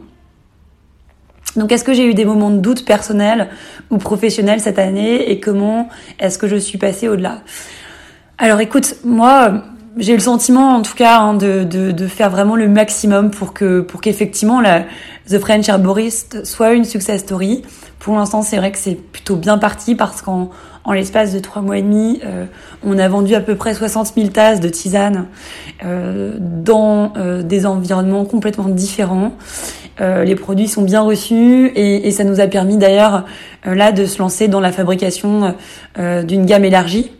Donc 1.55 1.71
est-ce 1.71 1.83
que 1.83 1.93
j'ai 1.93 2.05
eu 2.05 2.13
des 2.13 2.25
moments 2.25 2.49
de 2.49 2.59
doute 2.59 2.85
personnel 2.85 3.49
ou 3.89 3.97
professionnel 3.97 4.59
cette 4.59 4.79
année 4.79 5.31
et 5.31 5.39
comment 5.39 5.89
est-ce 6.19 6.37
que 6.37 6.47
je 6.47 6.55
suis 6.55 6.77
passée 6.77 7.07
au-delà? 7.07 7.41
Alors 8.37 8.59
écoute, 8.59 8.95
moi 9.05 9.63
j'ai 9.97 10.13
le 10.13 10.19
sentiment 10.19 10.75
en 10.75 10.81
tout 10.81 10.95
cas 10.95 11.19
hein, 11.19 11.33
de, 11.35 12.07
faire 12.07 12.29
vraiment 12.29 12.55
le 12.55 12.67
maximum 12.67 13.31
pour 13.31 13.53
que 13.53 13.79
pour 13.79 14.01
qu'effectivement 14.01 14.59
la 14.59 14.83
The 15.29 15.39
French 15.39 15.69
Herborist 15.69 16.45
soit 16.45 16.73
une 16.73 16.83
success 16.83 17.21
story. 17.21 17.61
Pour 17.99 18.15
l'instant 18.15 18.41
c'est 18.41 18.57
vrai 18.57 18.71
que 18.71 18.77
c'est 18.77 18.95
plutôt 18.95 19.37
bien 19.37 19.57
parti 19.57 19.95
parce 19.95 20.21
qu'en 20.21 20.49
en 20.85 20.93
l'espace 20.93 21.33
de 21.33 21.39
trois 21.39 21.63
mois 21.63 21.79
et 21.79 21.81
demi, 21.81 22.21
euh, 22.23 22.45
on 22.83 22.99
a 22.99 23.07
vendu 23.07 23.33
à 23.33 23.41
peu 23.41 23.55
près 23.55 23.73
60 23.73 24.13
000 24.15 24.27
tasses 24.27 24.59
de 24.59 24.69
tisane 24.69 25.25
euh, 25.83 26.37
dans 26.39 27.13
euh, 27.17 27.41
des 27.41 27.65
environnements 27.65 28.23
complètement 28.25 28.69
différents. 28.69 29.33
Euh, 30.01 30.23
les 30.23 30.35
produits 30.35 30.67
sont 30.67 30.81
bien 30.81 31.01
reçus 31.01 31.67
et, 31.75 32.07
et 32.07 32.11
ça 32.11 32.23
nous 32.23 32.39
a 32.39 32.47
permis 32.47 32.77
d'ailleurs 32.77 33.25
euh, 33.65 33.75
là 33.75 33.91
de 33.91 34.05
se 34.05 34.19
lancer 34.19 34.47
dans 34.47 34.59
la 34.59 34.71
fabrication 34.71 35.55
d'une 35.97 36.45
gamme 36.45 36.65
élargie. 36.65 37.11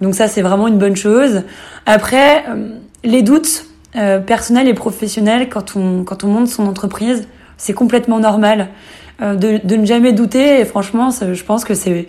Donc 0.00 0.14
ça 0.14 0.28
c'est 0.28 0.42
vraiment 0.42 0.68
une 0.68 0.78
bonne 0.78 0.96
chose. 0.96 1.42
Après, 1.86 2.44
les 3.04 3.22
doutes 3.22 3.66
personnels 4.26 4.66
et 4.68 4.74
professionnels 4.74 5.48
quand 5.48 5.76
on 5.76 6.02
quand 6.02 6.24
on 6.24 6.28
monte 6.28 6.48
son 6.48 6.66
entreprise, 6.66 7.28
c'est 7.56 7.74
complètement 7.74 8.18
normal. 8.18 8.68
De, 9.20 9.64
de, 9.64 9.76
ne 9.76 9.84
jamais 9.86 10.12
douter 10.12 10.58
et 10.60 10.64
franchement 10.64 11.10
je 11.10 11.44
pense 11.44 11.64
que 11.64 11.74
c'est 11.74 12.08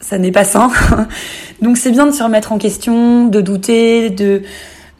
ça 0.00 0.18
n'est 0.18 0.32
pas 0.32 0.44
sain. 0.44 0.70
Donc 1.62 1.76
c'est 1.76 1.90
bien 1.90 2.06
de 2.06 2.10
se 2.10 2.22
remettre 2.22 2.52
en 2.52 2.58
question, 2.58 3.26
de 3.26 3.40
douter, 3.40 4.10
de 4.10 4.42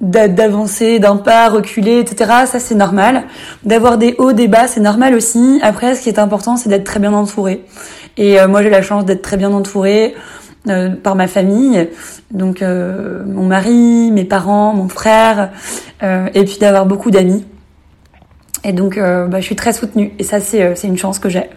d'avancer 0.01 0.99
d'un 0.99 1.17
pas, 1.17 1.49
reculer, 1.49 1.99
etc. 1.99 2.31
Ça 2.47 2.59
c'est 2.59 2.75
normal. 2.75 3.25
D'avoir 3.65 3.99
des 3.99 4.15
hauts, 4.19 4.33
des 4.33 4.49
bas, 4.49 4.67
c'est 4.67 4.81
normal 4.81 5.15
aussi. 5.15 5.61
Après, 5.63 5.95
ce 5.95 6.03
qui 6.03 6.09
est 6.09 6.19
important, 6.19 6.57
c'est 6.57 6.69
d'être 6.69 6.85
très 6.85 7.01
bien 7.01 7.13
entouré. 7.13 7.65
Et 8.17 8.41
euh, 8.41 8.49
moi, 8.49 8.63
j'ai 8.63 8.71
la 8.71 8.83
chance 8.83 9.05
d'être 9.05 9.23
très 9.23 9.37
bien 9.37 9.53
entourée 9.53 10.15
euh, 10.69 10.91
par 10.91 11.15
ma 11.15 11.27
famille, 11.27 11.89
donc 12.31 12.61
euh, 12.61 13.23
mon 13.25 13.45
mari, 13.45 14.11
mes 14.13 14.25
parents, 14.25 14.75
mon 14.75 14.89
frère, 14.89 15.51
euh, 16.03 16.29
et 16.35 16.45
puis 16.45 16.59
d'avoir 16.59 16.87
beaucoup 16.87 17.11
d'amis. 17.11 17.45
Et 18.63 18.75
donc, 18.75 18.99
bah, 18.99 19.41
je 19.41 19.45
suis 19.45 19.57
très 19.57 19.73
soutenue. 19.73 20.13
Et 20.19 20.23
ça, 20.23 20.39
c'est 20.39 20.77
c'est 20.77 20.87
une 20.87 20.99
chance 20.99 21.19
que 21.19 21.31
j'ai. 21.31 21.49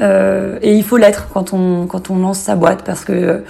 Euh, 0.00 0.58
et 0.62 0.74
il 0.74 0.84
faut 0.84 0.96
l'être 0.96 1.28
quand 1.32 1.52
on 1.52 1.86
quand 1.86 2.10
on 2.10 2.18
lance 2.18 2.38
sa 2.38 2.54
boîte 2.54 2.82
parce 2.84 3.04
que 3.04 3.44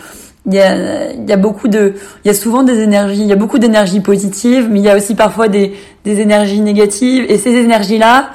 il 0.46 0.54
y 0.54 0.60
a, 0.60 1.12
y 1.12 1.32
a 1.32 1.36
beaucoup 1.36 1.68
de 1.68 1.94
il 2.24 2.28
y 2.28 2.30
a 2.30 2.34
souvent 2.34 2.62
des 2.62 2.80
énergies 2.80 3.22
il 3.22 3.26
y 3.26 3.32
a 3.32 3.36
beaucoup 3.36 3.58
d'énergie 3.58 4.00
positive 4.00 4.68
mais 4.70 4.78
il 4.78 4.84
y 4.84 4.88
a 4.88 4.96
aussi 4.96 5.14
parfois 5.14 5.48
des 5.48 5.74
des 6.04 6.20
énergies 6.20 6.60
négatives. 6.60 7.26
Et 7.28 7.38
ces 7.38 7.54
énergies 7.54 7.98
là 7.98 8.30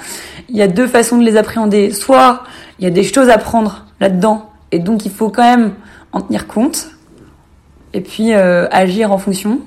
il 0.50 0.58
y 0.58 0.62
a 0.62 0.68
deux 0.68 0.88
façons 0.88 1.18
de 1.18 1.24
les 1.24 1.38
appréhender. 1.38 1.92
Soit 1.92 2.44
il 2.80 2.84
y 2.84 2.88
a 2.88 2.92
des 2.92 3.04
choses 3.04 3.30
à 3.30 3.38
prendre 3.38 3.86
là-dedans 4.00 4.50
et 4.72 4.80
donc 4.80 5.06
il 5.06 5.12
faut 5.12 5.30
quand 5.30 5.44
même 5.44 5.74
en 6.12 6.22
tenir 6.22 6.48
compte 6.48 6.90
et 7.94 8.02
puis 8.02 8.34
euh, 8.34 8.68
agir 8.72 9.12
en 9.12 9.18
fonction. 9.18 9.60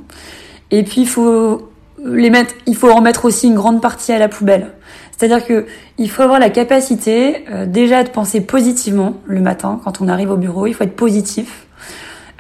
Et 0.71 0.83
puis 0.83 1.03
il 1.03 1.09
faut 1.09 1.71
les 2.05 2.29
mettre 2.29 2.55
il 2.67 2.77
faut 2.77 2.91
en 2.91 3.01
mettre 3.01 3.25
aussi 3.25 3.47
une 3.47 3.55
grande 3.55 3.81
partie 3.81 4.13
à 4.13 4.19
la 4.19 4.29
poubelle. 4.29 4.73
C'est-à-dire 5.17 5.47
que 5.47 5.67
il 5.97 6.11
faut 6.11 6.23
avoir 6.23 6.41
la 6.41 6.51
capacité 6.51 7.45
euh, 7.51 7.65
déjà 7.65 8.03
de 8.03 8.11
penser 8.11 8.43
positivement 8.43 9.15
le 9.25 9.41
matin 9.41 9.81
quand 9.83 10.03
on 10.03 10.09
arrive 10.09 10.31
au 10.31 10.37
bureau. 10.37 10.67
Il 10.67 10.75
faut 10.75 10.85
être 10.85 10.97
positif 10.97 11.67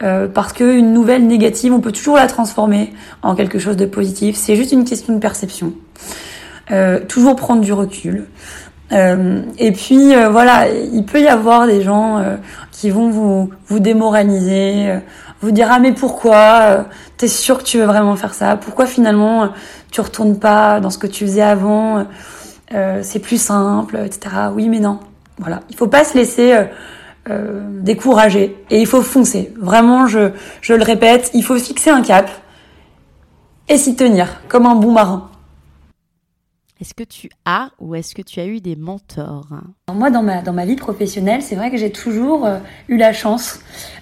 euh, 0.03 0.27
parce 0.27 0.53
qu'une 0.53 0.93
nouvelle 0.93 1.27
négative, 1.27 1.73
on 1.73 1.81
peut 1.81 1.93
toujours 1.93 2.17
la 2.17 2.27
transformer 2.27 2.93
en 3.23 3.35
quelque 3.35 3.59
chose 3.59 3.77
de 3.77 3.87
positif. 3.87 4.37
C'est 4.37 4.57
juste 4.57 4.73
une 4.73 4.85
question 4.85 5.15
de 5.15 5.21
perception. 5.21 5.73
Euh, 6.71 7.01
toujours 7.01 7.37
prendre 7.37 7.61
du 7.61 7.73
recul. 7.73 8.27
Euh, 8.93 9.43
et 9.59 9.73
puis 9.73 10.15
voilà, 10.31 10.69
il 10.69 11.05
peut 11.05 11.21
y 11.21 11.29
avoir 11.29 11.67
des 11.67 11.83
gens 11.83 12.23
qui 12.71 12.91
vont 12.91 13.09
vous 13.11 13.51
vous 13.67 13.81
démoraliser 13.81 14.99
vous 15.41 15.51
dire 15.51 15.69
ah 15.71 15.79
mais 15.79 15.93
pourquoi 15.93 16.87
T'es 17.17 17.29
sûr 17.29 17.59
que 17.59 17.65
tu 17.65 17.79
veux 17.79 17.85
vraiment 17.85 18.17
faire 18.17 18.35
ça? 18.35 18.57
Pourquoi 18.57 18.87
finalement 18.87 19.51
tu 19.91 20.01
retournes 20.01 20.39
pas 20.39 20.81
dans 20.81 20.91
ce 20.91 20.99
que 20.99 21.07
tu 21.07 21.27
faisais 21.27 21.43
avant? 21.43 22.07
C'est 23.03 23.21
plus 23.21 23.41
simple, 23.41 23.99
etc. 24.05 24.37
Oui 24.55 24.69
mais 24.69 24.81
non. 24.81 25.01
Voilà, 25.39 25.61
il 25.71 25.77
faut 25.77 25.89
pas 25.89 26.05
se 26.05 26.17
laisser 26.17 26.55
décourager 27.81 28.57
et 28.71 28.81
il 28.81 28.87
faut 28.87 29.01
foncer. 29.01 29.53
Vraiment, 29.59 30.07
je, 30.07 30.31
je 30.61 30.75
le 30.75 30.83
répète, 30.83 31.31
il 31.33 31.43
faut 31.43 31.59
fixer 31.59 31.91
un 31.91 32.03
cap 32.03 32.31
et 33.69 33.79
s'y 33.79 33.97
tenir 33.97 34.43
comme 34.49 34.67
un 34.67 34.75
bon 34.75 34.93
marin. 34.93 35.31
Est-ce 36.81 36.93
que 36.93 37.05
tu 37.05 37.31
as 37.45 37.71
ou 37.81 37.95
est-ce 37.95 38.15
que 38.15 38.23
tu 38.23 38.41
as 38.41 38.47
eu 38.47 38.61
des 38.61 38.77
mentors? 38.77 39.49
Moi, 39.93 40.11
dans 40.11 40.23
ma, 40.23 40.43
dans 40.43 40.53
ma 40.53 40.67
vie 40.67 40.77
professionnelle, 40.77 41.41
c'est 41.41 41.55
vrai 41.55 41.71
que 41.71 41.77
j'ai 41.77 41.91
toujours 41.91 42.45
euh, 42.45 42.59
eu 42.89 42.97
la 42.97 43.13
chance 43.13 43.61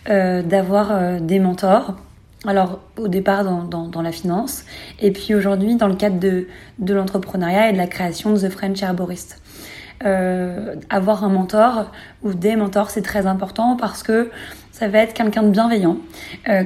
euh, 0.09 0.43
d'avoir 0.43 0.91
euh, 0.91 1.21
des 1.21 1.39
mentors. 1.39 1.95
Alors, 2.45 2.81
au 2.99 3.09
départ 3.09 3.45
dans, 3.45 3.63
dans, 3.63 3.87
dans, 3.87 4.03
la 4.03 4.11
finance, 4.11 4.65
et 5.01 5.13
puis 5.13 5.33
aujourd'hui 5.35 5.77
dans 5.77 5.87
le 5.87 5.95
cadre 5.95 6.19
de, 6.19 6.49
de 6.81 6.95
l'entrepreneuriat 6.95 7.69
et 7.69 7.73
de 7.73 7.79
la 7.79 7.87
création 7.87 8.33
de 8.33 8.39
The 8.41 8.49
French 8.49 8.83
Herborist. 8.83 9.41
Avoir 10.91 11.25
un 11.25 11.29
mentor 11.29 11.91
ou 12.23 12.35
des 12.35 12.57
mentors, 12.57 12.91
c'est 12.91 13.03
très 13.03 13.27
important 13.27 13.77
parce 13.77 14.03
que 14.03 14.31
ça 14.73 14.89
va 14.89 14.99
être 14.99 15.15
quelqu'un 15.15 15.43
de 15.43 15.51
bienveillant 15.51 15.99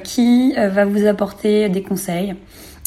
qui 0.05 0.55
va 0.55 0.85
vous 0.85 1.07
apporter 1.07 1.69
des 1.69 1.83
conseils, 1.83 2.35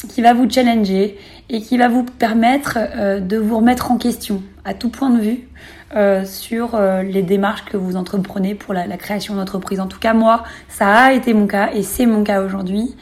qui 0.08 0.22
va 0.22 0.34
vous 0.34 0.48
challenger 0.48 1.18
et 1.48 1.60
qui 1.60 1.76
va 1.76 1.88
vous 1.88 2.04
permettre 2.04 2.78
euh, 2.78 3.20
de 3.20 3.36
vous 3.36 3.56
remettre 3.56 3.90
en 3.90 3.98
question 3.98 4.42
à 4.64 4.74
tout 4.74 4.88
point 4.88 5.10
de 5.10 5.20
vue 5.20 5.48
euh, 5.96 6.24
sur 6.24 6.74
euh, 6.74 7.02
les 7.02 7.22
démarches 7.22 7.64
que 7.64 7.76
vous 7.76 7.96
entreprenez 7.96 8.54
pour 8.54 8.72
la, 8.72 8.86
la 8.86 8.96
création 8.96 9.34
d'entreprise. 9.34 9.80
En 9.80 9.88
tout 9.88 9.98
cas, 9.98 10.14
moi, 10.14 10.44
ça 10.68 10.88
a 10.88 11.12
été 11.12 11.34
mon 11.34 11.46
cas 11.46 11.70
et 11.74 11.82
c'est 11.82 12.06
mon 12.06 12.22
cas 12.22 12.42
aujourd'hui. 12.42 12.94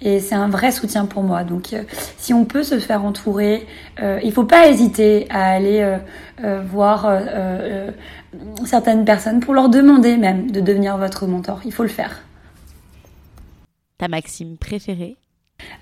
Et 0.00 0.20
c'est 0.20 0.34
un 0.34 0.48
vrai 0.48 0.70
soutien 0.70 1.06
pour 1.06 1.22
moi. 1.22 1.44
Donc, 1.44 1.74
si 2.18 2.34
on 2.34 2.44
peut 2.44 2.62
se 2.62 2.78
faire 2.78 3.04
entourer, 3.04 3.66
il 4.22 4.32
faut 4.32 4.44
pas 4.44 4.68
hésiter 4.68 5.26
à 5.30 5.50
aller 5.50 5.98
voir 6.66 7.08
certaines 8.64 9.04
personnes 9.04 9.40
pour 9.40 9.54
leur 9.54 9.68
demander 9.68 10.16
même 10.16 10.50
de 10.50 10.60
devenir 10.60 10.98
votre 10.98 11.26
mentor. 11.26 11.60
Il 11.64 11.72
faut 11.72 11.84
le 11.84 11.88
faire. 11.88 12.22
Ta 13.98 14.08
maxime 14.08 14.56
préférée? 14.58 15.16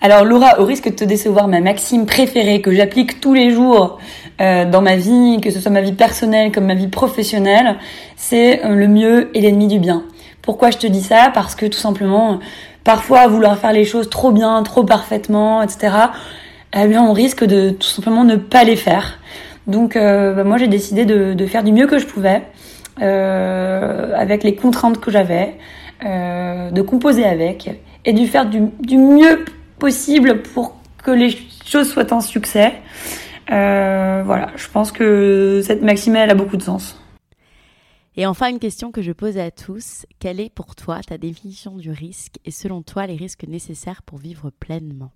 Alors 0.00 0.24
Laura, 0.24 0.60
au 0.60 0.66
risque 0.66 0.90
de 0.90 0.94
te 0.94 1.04
décevoir, 1.04 1.48
ma 1.48 1.60
maxime 1.60 2.06
préférée 2.06 2.60
que 2.60 2.72
j'applique 2.72 3.20
tous 3.20 3.34
les 3.34 3.50
jours 3.50 3.98
euh, 4.40 4.70
dans 4.70 4.82
ma 4.82 4.96
vie, 4.96 5.40
que 5.40 5.50
ce 5.50 5.60
soit 5.60 5.70
ma 5.70 5.80
vie 5.80 5.94
personnelle 5.94 6.52
comme 6.52 6.66
ma 6.66 6.74
vie 6.74 6.88
professionnelle, 6.88 7.78
c'est 8.16 8.64
euh, 8.64 8.74
le 8.74 8.86
mieux 8.86 9.36
et 9.36 9.40
l'ennemi 9.40 9.68
du 9.68 9.78
bien. 9.78 10.04
Pourquoi 10.42 10.70
je 10.70 10.78
te 10.78 10.86
dis 10.86 11.02
ça? 11.02 11.30
Parce 11.32 11.54
que 11.54 11.66
tout 11.66 11.78
simplement, 11.78 12.40
parfois 12.84 13.26
vouloir 13.26 13.58
faire 13.58 13.72
les 13.72 13.84
choses 13.84 14.10
trop 14.10 14.32
bien, 14.32 14.62
trop 14.62 14.84
parfaitement, 14.84 15.62
etc., 15.62 15.94
eh 16.74 16.86
bien 16.86 17.02
on 17.02 17.12
risque 17.12 17.44
de 17.44 17.70
tout 17.70 17.86
simplement 17.86 18.24
ne 18.24 18.36
pas 18.36 18.64
les 18.64 18.76
faire. 18.76 19.18
Donc 19.66 19.96
euh, 19.96 20.34
bah, 20.34 20.44
moi 20.44 20.56
j'ai 20.56 20.68
décidé 20.68 21.04
de, 21.04 21.46
faire 21.46 21.62
du 21.62 21.72
mieux 21.72 21.86
que 21.86 21.98
je 21.98 22.06
pouvais, 22.06 22.42
avec 22.98 24.42
les 24.44 24.54
contraintes 24.54 25.00
que 25.00 25.10
j'avais, 25.10 25.54
de 26.02 26.82
composer 26.82 27.24
avec 27.24 27.70
et 28.04 28.12
de 28.12 28.26
faire 28.26 28.46
du, 28.46 28.62
du 28.80 28.98
mieux 28.98 29.44
possible 29.78 30.42
pour 30.42 30.76
que 31.02 31.10
les 31.10 31.36
choses 31.64 31.90
soient 31.90 32.12
un 32.14 32.20
succès. 32.20 32.72
Euh, 33.50 34.22
voilà, 34.24 34.50
je 34.56 34.68
pense 34.68 34.92
que 34.92 35.60
cette 35.64 35.82
maxime, 35.82 36.16
elle 36.16 36.30
a 36.30 36.34
beaucoup 36.34 36.56
de 36.56 36.62
sens. 36.62 37.01
Et 38.16 38.26
enfin, 38.26 38.48
une 38.48 38.58
question 38.58 38.90
que 38.90 39.02
je 39.02 39.12
pose 39.12 39.38
à 39.38 39.50
tous. 39.50 40.06
Quelle 40.18 40.40
est 40.40 40.52
pour 40.52 40.74
toi 40.76 41.00
ta 41.06 41.18
définition 41.18 41.76
du 41.76 41.90
risque 41.90 42.34
et 42.44 42.50
selon 42.50 42.82
toi 42.82 43.06
les 43.06 43.16
risques 43.16 43.44
nécessaires 43.48 44.02
pour 44.02 44.18
vivre 44.18 44.50
pleinement? 44.50 45.12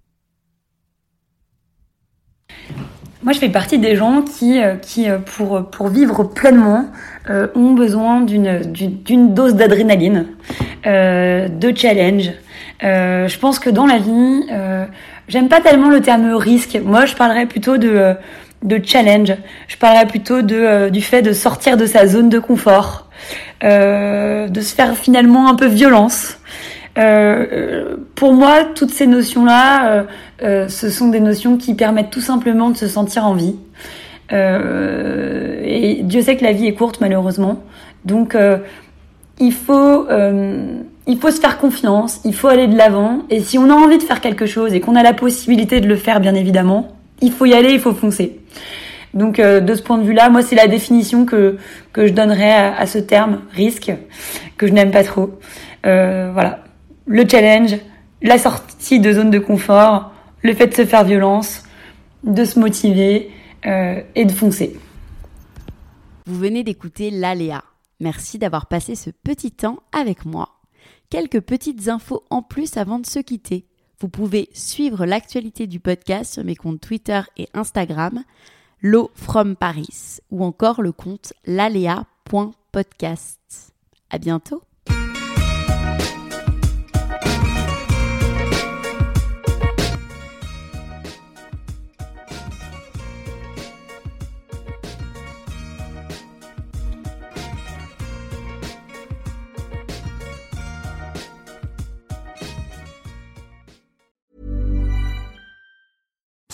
Moi, 3.23 3.33
je 3.33 3.39
fais 3.39 3.49
partie 3.49 3.79
des 3.79 3.97
gens 3.97 4.23
qui, 4.23 4.61
euh, 4.61 4.77
euh, 4.99 5.19
pour, 5.63 5.89
vivre 5.89 6.25
pleinement, 6.25 6.91
ont 7.55 7.73
besoin 7.73 8.21
d'une 8.23 9.35
dose 9.35 9.55
d'adrénaline, 9.55 10.29
de 10.85 11.77
challenge, 11.77 12.31
euh, 12.85 13.27
je 13.29 13.39
pense 13.39 13.59
que 13.59 13.71
dans 13.71 13.87
la 13.87 13.99
vie, 13.99 14.47
euh, 14.51 14.85
j'aime 15.29 15.49
pas 15.49 15.61
tellement 15.61 15.89
le 15.89 16.01
terme 16.01 16.35
risque. 16.35 16.79
Moi, 16.85 17.07
je 17.07 17.15
parlerais 17.15 17.47
plutôt 17.47 17.79
de, 17.79 17.89
euh, 17.89 18.15
de 18.63 18.81
challenge. 18.83 19.35
Je 19.69 19.77
parlerais 19.77 20.07
plutôt 20.07 20.43
de, 20.43 20.57
euh, 20.57 20.91
du 20.91 21.03
fait 21.03 21.23
de 21.23 21.33
sortir 21.33 21.77
de 21.77 21.87
sa 21.87 22.07
zone 22.07 22.29
de 22.29 22.39
confort, 22.39 23.09
euh, 23.65 24.49
de 24.49 24.61
se 24.61 24.75
faire 24.75 24.97
finalement 24.97 25.49
un 25.49 25.55
peu 25.55 25.67
violence. 25.67 26.39
pour 28.15 28.33
moi, 28.33 28.65
toutes 28.75 28.91
ces 28.91 29.07
notions-là, 29.07 30.07
ce 30.41 30.89
sont 30.89 31.09
des 31.09 31.21
notions 31.21 31.59
qui 31.59 31.75
permettent 31.75 32.09
tout 32.09 32.23
simplement 32.23 32.71
de 32.71 32.77
se 32.79 32.89
sentir 32.89 33.27
en 33.27 33.35
vie. 33.35 33.57
et 34.33 36.01
Dieu 36.03 36.23
sait 36.23 36.37
que 36.39 36.45
la 36.45 36.53
vie 36.53 36.67
est 36.67 36.73
courte, 36.73 37.03
malheureusement. 37.03 37.63
Donc, 38.07 38.35
il 39.39 39.53
faut 39.53 40.07
il 41.07 41.19
faut 41.19 41.31
se 41.31 41.41
faire 41.41 41.59
confiance, 41.59 42.21
il 42.25 42.35
faut 42.35 42.49
aller 42.49 42.67
de 42.67 42.77
l'avant, 42.77 43.21
et 43.31 43.41
si 43.41 43.59
on 43.59 43.71
a 43.71 43.75
envie 43.75 43.99
de 43.99 44.03
faire 44.03 44.21
quelque 44.21 44.47
chose 44.47 44.75
et 44.75 44.81
qu'on 44.81 44.97
a 44.97 45.03
la 45.03 45.13
possibilité 45.13 45.81
de 45.81 45.87
le 45.87 45.97
faire, 45.97 46.21
bien 46.21 46.35
évidemment, 46.35 46.96
il 47.21 47.33
faut 47.33 47.47
y 47.47 47.55
aller, 47.55 47.71
il 47.71 47.81
faut 47.81 47.95
foncer. 47.95 48.41
Donc 49.15 49.39
euh, 49.39 49.61
de 49.61 49.75
ce 49.75 49.83
point 49.83 49.99
de 49.99 50.05
vue-là, 50.05 50.29
moi 50.29 50.43
c'est 50.43 50.57
la 50.57 50.67
définition 50.67 51.25
que 51.25 51.57
que 51.93 52.07
je 52.07 52.13
donnerais 52.13 52.53
à, 52.53 52.87
ce 52.87 52.99
terme 52.99 53.43
risque 53.53 53.93
que 54.57 54.67
je 54.67 54.73
n'aime 54.73 54.91
pas 54.91 55.05
trop. 55.05 55.39
Euh, 55.87 56.31
voilà, 56.33 56.65
le 57.07 57.27
challenge, 57.29 57.77
la 58.23 58.39
sortie 58.39 59.01
de 59.01 59.13
zone 59.13 59.31
de 59.31 59.39
confort, 59.39 60.13
le 60.43 60.55
fait 60.55 60.67
de 60.67 60.75
se 60.75 60.85
faire 60.85 61.05
violence, 61.05 61.63
de 62.25 62.45
se 62.45 62.59
motiver 62.59 63.31
euh, 63.67 64.01
et 64.15 64.25
de 64.25 64.33
foncer. 64.33 64.77
Vous 66.27 66.39
venez 66.39 66.65
d'écouter 66.65 67.11
l'aléa. 67.11 67.63
Merci 68.01 68.39
d'avoir 68.39 68.67
passé 68.67 68.95
ce 68.95 69.11
petit 69.11 69.53
temps 69.53 69.79
avec 69.93 70.27
moi 70.27 70.57
quelques 71.11 71.41
petites 71.41 71.89
infos 71.89 72.25
en 72.31 72.43
plus 72.43 72.77
avant 72.77 72.99
de 72.99 73.07
se 73.07 73.19
quitter. 73.19 73.67
Vous 74.01 74.09
pouvez 74.09 74.49
suivre 74.53 75.07
l'actualité 75.07 75.67
du 75.67 75.81
podcast 75.81 76.35
sur 76.35 76.45
mes 76.45 76.57
comptes 76.57 76.81
Twitter 76.81 77.23
et 77.37 77.49
Instagram, 77.55 78.23
Lo 78.81 79.11
from 79.15 79.57
Paris, 79.57 80.19
ou 80.31 80.45
encore 80.45 80.83
le 80.83 80.93
compte 80.93 81.33
lalea.podcast. 81.47 83.73
À 84.11 84.19
bientôt! 84.19 84.63